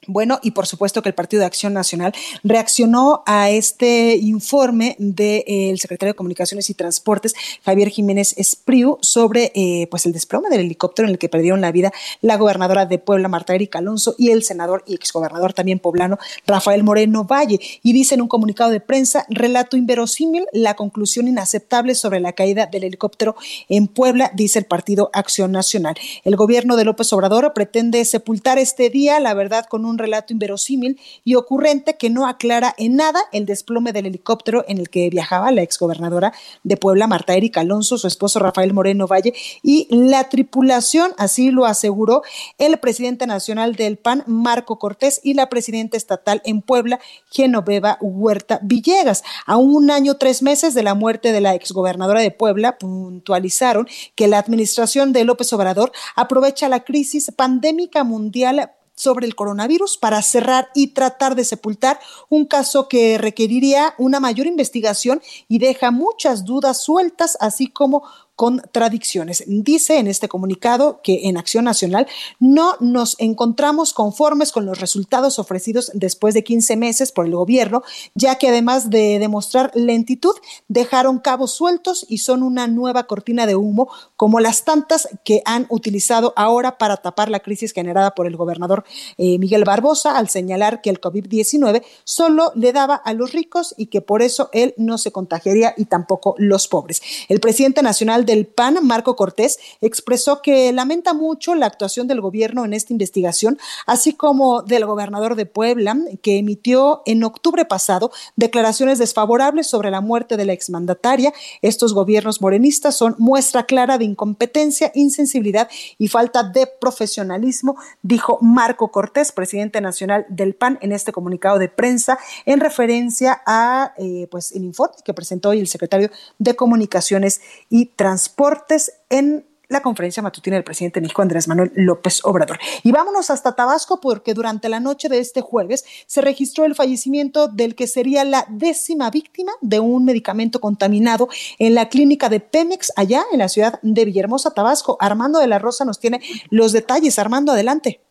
Bueno, 0.06 0.38
y 0.42 0.50
por 0.50 0.66
supuesto 0.66 1.02
que 1.02 1.08
el 1.08 1.14
Partido 1.14 1.40
de 1.40 1.46
Acción 1.46 1.72
Nacional 1.72 2.12
reaccionó 2.42 3.22
a 3.26 3.50
este 3.50 4.16
informe 4.16 4.96
del 4.98 5.44
eh, 5.46 5.74
secretario 5.78 6.12
de 6.12 6.16
Comunicaciones 6.16 6.68
y 6.70 6.74
Transportes, 6.74 7.34
Javier 7.64 7.88
Jiménez 7.88 8.34
Espriu, 8.36 8.98
sobre 9.00 9.52
eh, 9.54 9.86
pues 9.90 10.06
el 10.06 10.12
desplome 10.12 10.48
del 10.48 10.60
helicóptero 10.60 11.08
en 11.08 11.12
el 11.12 11.18
que 11.18 11.28
perdieron 11.28 11.60
la 11.60 11.72
vida 11.72 11.92
la 12.20 12.36
gobernadora 12.36 12.86
de 12.86 12.98
Puebla, 12.98 13.28
Marta 13.28 13.54
Erika 13.54 13.78
Alonso, 13.78 14.14
y 14.18 14.30
el 14.30 14.42
senador 14.42 14.84
y 14.86 14.94
exgobernador 14.94 15.52
también 15.52 15.78
poblano, 15.78 16.18
Rafael 16.46 16.84
Moreno 16.84 17.24
Valle. 17.24 17.60
Y 17.82 17.92
dice 17.92 18.14
en 18.14 18.22
un 18.22 18.28
comunicado 18.28 18.70
de 18.70 18.80
prensa, 18.80 19.26
relato 19.28 19.76
inverosímil, 19.76 20.46
la 20.52 20.74
conclusión 20.74 21.28
inaceptable 21.28 21.94
sobre 21.94 22.20
la 22.20 22.32
caída 22.32 22.66
del 22.66 22.84
helicóptero 22.84 23.36
en 23.68 23.88
Puebla, 23.88 24.30
dice 24.34 24.58
el 24.58 24.64
Partido 24.66 25.10
Acción 25.12 25.52
Nacional. 25.52 25.94
El 26.24 26.36
gobierno 26.36 26.76
de 26.76 26.84
López 26.84 27.12
Obrador 27.12 27.52
pretende 27.54 28.04
sepultar 28.04 28.58
este 28.58 28.90
día, 28.90 29.20
la 29.20 29.34
verdad, 29.34 29.66
con 29.66 29.84
un 29.84 29.93
un 29.94 29.98
relato 29.98 30.32
inverosímil 30.32 31.00
y 31.24 31.36
ocurrente 31.36 31.96
que 31.96 32.10
no 32.10 32.26
aclara 32.26 32.74
en 32.76 32.96
nada 32.96 33.20
el 33.32 33.46
desplome 33.46 33.92
del 33.92 34.06
helicóptero 34.06 34.64
en 34.68 34.78
el 34.78 34.90
que 34.90 35.08
viajaba 35.08 35.50
la 35.52 35.62
exgobernadora 35.62 36.32
de 36.62 36.76
Puebla, 36.76 37.06
Marta 37.06 37.34
Erika 37.34 37.60
Alonso, 37.60 37.96
su 37.98 38.06
esposo 38.06 38.38
Rafael 38.38 38.74
Moreno 38.74 39.06
Valle 39.06 39.34
y 39.62 39.86
la 39.90 40.28
tripulación, 40.28 41.12
así 41.16 41.50
lo 41.50 41.64
aseguró 41.64 42.22
el 42.58 42.78
presidente 42.78 43.26
nacional 43.26 43.74
del 43.76 43.96
PAN, 43.96 44.24
Marco 44.26 44.78
Cortés, 44.78 45.20
y 45.22 45.34
la 45.34 45.48
presidenta 45.48 45.96
estatal 45.96 46.42
en 46.44 46.62
Puebla, 46.62 47.00
Genoveva 47.30 47.98
Huerta 48.00 48.60
Villegas. 48.62 49.22
A 49.46 49.56
un 49.56 49.90
año, 49.90 50.14
tres 50.14 50.42
meses 50.42 50.74
de 50.74 50.82
la 50.82 50.94
muerte 50.94 51.32
de 51.32 51.40
la 51.40 51.54
exgobernadora 51.54 52.20
de 52.20 52.30
Puebla, 52.30 52.78
puntualizaron 52.78 53.88
que 54.14 54.28
la 54.28 54.38
administración 54.38 55.12
de 55.12 55.24
López 55.24 55.52
Obrador 55.52 55.92
aprovecha 56.16 56.68
la 56.68 56.84
crisis 56.84 57.30
pandémica 57.36 58.04
mundial 58.04 58.70
sobre 59.04 59.26
el 59.26 59.36
coronavirus 59.36 59.98
para 59.98 60.20
cerrar 60.22 60.70
y 60.74 60.88
tratar 60.88 61.36
de 61.36 61.44
sepultar 61.44 62.00
un 62.28 62.46
caso 62.46 62.88
que 62.88 63.18
requeriría 63.18 63.94
una 63.98 64.18
mayor 64.18 64.46
investigación 64.46 65.22
y 65.46 65.58
deja 65.58 65.90
muchas 65.90 66.44
dudas 66.44 66.82
sueltas, 66.82 67.36
así 67.38 67.68
como 67.68 68.02
contradicciones. 68.36 69.44
Dice 69.46 69.98
en 69.98 70.06
este 70.06 70.28
comunicado 70.28 71.00
que 71.02 71.28
en 71.28 71.36
Acción 71.36 71.64
Nacional 71.64 72.06
no 72.40 72.74
nos 72.80 73.16
encontramos 73.18 73.92
conformes 73.92 74.50
con 74.50 74.66
los 74.66 74.80
resultados 74.80 75.38
ofrecidos 75.38 75.90
después 75.94 76.34
de 76.34 76.42
15 76.42 76.76
meses 76.76 77.12
por 77.12 77.26
el 77.26 77.34
gobierno, 77.34 77.82
ya 78.14 78.36
que 78.36 78.48
además 78.48 78.90
de 78.90 79.18
demostrar 79.18 79.70
lentitud, 79.74 80.34
dejaron 80.68 81.18
cabos 81.18 81.52
sueltos 81.52 82.06
y 82.08 82.18
son 82.18 82.42
una 82.42 82.66
nueva 82.66 83.06
cortina 83.06 83.46
de 83.46 83.56
humo 83.56 83.88
como 84.16 84.40
las 84.40 84.64
tantas 84.64 85.08
que 85.24 85.42
han 85.44 85.66
utilizado 85.68 86.32
ahora 86.36 86.78
para 86.78 86.96
tapar 86.96 87.30
la 87.30 87.40
crisis 87.40 87.72
generada 87.72 88.14
por 88.14 88.26
el 88.26 88.36
gobernador 88.36 88.84
eh, 89.16 89.38
Miguel 89.38 89.64
Barbosa 89.64 90.16
al 90.16 90.28
señalar 90.28 90.80
que 90.80 90.90
el 90.90 91.00
COVID-19 91.00 91.84
solo 92.04 92.52
le 92.54 92.72
daba 92.72 92.96
a 92.96 93.12
los 93.12 93.32
ricos 93.32 93.74
y 93.76 93.86
que 93.86 94.00
por 94.00 94.22
eso 94.22 94.50
él 94.52 94.74
no 94.76 94.98
se 94.98 95.12
contagiaría 95.12 95.74
y 95.76 95.84
tampoco 95.84 96.34
los 96.38 96.68
pobres. 96.68 97.00
El 97.28 97.40
presidente 97.40 97.82
nacional 97.82 98.23
del 98.24 98.46
PAN, 98.46 98.78
Marco 98.82 99.16
Cortés, 99.16 99.58
expresó 99.80 100.42
que 100.42 100.72
lamenta 100.72 101.14
mucho 101.14 101.54
la 101.54 101.66
actuación 101.66 102.08
del 102.08 102.20
gobierno 102.20 102.64
en 102.64 102.72
esta 102.72 102.92
investigación, 102.92 103.58
así 103.86 104.14
como 104.14 104.62
del 104.62 104.86
gobernador 104.86 105.36
de 105.36 105.46
Puebla, 105.46 105.96
que 106.22 106.38
emitió 106.38 107.02
en 107.06 107.24
octubre 107.24 107.64
pasado 107.64 108.10
declaraciones 108.36 108.98
desfavorables 108.98 109.66
sobre 109.66 109.90
la 109.90 110.00
muerte 110.00 110.36
de 110.36 110.44
la 110.44 110.52
exmandataria. 110.52 111.32
Estos 111.62 111.94
gobiernos 111.94 112.40
morenistas 112.40 112.96
son 112.96 113.14
muestra 113.18 113.64
clara 113.64 113.98
de 113.98 114.04
incompetencia, 114.04 114.90
insensibilidad 114.94 115.68
y 115.98 116.08
falta 116.08 116.42
de 116.42 116.66
profesionalismo, 116.66 117.76
dijo 118.02 118.38
Marco 118.40 118.90
Cortés, 118.90 119.32
presidente 119.32 119.80
nacional 119.80 120.26
del 120.28 120.54
PAN, 120.54 120.78
en 120.82 120.92
este 120.92 121.12
comunicado 121.12 121.58
de 121.58 121.68
prensa, 121.68 122.18
en 122.46 122.60
referencia 122.60 123.42
a 123.46 123.94
eh, 123.98 124.28
pues 124.30 124.52
el 124.52 124.64
informe 124.64 124.96
que 125.04 125.14
presentó 125.14 125.50
hoy 125.50 125.60
el 125.60 125.68
secretario 125.68 126.10
de 126.38 126.56
Comunicaciones 126.56 127.40
y 127.70 127.86
Transporte 127.86 128.13
transportes 128.14 128.92
en 129.10 129.44
la 129.68 129.82
conferencia 129.82 130.22
matutina 130.22 130.54
del 130.54 130.62
presidente 130.62 131.00
de 131.00 131.02
México, 131.02 131.20
Andrés 131.20 131.48
Manuel 131.48 131.72
López 131.74 132.20
Obrador. 132.24 132.60
Y 132.84 132.92
vámonos 132.92 133.28
hasta 133.28 133.56
Tabasco 133.56 134.00
porque 134.00 134.34
durante 134.34 134.68
la 134.68 134.78
noche 134.78 135.08
de 135.08 135.18
este 135.18 135.40
jueves 135.40 135.84
se 136.06 136.20
registró 136.20 136.64
el 136.64 136.76
fallecimiento 136.76 137.48
del 137.48 137.74
que 137.74 137.88
sería 137.88 138.22
la 138.22 138.46
décima 138.48 139.10
víctima 139.10 139.50
de 139.62 139.80
un 139.80 140.04
medicamento 140.04 140.60
contaminado 140.60 141.28
en 141.58 141.74
la 141.74 141.88
clínica 141.88 142.28
de 142.28 142.38
Pemex 142.38 142.92
allá 142.94 143.24
en 143.32 143.40
la 143.40 143.48
ciudad 143.48 143.80
de 143.82 144.04
Villahermosa, 144.04 144.52
Tabasco. 144.52 144.96
Armando 145.00 145.40
de 145.40 145.48
la 145.48 145.58
Rosa 145.58 145.84
nos 145.84 145.98
tiene 145.98 146.20
los 146.50 146.70
detalles. 146.70 147.18
Armando, 147.18 147.50
adelante. 147.50 148.03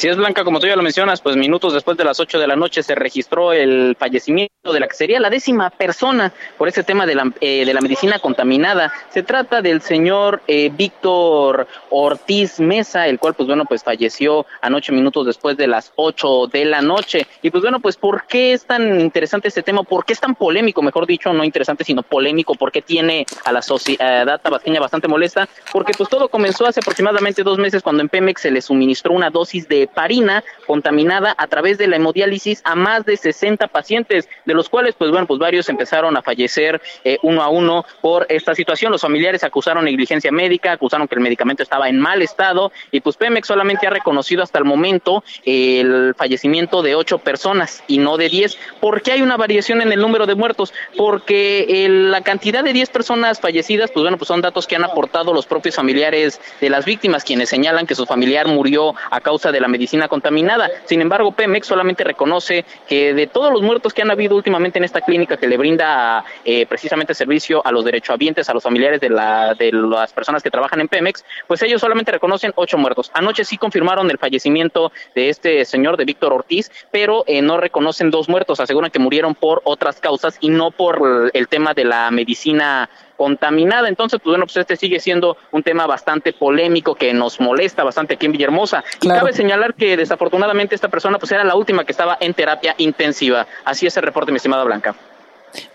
Así 0.00 0.08
es, 0.08 0.16
Blanca, 0.16 0.44
como 0.44 0.60
tú 0.60 0.66
ya 0.66 0.76
lo 0.76 0.82
mencionas, 0.82 1.20
pues 1.20 1.36
minutos 1.36 1.74
después 1.74 1.94
de 1.98 2.04
las 2.04 2.18
8 2.18 2.38
de 2.38 2.46
la 2.46 2.56
noche 2.56 2.82
se 2.82 2.94
registró 2.94 3.52
el 3.52 3.94
fallecimiento 3.98 4.72
de 4.72 4.80
la 4.80 4.88
que 4.88 4.94
sería 4.94 5.20
la 5.20 5.28
décima 5.28 5.68
persona 5.68 6.32
por 6.56 6.68
ese 6.68 6.82
tema 6.82 7.04
de 7.04 7.14
la, 7.14 7.30
eh, 7.42 7.66
de 7.66 7.74
la 7.74 7.82
medicina 7.82 8.18
contaminada. 8.18 8.90
Se 9.10 9.22
trata 9.22 9.60
del 9.60 9.82
señor 9.82 10.40
eh, 10.46 10.70
Víctor 10.74 11.68
Ortiz 11.90 12.60
Mesa, 12.60 13.08
el 13.08 13.18
cual, 13.18 13.34
pues 13.34 13.46
bueno, 13.46 13.66
pues 13.66 13.84
falleció 13.84 14.46
anoche 14.62 14.90
minutos 14.90 15.26
después 15.26 15.58
de 15.58 15.66
las 15.66 15.92
8 15.96 16.46
de 16.46 16.64
la 16.64 16.80
noche. 16.80 17.26
Y 17.42 17.50
pues 17.50 17.60
bueno, 17.60 17.78
pues 17.80 17.98
¿por 17.98 18.26
qué 18.26 18.54
es 18.54 18.64
tan 18.64 19.00
interesante 19.00 19.48
este 19.48 19.62
tema? 19.62 19.82
¿Por 19.82 20.06
qué 20.06 20.14
es 20.14 20.20
tan 20.20 20.34
polémico? 20.34 20.80
Mejor 20.80 21.06
dicho, 21.06 21.30
no 21.34 21.44
interesante, 21.44 21.84
sino 21.84 22.02
polémico. 22.02 22.54
¿Por 22.54 22.72
qué 22.72 22.80
tiene 22.80 23.26
a 23.44 23.52
la 23.52 23.60
sociedad 23.60 24.40
tabasqueña 24.40 24.80
bastante 24.80 25.08
molesta? 25.08 25.46
Porque 25.70 25.92
pues 25.94 26.08
todo 26.08 26.30
comenzó 26.30 26.64
hace 26.64 26.80
aproximadamente 26.80 27.42
dos 27.42 27.58
meses 27.58 27.82
cuando 27.82 28.00
en 28.00 28.08
Pemex 28.08 28.40
se 28.40 28.50
le 28.50 28.62
suministró 28.62 29.12
una 29.12 29.28
dosis 29.28 29.68
de 29.68 29.89
parina 29.94 30.44
contaminada 30.66 31.34
a 31.36 31.46
través 31.46 31.78
de 31.78 31.88
la 31.88 31.96
hemodiálisis 31.96 32.60
a 32.64 32.74
más 32.74 33.04
de 33.04 33.16
60 33.16 33.68
pacientes, 33.68 34.28
de 34.44 34.54
los 34.54 34.68
cuales, 34.68 34.94
pues 34.96 35.10
bueno, 35.10 35.26
pues 35.26 35.38
varios 35.38 35.68
empezaron 35.68 36.16
a 36.16 36.22
fallecer 36.22 36.80
eh, 37.04 37.18
uno 37.22 37.42
a 37.42 37.48
uno 37.48 37.84
por 38.00 38.26
esta 38.28 38.54
situación. 38.54 38.92
Los 38.92 39.02
familiares 39.02 39.44
acusaron 39.44 39.84
negligencia 39.84 40.30
médica, 40.32 40.72
acusaron 40.72 41.08
que 41.08 41.16
el 41.16 41.20
medicamento 41.20 41.62
estaba 41.62 41.88
en 41.88 41.98
mal 41.98 42.22
estado 42.22 42.72
y 42.90 43.00
pues 43.00 43.16
Pemex 43.16 43.48
solamente 43.48 43.86
ha 43.86 43.90
reconocido 43.90 44.42
hasta 44.42 44.58
el 44.58 44.64
momento 44.64 45.24
el 45.44 46.14
fallecimiento 46.16 46.82
de 46.82 46.94
ocho 46.94 47.18
personas 47.18 47.82
y 47.86 47.98
no 47.98 48.16
de 48.16 48.28
diez. 48.28 48.56
¿Por 48.80 49.02
qué 49.02 49.12
hay 49.12 49.22
una 49.22 49.36
variación 49.36 49.82
en 49.82 49.92
el 49.92 50.00
número 50.00 50.26
de 50.26 50.34
muertos? 50.34 50.72
Porque 50.96 51.86
la 51.88 52.22
cantidad 52.22 52.62
de 52.62 52.72
diez 52.72 52.90
personas 52.90 53.40
fallecidas, 53.40 53.90
pues 53.90 54.02
bueno, 54.02 54.18
pues 54.18 54.28
son 54.28 54.40
datos 54.40 54.66
que 54.66 54.76
han 54.76 54.84
aportado 54.84 55.32
los 55.32 55.46
propios 55.46 55.74
familiares 55.74 56.40
de 56.60 56.70
las 56.70 56.84
víctimas, 56.84 57.24
quienes 57.24 57.48
señalan 57.48 57.86
que 57.86 57.94
su 57.94 58.06
familiar 58.06 58.46
murió 58.46 58.94
a 59.10 59.20
causa 59.20 59.52
de 59.52 59.60
la 59.60 59.68
medicina 59.68 59.79
contaminada. 60.08 60.68
Sin 60.84 61.00
embargo, 61.00 61.32
Pemex 61.32 61.66
solamente 61.66 62.04
reconoce 62.04 62.64
que 62.88 63.14
de 63.14 63.26
todos 63.26 63.52
los 63.52 63.62
muertos 63.62 63.94
que 63.94 64.02
han 64.02 64.10
habido 64.10 64.36
últimamente 64.36 64.78
en 64.78 64.84
esta 64.84 65.00
clínica 65.00 65.36
que 65.36 65.46
le 65.46 65.56
brinda 65.56 66.24
eh, 66.44 66.66
precisamente 66.66 67.14
servicio 67.14 67.64
a 67.64 67.72
los 67.72 67.84
derechohabientes, 67.84 68.48
a 68.48 68.54
los 68.54 68.62
familiares 68.62 69.00
de, 69.00 69.10
la, 69.10 69.54
de 69.54 69.72
las 69.72 70.12
personas 70.12 70.42
que 70.42 70.50
trabajan 70.50 70.80
en 70.80 70.88
Pemex, 70.88 71.24
pues 71.46 71.62
ellos 71.62 71.80
solamente 71.80 72.12
reconocen 72.12 72.52
ocho 72.56 72.78
muertos. 72.78 73.10
Anoche 73.14 73.44
sí 73.44 73.56
confirmaron 73.56 74.10
el 74.10 74.18
fallecimiento 74.18 74.92
de 75.14 75.28
este 75.28 75.64
señor, 75.64 75.96
de 75.96 76.04
Víctor 76.04 76.32
Ortiz, 76.32 76.70
pero 76.90 77.24
eh, 77.26 77.42
no 77.42 77.58
reconocen 77.58 78.10
dos 78.10 78.28
muertos, 78.28 78.60
aseguran 78.60 78.90
que 78.90 78.98
murieron 78.98 79.34
por 79.34 79.62
otras 79.64 80.00
causas 80.00 80.36
y 80.40 80.50
no 80.50 80.70
por 80.70 81.30
el 81.32 81.48
tema 81.48 81.74
de 81.74 81.84
la 81.84 82.10
medicina 82.10 82.88
contaminada. 83.20 83.86
Entonces, 83.86 84.18
pues 84.18 84.32
bueno, 84.32 84.46
pues 84.46 84.56
este 84.56 84.76
sigue 84.76 84.98
siendo 84.98 85.36
un 85.52 85.62
tema 85.62 85.86
bastante 85.86 86.32
polémico 86.32 86.94
que 86.94 87.12
nos 87.12 87.38
molesta 87.38 87.84
bastante 87.84 88.14
aquí 88.14 88.24
en 88.24 88.32
Villahermosa. 88.32 88.82
Y 89.02 89.08
cabe 89.08 89.34
señalar 89.34 89.74
que 89.74 89.94
desafortunadamente 89.98 90.74
esta 90.74 90.88
persona 90.88 91.18
pues 91.18 91.30
era 91.30 91.44
la 91.44 91.54
última 91.54 91.84
que 91.84 91.92
estaba 91.92 92.16
en 92.18 92.32
terapia 92.32 92.74
intensiva. 92.78 93.46
Así 93.66 93.86
es 93.86 93.94
el 93.98 94.04
reporte, 94.04 94.32
mi 94.32 94.36
estimada 94.36 94.64
Blanca. 94.64 94.94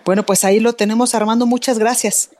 Bueno, 0.04 0.24
pues 0.24 0.44
ahí 0.44 0.60
lo 0.60 0.74
tenemos, 0.74 1.14
Armando. 1.14 1.46
Muchas 1.46 1.78
gracias. 1.78 2.32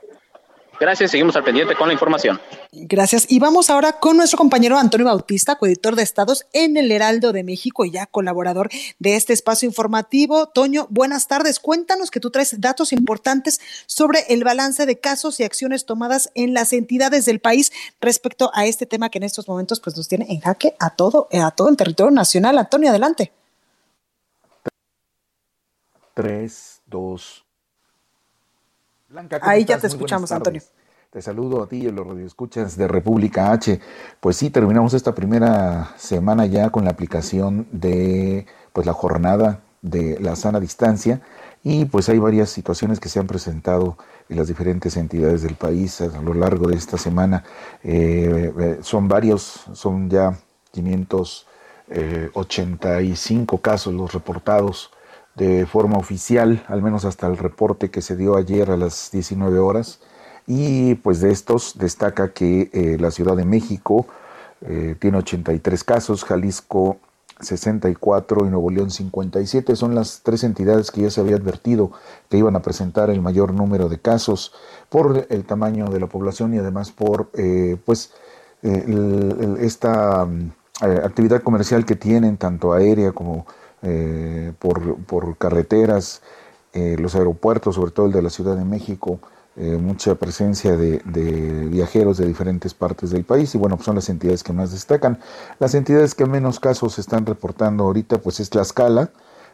Gracias, 0.78 1.10
seguimos 1.10 1.34
al 1.36 1.44
pendiente 1.44 1.74
con 1.74 1.88
la 1.88 1.94
información. 1.94 2.40
Gracias. 2.72 3.26
Y 3.30 3.38
vamos 3.38 3.70
ahora 3.70 3.94
con 3.94 4.16
nuestro 4.16 4.36
compañero 4.36 4.76
Antonio 4.78 5.06
Bautista, 5.06 5.56
coeditor 5.56 5.96
de 5.96 6.02
Estados 6.02 6.46
en 6.52 6.76
el 6.76 6.92
Heraldo 6.92 7.32
de 7.32 7.42
México 7.42 7.84
y 7.84 7.92
ya 7.92 8.06
colaborador 8.06 8.68
de 8.98 9.16
este 9.16 9.32
espacio 9.32 9.66
informativo. 9.66 10.46
Toño, 10.48 10.86
buenas 10.90 11.28
tardes. 11.28 11.58
Cuéntanos 11.58 12.10
que 12.10 12.20
tú 12.20 12.30
traes 12.30 12.60
datos 12.60 12.92
importantes 12.92 13.60
sobre 13.86 14.24
el 14.28 14.44
balance 14.44 14.84
de 14.84 15.00
casos 15.00 15.40
y 15.40 15.44
acciones 15.44 15.86
tomadas 15.86 16.30
en 16.34 16.52
las 16.52 16.72
entidades 16.72 17.24
del 17.24 17.40
país 17.40 17.72
respecto 18.00 18.50
a 18.52 18.66
este 18.66 18.84
tema 18.84 19.08
que 19.08 19.18
en 19.18 19.24
estos 19.24 19.48
momentos 19.48 19.80
pues 19.80 19.96
nos 19.96 20.08
tiene 20.08 20.26
en 20.28 20.40
jaque 20.40 20.74
a 20.78 20.90
todo, 20.90 21.28
a 21.32 21.50
todo 21.52 21.70
el 21.70 21.76
territorio 21.76 22.10
nacional. 22.10 22.58
Antonio, 22.58 22.90
adelante. 22.90 23.32
Tres, 26.12 26.82
dos, 26.86 27.45
Blanca, 29.16 29.40
Ahí 29.42 29.64
ya 29.64 29.78
te 29.78 29.86
escuchamos, 29.86 30.30
Antonio. 30.30 30.60
Te 31.08 31.22
saludo 31.22 31.62
a 31.62 31.68
ti 31.68 31.84
y 31.84 31.88
a 31.88 31.90
los 31.90 32.06
radioescuchas 32.06 32.76
de 32.76 32.86
República 32.86 33.50
H. 33.50 33.80
Pues 34.20 34.36
sí, 34.36 34.50
terminamos 34.50 34.92
esta 34.92 35.14
primera 35.14 35.94
semana 35.96 36.44
ya 36.44 36.68
con 36.68 36.84
la 36.84 36.90
aplicación 36.90 37.66
de 37.72 38.44
pues 38.74 38.86
la 38.86 38.92
jornada 38.92 39.60
de 39.80 40.20
la 40.20 40.36
sana 40.36 40.60
distancia 40.60 41.22
y 41.62 41.86
pues 41.86 42.10
hay 42.10 42.18
varias 42.18 42.50
situaciones 42.50 43.00
que 43.00 43.08
se 43.08 43.18
han 43.18 43.26
presentado 43.26 43.96
en 44.28 44.36
las 44.36 44.48
diferentes 44.48 44.98
entidades 44.98 45.40
del 45.40 45.54
país 45.54 46.02
a 46.02 46.20
lo 46.20 46.34
largo 46.34 46.68
de 46.68 46.76
esta 46.76 46.98
semana. 46.98 47.42
Eh, 47.82 48.52
eh, 48.58 48.80
son 48.82 49.08
varios, 49.08 49.64
son 49.72 50.10
ya 50.10 50.38
585 50.72 53.58
casos 53.62 53.94
los 53.94 54.12
reportados 54.12 54.90
de 55.36 55.66
forma 55.66 55.98
oficial, 55.98 56.64
al 56.66 56.82
menos 56.82 57.04
hasta 57.04 57.26
el 57.26 57.36
reporte 57.36 57.90
que 57.90 58.02
se 58.02 58.16
dio 58.16 58.36
ayer 58.36 58.70
a 58.70 58.76
las 58.76 59.10
19 59.12 59.58
horas. 59.58 60.00
Y 60.46 60.94
pues 60.96 61.20
de 61.20 61.30
estos 61.30 61.78
destaca 61.78 62.32
que 62.32 62.70
eh, 62.72 62.96
la 62.98 63.10
Ciudad 63.10 63.36
de 63.36 63.44
México 63.44 64.06
eh, 64.62 64.96
tiene 64.98 65.18
83 65.18 65.84
casos, 65.84 66.24
Jalisco 66.24 66.98
64 67.40 68.46
y 68.46 68.48
Nuevo 68.48 68.70
León 68.70 68.90
57. 68.90 69.76
Son 69.76 69.94
las 69.94 70.22
tres 70.22 70.42
entidades 70.42 70.90
que 70.90 71.02
ya 71.02 71.10
se 71.10 71.20
había 71.20 71.36
advertido 71.36 71.90
que 72.30 72.38
iban 72.38 72.56
a 72.56 72.62
presentar 72.62 73.10
el 73.10 73.20
mayor 73.20 73.52
número 73.52 73.90
de 73.90 73.98
casos 73.98 74.54
por 74.88 75.26
el 75.28 75.44
tamaño 75.44 75.90
de 75.90 76.00
la 76.00 76.06
población 76.06 76.54
y 76.54 76.58
además 76.58 76.92
por 76.92 77.30
eh, 77.34 77.76
pues 77.84 78.12
esta 78.62 80.26
actividad 80.80 81.42
comercial 81.42 81.84
que 81.84 81.94
tienen, 81.94 82.36
tanto 82.36 82.72
aérea 82.72 83.12
como 83.12 83.46
por, 84.58 84.96
por, 85.04 85.36
carreteras, 85.36 86.22
los 86.72 87.14
aeropuertos, 87.14 87.76
sobre 87.76 87.92
todo 87.92 88.06
el 88.06 88.12
de 88.12 88.22
la 88.22 88.30
Ciudad 88.30 88.56
de 88.56 88.64
México, 88.64 89.20
mucha 89.56 90.14
presencia 90.16 90.76
de, 90.76 91.00
viajeros 91.70 92.18
de 92.18 92.26
diferentes 92.26 92.74
partes 92.74 93.10
del 93.10 93.24
país 93.24 93.54
y 93.54 93.58
bueno, 93.58 93.76
pues 93.76 93.86
son 93.86 93.94
las 93.94 94.08
entidades 94.08 94.42
que 94.42 94.52
más 94.52 94.72
destacan. 94.72 95.20
Las 95.58 95.74
entidades 95.74 96.14
que 96.14 96.26
menos 96.26 96.60
casos 96.60 96.98
están 96.98 97.26
reportando 97.26 97.84
ahorita 97.84 98.18
pues 98.18 98.40
es 98.40 98.50
Tlaxcala 98.50 99.10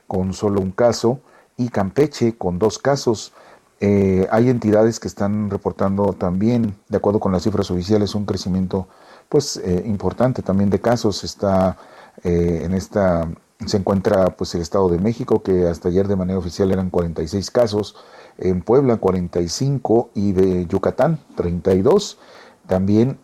con 0.06 0.32
solo 0.32 0.60
un 0.60 0.72
caso 0.72 1.20
y 1.56 1.68
Campeche 1.68 2.36
con 2.36 2.58
dos 2.58 2.78
casos. 2.78 3.32
Eh, 3.80 4.28
hay 4.30 4.48
entidades 4.48 5.00
que 5.00 5.08
están 5.08 5.50
reportando 5.50 6.12
también, 6.12 6.76
de 6.88 6.96
acuerdo 6.96 7.18
con 7.18 7.32
las 7.32 7.42
cifras 7.42 7.70
oficiales, 7.70 8.14
un 8.14 8.26
crecimiento 8.26 8.86
pues 9.28 9.56
eh, 9.56 9.82
importante 9.86 10.42
también 10.42 10.70
de 10.70 10.80
casos. 10.80 11.24
Está 11.24 11.76
eh, 12.22 12.62
en 12.64 12.74
esta 12.74 13.28
se 13.66 13.76
encuentra 13.76 14.36
pues 14.36 14.54
el 14.54 14.60
Estado 14.60 14.88
de 14.88 14.98
México 14.98 15.42
que 15.42 15.68
hasta 15.68 15.88
ayer 15.88 16.08
de 16.08 16.16
manera 16.16 16.38
oficial 16.38 16.70
eran 16.70 16.90
46 16.90 17.50
casos, 17.50 17.96
en 18.38 18.62
Puebla 18.62 18.96
45 18.96 20.10
y 20.14 20.32
de 20.32 20.66
Yucatán 20.66 21.18
32. 21.36 22.18
También 22.66 23.18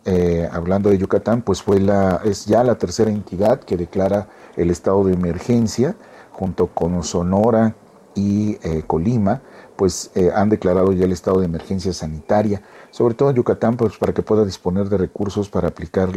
hablando 0.52 0.90
de 0.90 0.98
Yucatán, 0.98 1.42
pues 1.42 1.62
fue 1.62 1.80
la 1.80 2.20
es 2.24 2.46
ya 2.46 2.64
la 2.64 2.76
tercera 2.76 3.10
entidad 3.10 3.60
que 3.60 3.76
declara 3.76 4.28
el 4.56 4.70
estado 4.70 5.04
de 5.04 5.14
emergencia 5.14 5.96
junto 6.32 6.66
con 6.66 7.02
Sonora 7.02 7.74
y 8.14 8.56
Colima 8.86 9.42
pues 9.78 10.10
eh, 10.16 10.32
han 10.34 10.48
declarado 10.48 10.92
ya 10.92 11.04
el 11.04 11.12
estado 11.12 11.38
de 11.38 11.46
emergencia 11.46 11.92
sanitaria, 11.92 12.60
sobre 12.90 13.14
todo 13.14 13.30
en 13.30 13.36
Yucatán, 13.36 13.76
pues 13.76 13.96
para 13.96 14.12
que 14.12 14.22
pueda 14.22 14.44
disponer 14.44 14.88
de 14.88 14.98
recursos 14.98 15.48
para 15.48 15.68
aplicar 15.68 16.10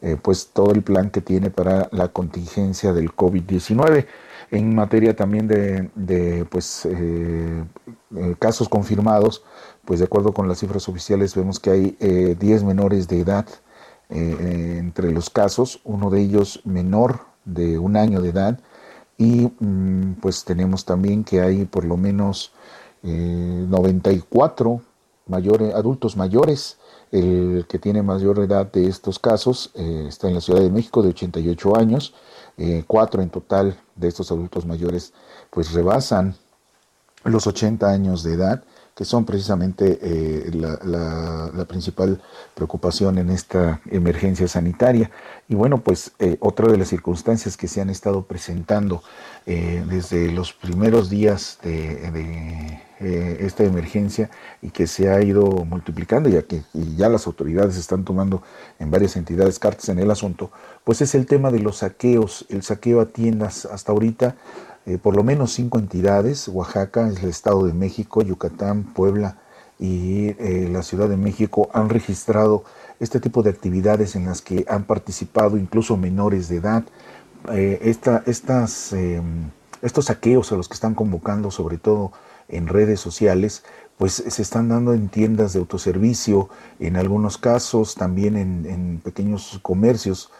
eh, 0.00 0.12
eh, 0.12 0.16
pues 0.20 0.50
todo 0.52 0.72
el 0.72 0.82
plan 0.82 1.10
que 1.10 1.20
tiene 1.20 1.50
para 1.50 1.88
la 1.92 2.08
contingencia 2.08 2.92
del 2.92 3.14
COVID-19. 3.14 4.06
En 4.50 4.74
materia 4.74 5.14
también 5.14 5.46
de, 5.46 6.46
pues 6.48 6.88
casos 8.38 8.68
confirmados, 8.68 9.42
pues 9.84 10.00
de 10.00 10.06
acuerdo 10.06 10.32
con 10.32 10.48
las 10.48 10.60
cifras 10.60 10.88
oficiales 10.88 11.34
vemos 11.34 11.60
que 11.60 11.70
hay 11.70 12.34
10 12.40 12.64
menores 12.64 13.08
de 13.08 13.20
edad 13.20 13.46
entre 14.08 15.12
los 15.12 15.28
casos, 15.28 15.80
uno 15.84 16.08
de 16.08 16.22
ellos 16.22 16.62
menor 16.64 17.26
de 17.44 17.78
un 17.78 17.98
año 17.98 18.22
de 18.22 18.30
edad, 18.30 18.58
y 19.18 19.50
mm, 19.58 20.14
pues 20.22 20.44
tenemos 20.44 20.84
también 20.84 21.24
que 21.24 21.40
hay 21.40 21.64
por 21.64 21.84
lo 21.84 21.96
menos 21.96 22.52
94 23.02 24.80
eh, 24.80 24.86
mayores, 25.26 25.74
adultos 25.74 26.16
mayores. 26.16 26.78
El 27.10 27.66
que 27.68 27.78
tiene 27.78 28.02
mayor 28.02 28.38
edad 28.40 28.70
de 28.70 28.86
estos 28.86 29.18
casos 29.18 29.70
eh, 29.74 30.06
está 30.08 30.28
en 30.28 30.34
la 30.34 30.40
Ciudad 30.40 30.60
de 30.60 30.70
México 30.70 31.02
de 31.02 31.10
88 31.10 31.76
años. 31.76 32.14
Eh, 32.56 32.84
cuatro 32.86 33.22
en 33.22 33.30
total 33.30 33.78
de 33.94 34.08
estos 34.08 34.32
adultos 34.32 34.66
mayores 34.66 35.12
pues 35.50 35.72
rebasan 35.72 36.34
los 37.24 37.46
80 37.46 37.88
años 37.88 38.22
de 38.24 38.34
edad 38.34 38.64
que 38.98 39.04
son 39.04 39.24
precisamente 39.24 39.96
eh, 40.02 40.50
la, 40.52 41.64
principal 41.68 42.20
preocupación 42.56 43.18
en 43.18 43.30
esta 43.30 43.80
emergencia 43.92 44.48
sanitaria. 44.48 45.12
Y 45.48 45.54
bueno, 45.54 45.78
pues 45.78 46.10
eh, 46.18 46.36
otra 46.40 46.66
de 46.66 46.76
las 46.76 46.88
circunstancias 46.88 47.56
que 47.56 47.68
se 47.68 47.80
han 47.80 47.90
estado 47.90 48.26
presentando 48.26 49.04
eh, 49.46 49.84
desde 49.88 50.32
los 50.32 50.52
primeros 50.52 51.10
días 51.10 51.60
de, 51.62 52.80
esta 52.98 53.62
emergencia 53.62 54.28
y 54.60 54.70
que 54.70 54.88
se 54.88 55.08
ha 55.08 55.22
ido 55.22 55.44
multiplicando, 55.64 56.28
ya 56.28 56.42
que 56.42 56.62
ya 56.96 57.08
las 57.08 57.28
autoridades 57.28 57.76
están 57.76 58.04
tomando 58.04 58.42
en 58.80 58.90
varias 58.90 59.14
entidades 59.14 59.60
cartas 59.60 59.88
en 59.90 60.00
el 60.00 60.10
asunto, 60.10 60.50
pues 60.82 61.00
es 61.00 61.14
el 61.14 61.26
tema 61.26 61.52
de 61.52 61.60
los 61.60 61.76
saqueos, 61.76 62.44
el 62.48 62.64
saqueo 62.64 63.00
a 63.00 63.06
tiendas 63.06 63.66
hasta 63.66 63.92
ahorita 63.92 64.34
eh, 64.88 64.96
por 64.96 65.14
lo 65.14 65.22
menos 65.22 65.52
cinco 65.52 65.78
entidades, 65.78 66.48
Oaxaca, 66.48 67.08
el 67.08 67.28
Estado 67.28 67.66
de 67.66 67.74
México, 67.74 68.22
Yucatán, 68.22 68.84
Puebla 68.84 69.36
y 69.78 70.28
eh, 70.38 70.66
la 70.72 70.82
Ciudad 70.82 71.10
de 71.10 71.18
México 71.18 71.68
han 71.74 71.90
registrado 71.90 72.64
este 72.98 73.20
tipo 73.20 73.42
de 73.42 73.50
actividades 73.50 74.16
en 74.16 74.24
las 74.24 74.40
que 74.40 74.64
han 74.66 74.84
participado 74.84 75.58
incluso 75.58 75.98
menores 75.98 76.48
de 76.48 76.56
edad. 76.56 76.84
Eh, 77.52 77.94
estas, 78.24 78.94
em, 78.94 79.50
estos 79.82 80.06
saqueos 80.06 80.52
a 80.52 80.56
los 80.56 80.68
que 80.68 80.74
están 80.74 80.94
convocando, 80.94 81.50
sobre 81.50 81.76
todo 81.76 82.12
en 82.48 82.66
redes 82.66 82.98
sociales, 82.98 83.64
pues 83.98 84.14
se 84.26 84.40
están 84.40 84.70
dando 84.70 84.94
en 84.94 85.10
tiendas 85.10 85.52
de 85.52 85.58
autoservicio, 85.58 86.48
en 86.80 86.96
algunos 86.96 87.36
casos 87.36 87.94
también 87.94 88.38
en 88.38 89.02
pequeños 89.04 89.58
comercios 89.60 90.30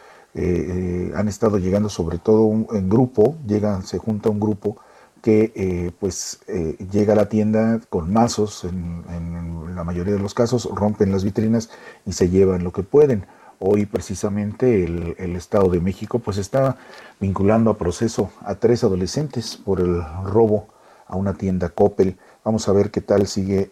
eh, 0.41 1.11
han 1.16 1.26
estado 1.26 1.59
llegando 1.59 1.89
sobre 1.89 2.18
todo 2.18 2.49
en 2.70 2.89
grupo, 2.89 3.34
llega, 3.45 3.82
se 3.82 3.99
junta 3.99 4.28
un 4.28 4.39
grupo 4.39 4.76
que 5.20 5.53
eh, 5.57 5.91
pues 5.99 6.39
eh, 6.47 6.76
llega 6.93 7.14
a 7.14 7.16
la 7.16 7.28
tienda 7.28 7.80
con 7.91 8.12
mazos, 8.12 8.62
en, 8.62 9.74
la 9.74 9.82
mayoría 9.82 10.14
de 10.14 10.20
los 10.20 10.34
casos 10.34 10.68
rompen 10.72 11.11
las 11.11 11.24
vitrinas 11.24 11.70
y 12.07 12.12
se 12.12 12.30
llevan 12.30 12.62
lo 12.62 12.72
que 12.72 12.84
pueden. 12.84 13.26
Hoy 13.59 13.86
precisamente 13.86 14.84
el, 14.84 15.34
Estado 15.34 15.70
de 15.70 15.80
México 15.80 16.20
pues 16.20 16.36
está 16.39 16.76
vinculando 17.18 17.70
a 17.70 17.76
proceso 17.76 18.30
a 18.43 18.55
tres 18.55 18.84
adolescentes 18.84 19.57
por 19.57 19.80
el 19.80 20.01
robo 20.24 20.68
a 21.09 21.16
una 21.16 21.34
tienda 21.34 21.68
Coppel. 21.68 22.16
Vamos 22.45 22.68
a 22.68 22.72
ver 22.72 22.93
qué 22.93 23.01
tal 23.01 23.26
sigue 23.26 23.70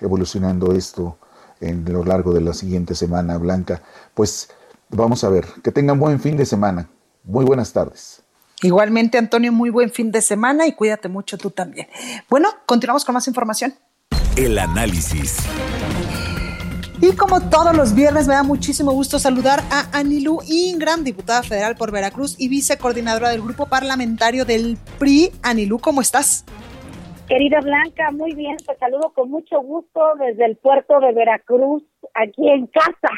evolucionando 0.00 0.72
esto 0.72 1.18
en 1.60 1.84
lo 1.92 2.04
largo 2.04 2.32
de 2.32 2.40
la 2.40 2.52
siguiente 2.52 2.96
semana, 2.96 3.38
Blanca. 3.38 3.82
Pues 4.14 4.50
Vamos 4.90 5.22
a 5.22 5.28
ver, 5.28 5.44
que 5.62 5.70
tengan 5.70 5.98
buen 5.98 6.18
fin 6.20 6.36
de 6.36 6.44
semana. 6.44 6.88
Muy 7.24 7.44
buenas 7.44 7.72
tardes. 7.72 8.24
Igualmente, 8.62 9.18
Antonio, 9.18 9.52
muy 9.52 9.70
buen 9.70 9.90
fin 9.90 10.10
de 10.10 10.20
semana 10.20 10.66
y 10.66 10.72
cuídate 10.72 11.08
mucho 11.08 11.38
tú 11.38 11.50
también. 11.50 11.86
Bueno, 12.28 12.48
continuamos 12.66 13.04
con 13.04 13.14
más 13.14 13.26
información. 13.28 13.72
El 14.36 14.58
análisis. 14.58 15.38
Y 17.00 17.16
como 17.16 17.40
todos 17.48 17.74
los 17.74 17.94
viernes, 17.94 18.28
me 18.28 18.34
da 18.34 18.42
muchísimo 18.42 18.92
gusto 18.92 19.18
saludar 19.18 19.60
a 19.70 19.98
Anilú 19.98 20.40
Ingram, 20.46 21.02
diputada 21.02 21.42
federal 21.42 21.74
por 21.76 21.90
Veracruz 21.90 22.36
y 22.38 22.48
vicecoordinadora 22.48 23.30
del 23.30 23.40
grupo 23.40 23.66
parlamentario 23.66 24.44
del 24.44 24.76
PRI. 24.98 25.32
Anilú, 25.42 25.78
¿cómo 25.78 26.02
estás? 26.02 26.44
Querida 27.26 27.60
Blanca, 27.60 28.10
muy 28.10 28.34
bien, 28.34 28.56
te 28.56 28.76
saludo 28.76 29.12
con 29.14 29.30
mucho 29.30 29.62
gusto 29.62 30.00
desde 30.18 30.44
el 30.44 30.56
puerto 30.56 30.98
de 30.98 31.12
Veracruz, 31.12 31.84
aquí 32.22 32.48
en 32.48 32.66
casa. 32.66 33.08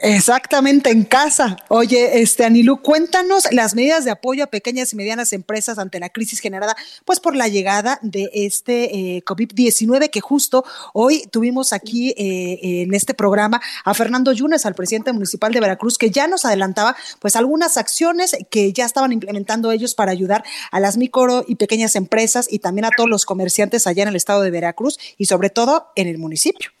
Exactamente, 0.00 0.90
en 0.90 1.04
casa. 1.04 1.56
Oye, 1.68 2.20
este 2.20 2.44
Anilú, 2.44 2.82
cuéntanos 2.82 3.48
las 3.52 3.74
medidas 3.74 4.04
de 4.04 4.10
apoyo 4.10 4.44
a 4.44 4.46
pequeñas 4.48 4.92
y 4.92 4.96
medianas 4.96 5.32
empresas 5.32 5.78
ante 5.78 6.00
la 6.00 6.08
crisis 6.08 6.40
generada 6.40 6.76
pues 7.04 7.20
por 7.20 7.36
la 7.36 7.48
llegada 7.48 7.98
de 8.02 8.28
este 8.32 9.16
eh, 9.16 9.24
COVID-19 9.24 10.10
que 10.10 10.20
justo 10.20 10.64
hoy 10.92 11.26
tuvimos 11.30 11.72
aquí 11.72 12.14
eh, 12.16 12.82
en 12.82 12.94
este 12.94 13.14
programa 13.14 13.60
a 13.84 13.94
Fernando 13.94 14.32
Yunes, 14.32 14.66
al 14.66 14.74
presidente 14.74 15.12
municipal 15.12 15.52
de 15.52 15.60
Veracruz, 15.60 15.98
que 15.98 16.10
ya 16.10 16.26
nos 16.26 16.44
adelantaba 16.44 16.96
pues 17.20 17.36
algunas 17.36 17.76
acciones 17.76 18.36
que 18.50 18.72
ya 18.72 18.84
estaban 18.84 19.12
implementando 19.12 19.70
ellos 19.72 19.94
para 19.94 20.12
ayudar 20.12 20.44
a 20.70 20.80
las 20.80 20.96
micro 20.96 21.44
y 21.46 21.56
pequeñas 21.56 21.96
empresas 21.96 22.48
y 22.50 22.58
también 22.58 22.86
a 22.86 22.90
todos 22.96 23.08
los 23.08 23.24
comerciantes 23.24 23.86
allá 23.86 24.02
en 24.02 24.08
el 24.08 24.16
estado 24.16 24.42
de 24.42 24.50
Veracruz 24.50 24.98
y 25.16 25.26
sobre 25.26 25.50
todo 25.50 25.88
en 25.94 26.08
el 26.08 26.18
municipio. 26.18 26.75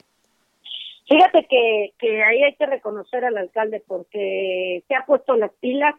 Fíjate 1.08 1.46
que, 1.48 1.92
que 1.98 2.22
ahí 2.22 2.42
hay 2.42 2.54
que 2.56 2.66
reconocer 2.66 3.24
al 3.24 3.36
alcalde 3.36 3.82
porque 3.86 4.82
se 4.88 4.94
ha 4.94 5.06
puesto 5.06 5.36
las 5.36 5.52
pilas, 5.60 5.94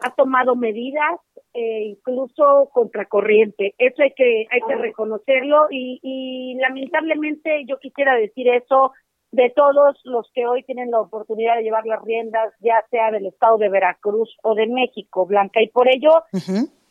ha 0.00 0.14
tomado 0.14 0.56
medidas, 0.56 1.20
eh, 1.54 1.84
incluso 1.84 2.68
contracorriente. 2.72 3.74
Eso 3.78 4.02
hay 4.02 4.12
que 4.12 4.46
hay 4.50 4.60
que 4.66 4.76
reconocerlo 4.76 5.68
y, 5.70 6.00
y 6.02 6.54
lamentablemente 6.60 7.64
yo 7.66 7.78
quisiera 7.78 8.14
decir 8.14 8.48
eso 8.48 8.92
de 9.30 9.50
todos 9.56 9.98
los 10.04 10.30
que 10.34 10.46
hoy 10.46 10.62
tienen 10.64 10.90
la 10.90 11.00
oportunidad 11.00 11.56
de 11.56 11.62
llevar 11.62 11.86
las 11.86 12.02
riendas, 12.04 12.52
ya 12.60 12.84
sea 12.90 13.10
del 13.10 13.26
estado 13.26 13.56
de 13.56 13.70
Veracruz 13.70 14.36
o 14.42 14.54
de 14.54 14.66
México, 14.66 15.24
Blanca, 15.24 15.62
y 15.62 15.68
por 15.68 15.88
ello 15.88 16.10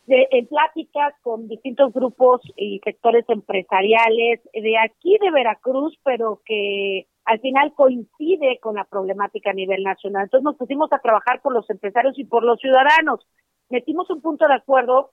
de, 0.06 0.26
en 0.32 0.46
pláticas 0.48 1.14
con 1.22 1.46
distintos 1.46 1.92
grupos 1.92 2.40
y 2.56 2.80
sectores 2.82 3.24
empresariales 3.28 4.40
de 4.52 4.76
aquí 4.76 5.16
de 5.20 5.30
Veracruz, 5.30 5.96
pero 6.02 6.40
que 6.44 7.06
al 7.24 7.40
final 7.40 7.72
coincide 7.74 8.58
con 8.60 8.76
la 8.76 8.84
problemática 8.84 9.50
a 9.50 9.54
nivel 9.54 9.82
nacional. 9.82 10.24
Entonces 10.24 10.44
nos 10.44 10.56
pusimos 10.56 10.92
a 10.92 10.98
trabajar 10.98 11.40
por 11.40 11.52
los 11.52 11.68
empresarios 11.70 12.18
y 12.18 12.24
por 12.24 12.44
los 12.44 12.58
ciudadanos. 12.60 13.26
Metimos 13.68 14.10
un 14.10 14.20
punto 14.20 14.46
de 14.48 14.54
acuerdo 14.54 15.12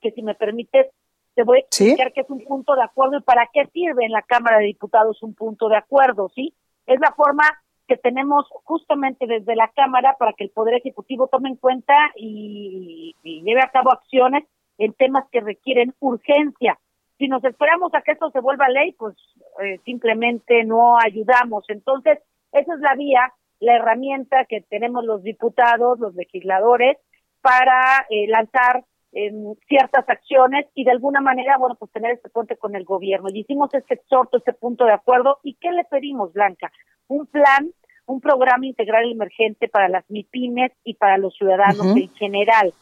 que 0.00 0.10
si 0.12 0.22
me 0.22 0.34
permites 0.34 0.86
te 1.34 1.44
voy 1.44 1.58
a 1.58 1.60
explicar 1.60 2.12
qué 2.12 2.22
es 2.22 2.30
un 2.30 2.44
punto 2.44 2.74
de 2.74 2.82
acuerdo 2.82 3.18
y 3.18 3.22
para 3.22 3.48
qué 3.52 3.64
sirve 3.72 4.04
en 4.04 4.10
la 4.10 4.22
Cámara 4.22 4.58
de 4.58 4.64
Diputados 4.64 5.22
un 5.22 5.34
punto 5.34 5.68
de 5.68 5.76
acuerdo, 5.76 6.30
¿sí? 6.34 6.52
Es 6.84 6.98
la 6.98 7.12
forma 7.12 7.44
que 7.86 7.96
tenemos 7.96 8.46
justamente 8.64 9.24
desde 9.28 9.54
la 9.54 9.68
Cámara 9.68 10.16
para 10.18 10.32
que 10.32 10.42
el 10.42 10.50
Poder 10.50 10.74
Ejecutivo 10.74 11.28
tome 11.28 11.48
en 11.50 11.54
cuenta 11.54 11.94
y, 12.16 13.14
lleve 13.22 13.60
a 13.62 13.70
cabo 13.70 13.92
acciones 13.92 14.44
en 14.78 14.94
temas 14.94 15.26
que 15.30 15.40
requieren 15.40 15.94
urgencia. 16.00 16.78
Si 17.18 17.28
nos 17.28 17.44
esperamos 17.44 17.94
a 17.94 18.02
que 18.02 18.12
esto 18.12 18.30
se 18.32 18.40
vuelva 18.40 18.68
ley, 18.68 18.92
pues 18.98 19.14
eh, 19.62 19.80
simplemente 19.84 20.64
no 20.64 20.98
ayudamos. 20.98 21.64
Entonces, 21.68 22.18
esa 22.52 22.74
es 22.74 22.80
la 22.80 22.94
vía 22.94 23.32
la 23.60 23.76
herramienta 23.76 24.44
que 24.44 24.60
tenemos 24.60 25.04
los 25.04 25.22
diputados, 25.22 25.98
los 25.98 26.14
legisladores, 26.14 26.96
para 27.40 28.06
eh, 28.10 28.26
lanzar 28.28 28.84
em, 29.12 29.54
ciertas 29.68 30.08
acciones 30.08 30.66
y 30.74 30.84
de 30.84 30.90
alguna 30.90 31.20
manera, 31.20 31.56
bueno, 31.58 31.76
pues 31.76 31.90
tener 31.92 32.12
este 32.12 32.28
puente 32.28 32.56
con 32.56 32.76
el 32.76 32.84
gobierno. 32.84 33.28
Y 33.30 33.40
hicimos 33.40 33.72
este 33.74 33.94
exhorto, 33.94 34.38
este 34.38 34.52
punto 34.52 34.84
de 34.84 34.92
acuerdo. 34.92 35.38
¿Y 35.42 35.54
qué 35.54 35.72
le 35.72 35.84
pedimos, 35.84 36.32
Blanca? 36.32 36.70
Un 37.08 37.26
plan, 37.26 37.70
un 38.06 38.20
programa 38.20 38.66
integral 38.66 39.10
emergente 39.10 39.68
para 39.68 39.88
las 39.88 40.08
MIPIMES 40.10 40.72
y 40.84 40.94
para 40.94 41.18
los 41.18 41.34
ciudadanos 41.34 41.96
en 41.96 42.10
general. 42.14 42.72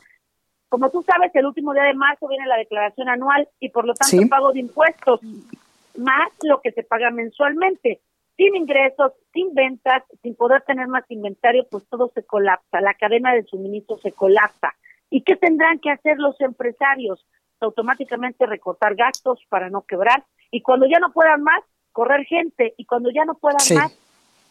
Como 0.68 0.90
tú 0.90 1.02
sabes, 1.02 1.34
el 1.34 1.46
último 1.46 1.72
día 1.72 1.84
de 1.84 1.94
marzo 1.94 2.26
viene 2.26 2.46
la 2.46 2.56
declaración 2.56 3.08
anual 3.08 3.48
y 3.60 3.68
por 3.68 3.86
lo 3.86 3.94
tanto 3.94 4.20
el 4.20 4.28
pago 4.28 4.52
de 4.52 4.60
impuestos, 4.60 5.20
más 5.98 6.30
lo 6.42 6.60
que 6.60 6.72
se 6.72 6.82
paga 6.82 7.10
mensualmente 7.10 8.00
sin 8.36 8.54
ingresos, 8.54 9.12
sin 9.32 9.54
ventas, 9.54 10.02
sin 10.22 10.34
poder 10.34 10.62
tener 10.62 10.88
más 10.88 11.04
inventario, 11.08 11.66
pues 11.70 11.88
todo 11.88 12.10
se 12.14 12.22
colapsa, 12.24 12.80
la 12.80 12.94
cadena 12.94 13.34
de 13.34 13.44
suministro 13.44 13.96
se 13.98 14.12
colapsa. 14.12 14.74
¿Y 15.08 15.22
qué 15.22 15.36
tendrán 15.36 15.78
que 15.78 15.90
hacer 15.90 16.18
los 16.18 16.38
empresarios? 16.40 17.26
Automáticamente 17.60 18.44
recortar 18.44 18.94
gastos 18.94 19.40
para 19.48 19.70
no 19.70 19.82
quebrar 19.82 20.24
y 20.50 20.60
cuando 20.60 20.86
ya 20.86 20.98
no 20.98 21.12
puedan 21.12 21.42
más, 21.42 21.62
correr 21.92 22.26
gente 22.26 22.74
y 22.76 22.84
cuando 22.84 23.10
ya 23.10 23.24
no 23.24 23.36
puedan 23.36 23.58
más, 23.74 23.98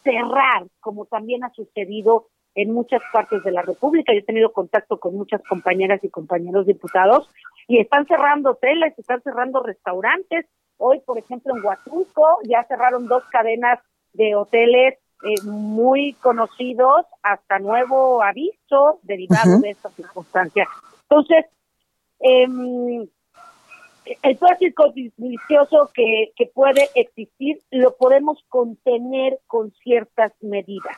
cerrar, 0.04 0.66
como 0.80 1.06
también 1.06 1.44
ha 1.44 1.52
sucedido 1.52 2.28
en 2.56 2.72
muchas 2.72 3.02
partes 3.12 3.44
de 3.44 3.52
la 3.52 3.62
República. 3.62 4.14
Yo 4.14 4.20
he 4.20 4.24
tenido 4.24 4.52
contacto 4.52 5.00
con 5.00 5.16
muchas 5.16 5.44
compañeras 5.44 6.04
y 6.04 6.10
compañeros 6.10 6.66
diputados 6.66 7.30
y 7.68 7.80
están 7.80 8.08
cerrando 8.08 8.52
hoteles, 8.52 8.98
están 8.98 9.22
cerrando 9.22 9.62
restaurantes, 9.62 10.46
Hoy, 10.78 11.00
por 11.02 11.18
ejemplo, 11.18 11.56
en 11.56 11.64
Huatulco 11.64 12.40
ya 12.44 12.64
cerraron 12.66 13.08
dos 13.08 13.24
cadenas 13.32 13.80
de 14.14 14.36
hoteles 14.36 14.96
eh, 15.24 15.42
muy 15.44 16.14
conocidos 16.14 17.06
hasta 17.24 17.60
nuevo 17.60 18.22
aviso 18.22 19.00
derivado 19.04 19.60
de 19.60 19.72
esta 19.72 19.90
circunstancia. 19.90 20.68
Entonces, 21.04 21.46
eh, 22.20 22.48
el 24.22 24.38
tráfico 24.38 24.94
vicioso 25.18 25.90
que, 25.94 26.32
que 26.36 26.48
puede 26.48 26.90
existir 26.96 27.60
lo 27.72 27.96
podemos 27.96 28.44
contener 28.50 29.40
con 29.48 29.72
ciertas 29.72 30.32
medidas. 30.42 30.98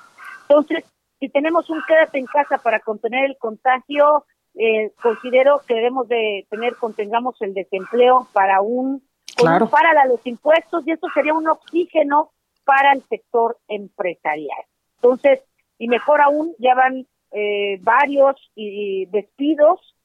Entonces, 0.50 0.84
si 1.20 1.30
tenemos 1.30 1.70
un 1.70 1.82
quédate 1.88 2.20
en 2.20 2.26
casa 2.26 2.58
para 2.58 2.80
contener 2.80 3.26
el 3.26 3.38
contagio, 3.38 4.26
eh, 4.56 4.92
considero 5.02 5.62
que 5.68 5.76
debemos 5.76 6.08
de 6.08 6.48
tener, 6.50 6.76
contengamos 6.76 7.42
el 7.42 7.54
desempleo 7.54 8.28
para 8.34 8.62
un 8.62 9.07
claro. 9.38 9.70
para 9.70 10.06
los 10.06 10.26
impuestos 10.26 10.86
y 10.86 10.92
esto 10.92 11.08
sería 11.14 11.34
un 11.34 11.48
oxígeno 11.48 12.32
para 12.66 12.94
el 12.94 13.04
sector 13.04 13.58
empresarial. 13.68 14.64
Entonces, 14.96 15.42
y 15.78 15.88
mejor 15.88 16.22
aún, 16.22 16.54
ya 16.60 16.76
van 16.76 17.08
eh, 17.32 17.80
varios 17.82 18.36
y, 18.56 19.06
despidos, 19.08 19.96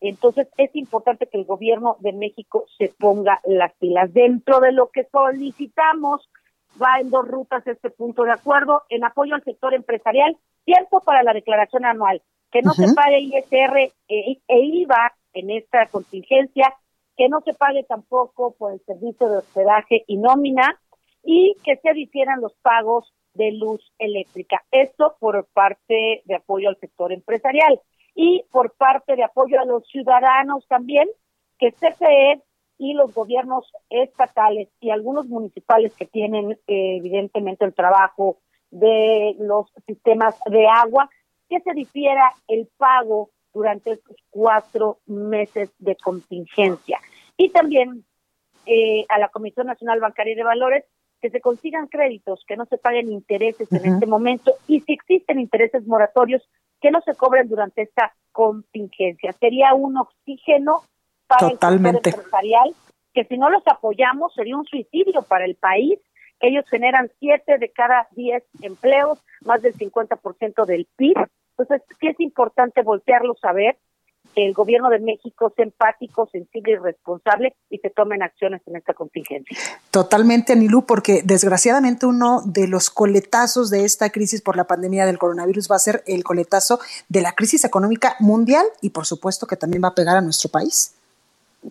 entonces 0.00 0.48
es 0.56 0.74
importante 0.74 1.26
que 1.26 1.38
el 1.38 1.44
gobierno 1.44 1.96
de 2.00 2.12
México 2.12 2.66
se 2.76 2.92
ponga 2.98 3.40
las 3.44 3.72
pilas. 3.74 4.12
Dentro 4.12 4.60
de 4.60 4.72
lo 4.72 4.90
que 4.90 5.04
solicitamos, 5.10 6.28
va 6.80 7.00
en 7.00 7.10
dos 7.10 7.26
rutas 7.26 7.66
este 7.66 7.90
punto 7.90 8.24
de 8.24 8.32
acuerdo, 8.32 8.82
en 8.88 9.04
apoyo 9.04 9.34
al 9.34 9.44
sector 9.44 9.74
empresarial, 9.74 10.36
tiempo 10.64 11.00
para 11.00 11.22
la 11.22 11.32
declaración 11.32 11.84
anual, 11.84 12.22
que 12.50 12.62
no 12.62 12.72
se 12.72 12.92
pague 12.94 13.20
ISR 13.20 13.92
e, 14.08 14.40
e 14.46 14.58
IVA 14.58 15.14
en 15.32 15.50
esta 15.50 15.86
contingencia, 15.86 16.74
que 17.22 17.28
no 17.28 17.40
se 17.42 17.54
pague 17.54 17.84
tampoco 17.84 18.56
por 18.58 18.72
el 18.72 18.80
servicio 18.80 19.28
de 19.28 19.36
hospedaje 19.36 20.02
y 20.08 20.16
nómina 20.16 20.80
y 21.22 21.54
que 21.62 21.76
se 21.76 21.92
difieran 21.92 22.40
los 22.40 22.52
pagos 22.62 23.14
de 23.34 23.52
luz 23.52 23.92
eléctrica. 24.00 24.64
Esto 24.72 25.14
por 25.20 25.46
parte 25.54 26.22
de 26.24 26.34
apoyo 26.34 26.68
al 26.68 26.80
sector 26.80 27.12
empresarial 27.12 27.80
y 28.16 28.44
por 28.50 28.72
parte 28.72 29.14
de 29.14 29.22
apoyo 29.22 29.60
a 29.60 29.64
los 29.64 29.86
ciudadanos 29.86 30.66
también, 30.66 31.08
que 31.60 31.70
CFE 31.70 32.42
y 32.78 32.94
los 32.94 33.14
gobiernos 33.14 33.70
estatales 33.88 34.68
y 34.80 34.90
algunos 34.90 35.28
municipales 35.28 35.94
que 35.94 36.06
tienen 36.06 36.58
eh, 36.66 36.96
evidentemente 36.96 37.64
el 37.64 37.72
trabajo 37.72 38.38
de 38.72 39.36
los 39.38 39.72
sistemas 39.86 40.34
de 40.50 40.66
agua, 40.66 41.08
que 41.48 41.60
se 41.60 41.72
difiera 41.72 42.32
el 42.48 42.68
pago 42.76 43.30
durante 43.54 43.92
estos 43.92 44.16
cuatro 44.30 44.98
meses 45.06 45.70
de 45.78 45.94
contingencia. 45.94 46.98
Y 47.42 47.48
también 47.48 48.04
eh, 48.66 49.04
a 49.08 49.18
la 49.18 49.28
Comisión 49.28 49.66
Nacional 49.66 49.98
Bancaria 49.98 50.36
de 50.36 50.44
Valores 50.44 50.84
que 51.20 51.30
se 51.30 51.40
consigan 51.40 51.88
créditos, 51.88 52.44
que 52.46 52.56
no 52.56 52.66
se 52.66 52.78
paguen 52.78 53.10
intereses 53.10 53.70
en 53.72 53.94
este 53.94 54.06
momento 54.06 54.54
y 54.66 54.80
si 54.80 54.92
existen 54.92 55.40
intereses 55.40 55.86
moratorios, 55.86 56.42
que 56.80 56.90
no 56.90 57.00
se 57.00 57.14
cobren 57.14 57.48
durante 57.48 57.82
esta 57.82 58.14
contingencia. 58.32 59.32
Sería 59.32 59.74
un 59.74 59.96
oxígeno 59.96 60.82
para 61.26 61.46
el 61.46 61.52
sector 61.52 61.72
empresarial 61.72 62.74
que 63.12 63.24
si 63.24 63.38
no 63.38 63.50
los 63.50 63.66
apoyamos 63.66 64.34
sería 64.34 64.56
un 64.56 64.66
suicidio 64.66 65.22
para 65.22 65.44
el 65.44 65.56
país. 65.56 65.98
Ellos 66.38 66.64
generan 66.68 67.10
siete 67.18 67.58
de 67.58 67.70
cada 67.70 68.08
diez 68.12 68.44
empleos, 68.62 69.20
más 69.44 69.62
del 69.62 69.74
50% 69.74 70.64
del 70.64 70.86
PIB 70.96 71.16
entonces, 71.58 71.86
sí 72.00 72.08
es 72.08 72.18
importante 72.20 72.82
voltearlos 72.82 73.38
a 73.42 73.52
ver, 73.52 73.76
el 74.34 74.52
gobierno 74.54 74.88
de 74.88 74.98
México 74.98 75.52
sea 75.54 75.64
empático, 75.64 76.28
sensible 76.30 76.72
y 76.72 76.76
responsable 76.76 77.54
y 77.68 77.78
se 77.78 77.90
tomen 77.90 78.22
acciones 78.22 78.62
en 78.66 78.76
esta 78.76 78.94
contingencia. 78.94 79.56
Totalmente, 79.90 80.52
Anilú, 80.52 80.86
porque 80.86 81.22
desgraciadamente 81.24 82.06
uno 82.06 82.40
de 82.44 82.66
los 82.68 82.90
coletazos 82.90 83.70
de 83.70 83.84
esta 83.84 84.10
crisis 84.10 84.40
por 84.40 84.56
la 84.56 84.64
pandemia 84.64 85.06
del 85.06 85.18
coronavirus 85.18 85.70
va 85.70 85.76
a 85.76 85.80
ser 85.80 86.02
el 86.06 86.24
coletazo 86.24 86.80
de 87.08 87.22
la 87.22 87.32
crisis 87.32 87.64
económica 87.64 88.16
mundial 88.20 88.64
y 88.80 88.90
por 88.90 89.06
supuesto 89.06 89.46
que 89.46 89.56
también 89.56 89.82
va 89.84 89.88
a 89.88 89.94
pegar 89.94 90.16
a 90.16 90.20
nuestro 90.20 90.50
país. 90.50 90.94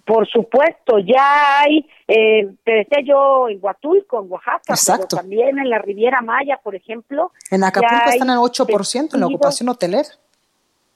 Por 0.06 0.26
supuesto, 0.26 1.00
ya 1.00 1.60
hay, 1.60 1.86
eh, 2.08 2.48
te 2.64 2.72
decía 2.72 3.00
yo, 3.06 3.50
en 3.50 3.60
Huatulco, 3.62 4.24
en 4.24 4.32
Oaxaca, 4.32 4.74
pero 4.88 5.06
también 5.06 5.60
en 5.60 5.70
la 5.70 5.80
Riviera 5.80 6.22
Maya, 6.22 6.62
por 6.64 6.76
ejemplo. 6.76 7.34
En 7.50 7.66
Acapulco 7.66 8.10
están 8.10 8.30
al 8.30 8.38
8% 8.38 9.16
en 9.16 9.20
la 9.20 9.26
ocupación 9.26 9.68
hotelera. 9.68 10.08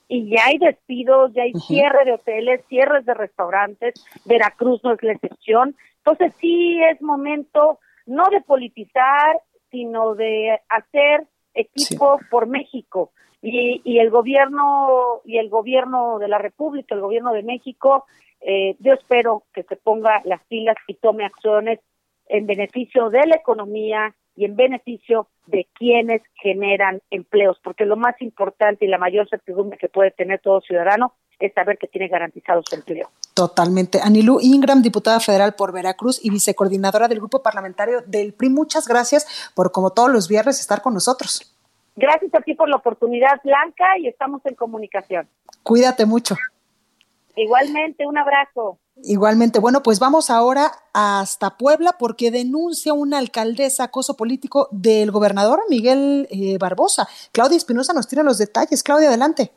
Y 0.08 0.30
ya 0.30 0.46
hay 0.46 0.58
despidos, 0.58 1.32
ya 1.34 1.42
hay 1.42 1.52
cierre 1.52 2.04
de 2.04 2.12
hoteles, 2.12 2.64
cierres 2.68 3.04
de 3.04 3.14
restaurantes, 3.14 3.94
Veracruz 4.24 4.82
no 4.84 4.92
es 4.92 5.02
la 5.02 5.12
excepción. 5.12 5.76
Entonces 5.98 6.32
sí 6.40 6.80
es 6.82 7.02
momento 7.02 7.80
no 8.06 8.24
de 8.30 8.40
politizar, 8.40 9.40
sino 9.70 10.14
de 10.14 10.60
hacer 10.68 11.26
equipo 11.54 12.20
por 12.30 12.46
México. 12.46 13.10
Y, 13.42 13.80
y 13.84 13.98
el 13.98 14.10
gobierno 14.10 15.20
y 15.24 15.38
el 15.38 15.48
gobierno 15.48 16.18
de 16.18 16.28
la 16.28 16.38
República, 16.38 16.94
el 16.94 17.00
gobierno 17.00 17.32
de 17.32 17.42
México 17.42 18.04
eh, 18.40 18.76
yo 18.80 18.92
espero 18.92 19.44
que 19.52 19.62
se 19.64 19.76
ponga 19.76 20.22
las 20.24 20.44
pilas 20.46 20.76
y 20.86 20.94
tome 20.94 21.24
acciones 21.24 21.80
en 22.28 22.46
beneficio 22.46 23.08
de 23.08 23.26
la 23.26 23.36
economía 23.36 24.14
y 24.36 24.44
en 24.44 24.56
beneficio 24.56 25.28
de 25.46 25.66
quienes 25.74 26.22
generan 26.42 27.00
empleos, 27.10 27.58
porque 27.62 27.84
lo 27.84 27.96
más 27.96 28.20
importante 28.20 28.84
y 28.84 28.88
la 28.88 28.98
mayor 28.98 29.28
certidumbre 29.28 29.78
que 29.78 29.88
puede 29.88 30.10
tener 30.10 30.40
todo 30.40 30.60
ciudadano 30.60 31.14
es 31.38 31.52
saber 31.52 31.78
que 31.78 31.86
tiene 31.86 32.08
garantizado 32.08 32.62
su 32.68 32.74
empleo. 32.74 33.08
Totalmente. 33.34 34.00
Anilú 34.02 34.38
Ingram, 34.40 34.82
diputada 34.82 35.20
federal 35.20 35.54
por 35.54 35.72
Veracruz 35.72 36.24
y 36.24 36.30
vicecoordinadora 36.30 37.08
del 37.08 37.18
grupo 37.18 37.42
parlamentario 37.42 38.00
del 38.06 38.32
PRI, 38.32 38.48
muchas 38.48 38.88
gracias 38.88 39.50
por, 39.54 39.72
como 39.72 39.90
todos 39.90 40.10
los 40.10 40.28
viernes, 40.28 40.60
estar 40.60 40.80
con 40.80 40.94
nosotros. 40.94 41.52
Gracias 41.96 42.34
a 42.34 42.40
ti 42.40 42.54
por 42.54 42.68
la 42.68 42.76
oportunidad, 42.76 43.40
Blanca, 43.42 43.98
y 43.98 44.08
estamos 44.08 44.42
en 44.44 44.54
comunicación. 44.54 45.28
Cuídate 45.62 46.04
mucho. 46.06 46.36
Igualmente, 47.36 48.06
un 48.06 48.18
abrazo. 48.18 48.80
Igualmente. 49.02 49.60
Bueno, 49.60 49.82
pues 49.82 49.98
vamos 49.98 50.30
ahora 50.30 50.72
hasta 50.94 51.58
Puebla 51.58 51.96
porque 51.98 52.30
denuncia 52.30 52.94
una 52.94 53.18
alcaldesa 53.18 53.84
acoso 53.84 54.16
político 54.16 54.68
del 54.72 55.10
gobernador 55.10 55.60
Miguel 55.68 56.26
eh, 56.30 56.56
Barbosa. 56.58 57.06
Claudia 57.32 57.58
Espinosa 57.58 57.92
nos 57.92 58.08
tiene 58.08 58.24
los 58.24 58.38
detalles. 58.38 58.82
Claudia, 58.82 59.08
adelante. 59.08 59.52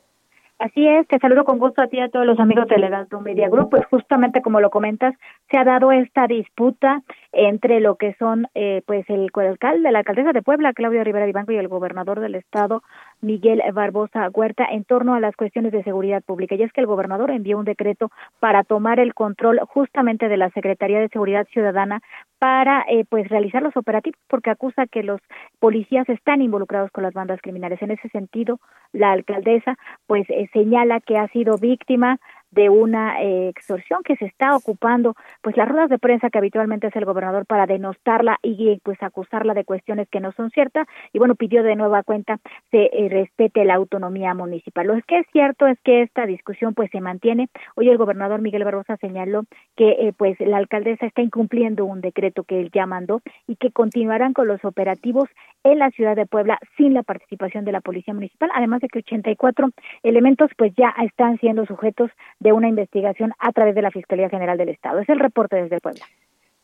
Así 0.60 0.86
es, 0.86 1.08
te 1.08 1.18
saludo 1.18 1.44
con 1.44 1.58
gusto 1.58 1.80
a 1.80 1.86
ti 1.86 1.96
y 1.96 2.00
a 2.00 2.10
todos 2.10 2.26
los 2.26 2.38
amigos 2.38 2.68
del 2.68 2.84
Heraldo 2.84 3.18
Media 3.22 3.48
Group. 3.48 3.70
Pues 3.70 3.86
justamente 3.86 4.42
como 4.42 4.60
lo 4.60 4.68
comentas, 4.68 5.14
se 5.50 5.56
ha 5.56 5.64
dado 5.64 5.90
esta 5.90 6.26
disputa 6.26 7.00
entre 7.32 7.80
lo 7.80 7.96
que 7.96 8.14
son, 8.18 8.46
eh, 8.54 8.82
pues, 8.84 9.08
el 9.08 9.30
alcalde, 9.34 9.90
la 9.90 10.00
alcaldesa 10.00 10.32
de 10.32 10.42
Puebla, 10.42 10.74
Claudia 10.74 11.02
Rivera 11.02 11.24
Vivanco, 11.24 11.52
y 11.52 11.56
el 11.56 11.68
gobernador 11.68 12.20
del 12.20 12.34
estado, 12.34 12.82
Miguel 13.22 13.62
Barbosa 13.72 14.28
Huerta, 14.28 14.66
en 14.70 14.84
torno 14.84 15.14
a 15.14 15.20
las 15.20 15.34
cuestiones 15.34 15.72
de 15.72 15.82
seguridad 15.82 16.22
pública. 16.22 16.56
Y 16.56 16.62
es 16.62 16.72
que 16.74 16.82
el 16.82 16.86
gobernador 16.86 17.30
envió 17.30 17.58
un 17.58 17.64
decreto 17.64 18.10
para 18.38 18.62
tomar 18.62 19.00
el 19.00 19.14
control 19.14 19.60
justamente 19.66 20.28
de 20.28 20.36
la 20.36 20.50
Secretaría 20.50 21.00
de 21.00 21.08
Seguridad 21.08 21.46
Ciudadana 21.54 22.02
para, 22.40 22.84
eh, 22.88 23.04
pues, 23.08 23.28
realizar 23.28 23.62
los 23.62 23.76
operativos, 23.76 24.18
porque 24.28 24.50
acusa 24.50 24.86
que 24.88 25.04
los 25.04 25.20
policías 25.60 26.08
están 26.08 26.42
involucrados 26.42 26.90
con 26.90 27.04
las 27.04 27.14
bandas 27.14 27.40
criminales. 27.42 27.82
En 27.82 27.92
ese 27.92 28.08
sentido, 28.10 28.58
la 28.92 29.12
alcaldesa, 29.12 29.76
pues, 30.08 30.26
señala 30.54 31.00
que 31.00 31.18
ha 31.18 31.28
sido 31.28 31.58
víctima 31.58 32.18
de 32.50 32.68
una 32.68 33.22
eh, 33.22 33.48
extorsión 33.48 34.02
que 34.02 34.16
se 34.16 34.26
está 34.26 34.56
ocupando 34.56 35.14
pues 35.42 35.56
las 35.56 35.68
ruedas 35.68 35.90
de 35.90 35.98
prensa 35.98 36.30
que 36.30 36.38
habitualmente 36.38 36.86
hace 36.86 36.98
el 36.98 37.04
gobernador 37.04 37.46
para 37.46 37.66
denostarla 37.66 38.38
y 38.42 38.80
pues 38.82 39.02
acusarla 39.02 39.54
de 39.54 39.64
cuestiones 39.64 40.08
que 40.08 40.20
no 40.20 40.32
son 40.32 40.50
ciertas 40.50 40.86
y 41.12 41.18
bueno 41.18 41.34
pidió 41.34 41.62
de 41.62 41.76
nueva 41.76 42.02
cuenta 42.02 42.38
se 42.70 42.90
eh, 42.92 43.08
respete 43.08 43.64
la 43.64 43.74
autonomía 43.74 44.34
municipal. 44.34 44.86
Lo 44.86 45.00
que 45.06 45.18
es 45.18 45.26
cierto 45.32 45.66
es 45.66 45.78
que 45.80 46.02
esta 46.02 46.26
discusión 46.26 46.74
pues 46.74 46.90
se 46.90 47.00
mantiene. 47.00 47.48
Hoy 47.76 47.88
el 47.88 47.98
gobernador 47.98 48.40
Miguel 48.40 48.64
Barrosa 48.64 48.96
señaló 48.96 49.44
que 49.76 49.90
eh, 49.90 50.12
pues 50.16 50.38
la 50.40 50.58
alcaldesa 50.58 51.06
está 51.06 51.22
incumpliendo 51.22 51.84
un 51.84 52.00
decreto 52.00 52.44
que 52.44 52.60
él 52.60 52.70
ya 52.72 52.86
mandó 52.86 53.22
y 53.46 53.56
que 53.56 53.70
continuarán 53.70 54.32
con 54.32 54.46
los 54.46 54.64
operativos 54.64 55.28
en 55.64 55.78
la 55.78 55.90
ciudad 55.90 56.16
de 56.16 56.26
Puebla 56.26 56.58
sin 56.76 56.94
la 56.94 57.02
participación 57.02 57.64
de 57.64 57.72
la 57.72 57.80
policía 57.80 58.14
municipal, 58.14 58.50
además 58.54 58.80
de 58.80 58.88
que 58.88 59.00
84 59.00 59.70
elementos 60.02 60.50
pues 60.56 60.72
ya 60.76 60.94
están 61.02 61.38
siendo 61.38 61.66
sujetos 61.66 62.10
de 62.40 62.52
una 62.52 62.68
investigación 62.68 63.32
a 63.38 63.52
través 63.52 63.74
de 63.74 63.82
la 63.82 63.90
Fiscalía 63.90 64.28
General 64.28 64.58
del 64.58 64.70
Estado. 64.70 64.98
Es 64.98 65.08
el 65.08 65.20
reporte 65.20 65.56
desde 65.56 65.78
Puebla. 65.78 66.04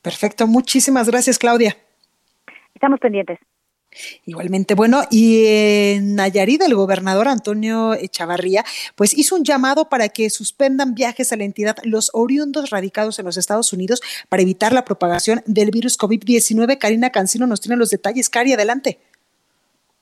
Perfecto, 0.03 0.47
muchísimas 0.47 1.09
gracias 1.09 1.39
Claudia. 1.39 1.77
Estamos 2.75 2.99
pendientes. 2.99 3.39
Igualmente, 4.27 4.75
bueno, 4.75 5.03
y 5.11 5.47
en 5.47 6.17
Nayarit 6.17 6.61
el 6.63 6.75
gobernador 6.75 7.29
Antonio 7.29 7.95
Echavarría, 7.95 8.65
pues 8.95 9.17
hizo 9.17 9.37
un 9.37 9.45
llamado 9.45 9.89
para 9.89 10.09
que 10.09 10.29
suspendan 10.29 10.95
viajes 10.95 11.33
a 11.33 11.37
la 11.37 11.45
entidad 11.45 11.77
los 11.85 12.11
oriundos 12.13 12.71
radicados 12.71 13.19
en 13.19 13.25
los 13.25 13.37
Estados 13.37 13.73
Unidos 13.73 14.03
para 14.29 14.43
evitar 14.43 14.73
la 14.73 14.85
propagación 14.85 15.41
del 15.47 15.71
virus 15.71 15.99
COVID-19. 15.99 16.79
Karina 16.79 17.11
Cancino 17.11 17.47
nos 17.47 17.61
tiene 17.61 17.77
los 17.77 17.91
detalles. 17.91 18.29
Cari, 18.29 18.53
adelante. 18.53 18.99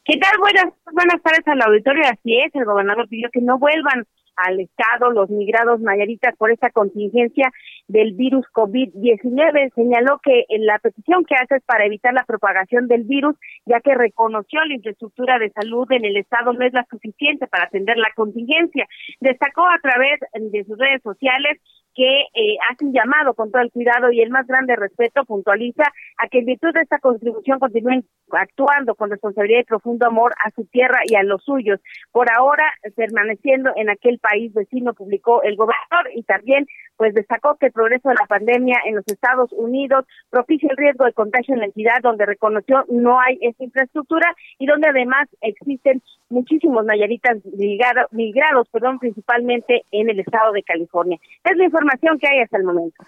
¿Qué 0.05 0.19
tal? 0.19 0.39
Buenas, 0.39 0.67
buenas 0.93 1.23
tardes 1.23 1.47
al 1.47 1.63
auditorio. 1.63 2.03
Así 2.05 2.37
es, 2.41 2.55
el 2.55 2.65
gobernador 2.65 3.09
pidió 3.09 3.31
que 3.33 3.41
no 3.41 3.59
vuelvan 3.59 4.07
al 4.37 4.61
Estado 4.61 5.11
los 5.11 5.31
migrados 5.31 5.81
mayaritas 5.81 6.37
por 6.37 6.51
esta 6.51 6.71
contingencia 6.71 7.51
del 7.89 8.15
virus 8.15 8.47
COVID-19. 8.53 9.73
Señaló 9.75 10.21
que 10.23 10.45
la 10.59 10.79
petición 10.79 11.25
que 11.25 11.35
hace 11.35 11.57
es 11.57 11.65
para 11.65 11.87
evitar 11.87 12.15
la 12.15 12.25
propagación 12.25 12.89
del 12.89 13.05
virus, 13.05 13.37
ya 13.67 13.81
que 13.81 13.95
reconoció 13.95 14.65
la 14.65 14.75
infraestructura 14.75 15.39
de 15.39 15.51
salud 15.51 15.91
en 15.93 16.05
el 16.05 16.17
Estado 16.17 16.53
no 16.53 16.65
es 16.65 16.73
la 16.73 16.87
suficiente 16.91 17.47
para 17.47 17.65
atender 17.65 17.97
la 17.97 18.13
contingencia. 18.15 18.87
Destacó 19.21 19.67
a 19.67 19.79
través 19.83 20.21
de 20.33 20.65
sus 20.65 20.79
redes 20.79 21.03
sociales 21.03 21.61
que 21.95 22.23
eh, 22.35 22.57
hace 22.71 22.87
llamado 22.93 23.35
con 23.35 23.51
todo 23.51 23.63
el 23.63 23.71
cuidado 23.71 24.11
y 24.11 24.21
el 24.21 24.31
más 24.31 24.47
grande 24.47 24.77
respeto, 24.77 25.25
puntualiza 25.25 25.85
a 26.19 26.29
que 26.29 26.41
en 26.41 26.47
virtud 26.47 26.73
de 26.75 26.81
esta 26.81 26.99
contribución 26.99 27.59
continúen 27.59 28.05
actuando 28.31 28.95
con 28.95 29.11
responsabilidad 29.11 29.61
y 29.61 29.65
profundo 29.65 30.07
amor 30.07 30.35
a 30.45 30.51
su 30.51 30.65
tierra 30.67 31.01
y 31.05 31.15
a 31.15 31.23
los 31.23 31.45
suyos. 31.45 31.81
Por 32.11 32.27
ahora, 32.33 32.65
permaneciendo 32.97 33.71
en 33.77 33.91
aquel 33.91 34.19
país 34.19 34.53
vecino, 34.53 34.95
publicó 34.95 35.43
el 35.43 35.57
gobernador 35.57 36.11
y 36.15 36.23
también 36.25 36.67
pues 36.97 37.15
destacó 37.15 37.57
que 37.57 37.67
el 37.67 37.73
progreso 37.73 38.09
de 38.09 38.15
la 38.15 38.27
pandemia 38.27 38.79
en 38.87 38.97
los 38.97 39.07
Estados 39.07 39.53
Unidos 39.53 40.05
propicia 40.31 40.69
el 40.71 40.77
riesgo 40.77 41.05
de 41.05 41.13
contagio 41.13 41.55
en 41.55 41.61
la 41.61 41.67
entidad 41.67 42.01
donde 42.03 42.27
reconoció 42.27 42.85
no 42.89 43.21
hay 43.21 43.39
esta 43.41 43.65
infraestructura 43.65 44.35
y 44.59 44.67
donde 44.67 44.89
además 44.89 45.29
existen 45.41 46.03
muchísimos 46.29 46.85
nayaritas 46.85 47.39
migrados, 47.57 48.13
migrados 48.13 48.69
perdón, 48.71 48.99
principalmente 48.99 49.85
en 49.91 50.11
el 50.11 50.21
estado 50.21 50.53
de 50.53 50.63
California. 50.63 51.19
Es 51.45 51.57
la 51.57 51.65
información 51.65 51.84
que 52.21 52.29
hay 52.29 52.41
hasta 52.41 52.59
el 52.59 52.65
momento. 52.65 53.05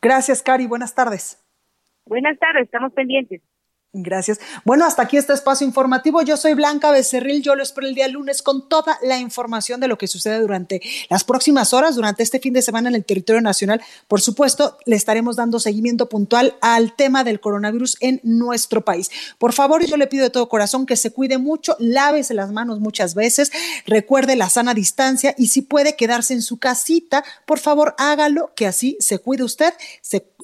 Gracias, 0.00 0.42
Cari. 0.42 0.66
Buenas 0.66 0.94
tardes. 0.94 1.42
Buenas 2.06 2.38
tardes, 2.38 2.64
estamos 2.64 2.92
pendientes. 2.92 3.42
Gracias. 4.02 4.38
Bueno, 4.64 4.84
hasta 4.84 5.02
aquí 5.02 5.16
este 5.16 5.32
espacio 5.32 5.66
informativo. 5.66 6.20
Yo 6.22 6.36
soy 6.36 6.54
Blanca 6.54 6.90
Becerril. 6.90 7.42
Yo 7.42 7.54
lo 7.54 7.62
espero 7.62 7.86
el 7.86 7.94
día 7.94 8.08
lunes 8.08 8.42
con 8.42 8.68
toda 8.68 8.98
la 9.02 9.18
información 9.18 9.80
de 9.80 9.88
lo 9.88 9.96
que 9.96 10.06
sucede 10.06 10.38
durante 10.38 10.82
las 11.08 11.24
próximas 11.24 11.72
horas, 11.72 11.96
durante 11.96 12.22
este 12.22 12.38
fin 12.38 12.52
de 12.52 12.62
semana 12.62 12.88
en 12.88 12.94
el 12.94 13.04
territorio 13.04 13.40
nacional. 13.40 13.80
Por 14.06 14.20
supuesto, 14.20 14.76
le 14.84 14.96
estaremos 14.96 15.36
dando 15.36 15.60
seguimiento 15.60 16.08
puntual 16.08 16.56
al 16.60 16.94
tema 16.94 17.24
del 17.24 17.40
coronavirus 17.40 17.96
en 18.00 18.20
nuestro 18.22 18.84
país. 18.84 19.10
Por 19.38 19.52
favor, 19.52 19.84
yo 19.86 19.96
le 19.96 20.06
pido 20.06 20.24
de 20.24 20.30
todo 20.30 20.48
corazón 20.48 20.84
que 20.84 20.96
se 20.96 21.10
cuide 21.10 21.38
mucho, 21.38 21.76
lávese 21.78 22.34
las 22.34 22.52
manos 22.52 22.80
muchas 22.80 23.14
veces, 23.14 23.50
recuerde 23.86 24.36
la 24.36 24.50
sana 24.50 24.74
distancia 24.74 25.34
y 25.38 25.48
si 25.48 25.62
puede 25.62 25.96
quedarse 25.96 26.34
en 26.34 26.42
su 26.42 26.58
casita, 26.58 27.24
por 27.46 27.58
favor, 27.58 27.94
hágalo, 27.98 28.52
que 28.54 28.66
así 28.66 28.96
se 29.00 29.18
cuide 29.18 29.44
usted, 29.44 29.72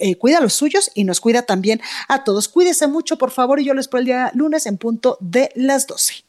eh, 0.03 0.17
cuida 0.17 0.39
a 0.39 0.41
los 0.41 0.53
suyos 0.53 0.91
y 0.95 1.05
nos 1.05 1.21
cuida 1.21 1.43
también 1.43 1.81
a 2.09 2.25
todos. 2.25 2.49
Cuídese 2.49 2.87
mucho, 2.87 3.17
por 3.17 3.31
favor 3.31 3.61
y 3.61 3.65
yo 3.65 3.75
les 3.75 3.85
espero 3.85 4.01
el 4.01 4.07
día 4.07 4.31
lunes 4.35 4.67
en 4.67 4.79
punto 4.79 5.17
de 5.21 5.51
las 5.55 5.87
12. 5.87 6.25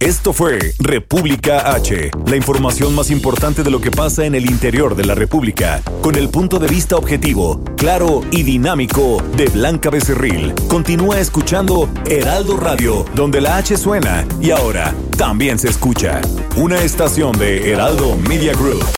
Esto 0.00 0.32
fue 0.32 0.60
República 0.78 1.72
H, 1.72 2.12
la 2.26 2.36
información 2.36 2.94
más 2.94 3.10
importante 3.10 3.64
de 3.64 3.70
lo 3.70 3.80
que 3.80 3.90
pasa 3.90 4.24
en 4.26 4.36
el 4.36 4.48
interior 4.48 4.94
de 4.94 5.04
la 5.04 5.16
República, 5.16 5.82
con 6.02 6.14
el 6.14 6.28
punto 6.28 6.60
de 6.60 6.68
vista 6.68 6.94
objetivo, 6.94 7.64
claro 7.76 8.20
y 8.30 8.44
dinámico 8.44 9.20
de 9.36 9.46
Blanca 9.46 9.90
Becerril. 9.90 10.54
Continúa 10.68 11.18
escuchando 11.18 11.88
Heraldo 12.08 12.56
Radio, 12.56 13.06
donde 13.16 13.40
la 13.40 13.56
H 13.56 13.76
suena 13.76 14.24
y 14.40 14.52
ahora 14.52 14.94
también 15.16 15.58
se 15.58 15.68
escucha. 15.68 16.20
Una 16.56 16.80
estación 16.80 17.36
de 17.36 17.72
Heraldo 17.72 18.14
Media 18.18 18.52
Group. 18.52 18.97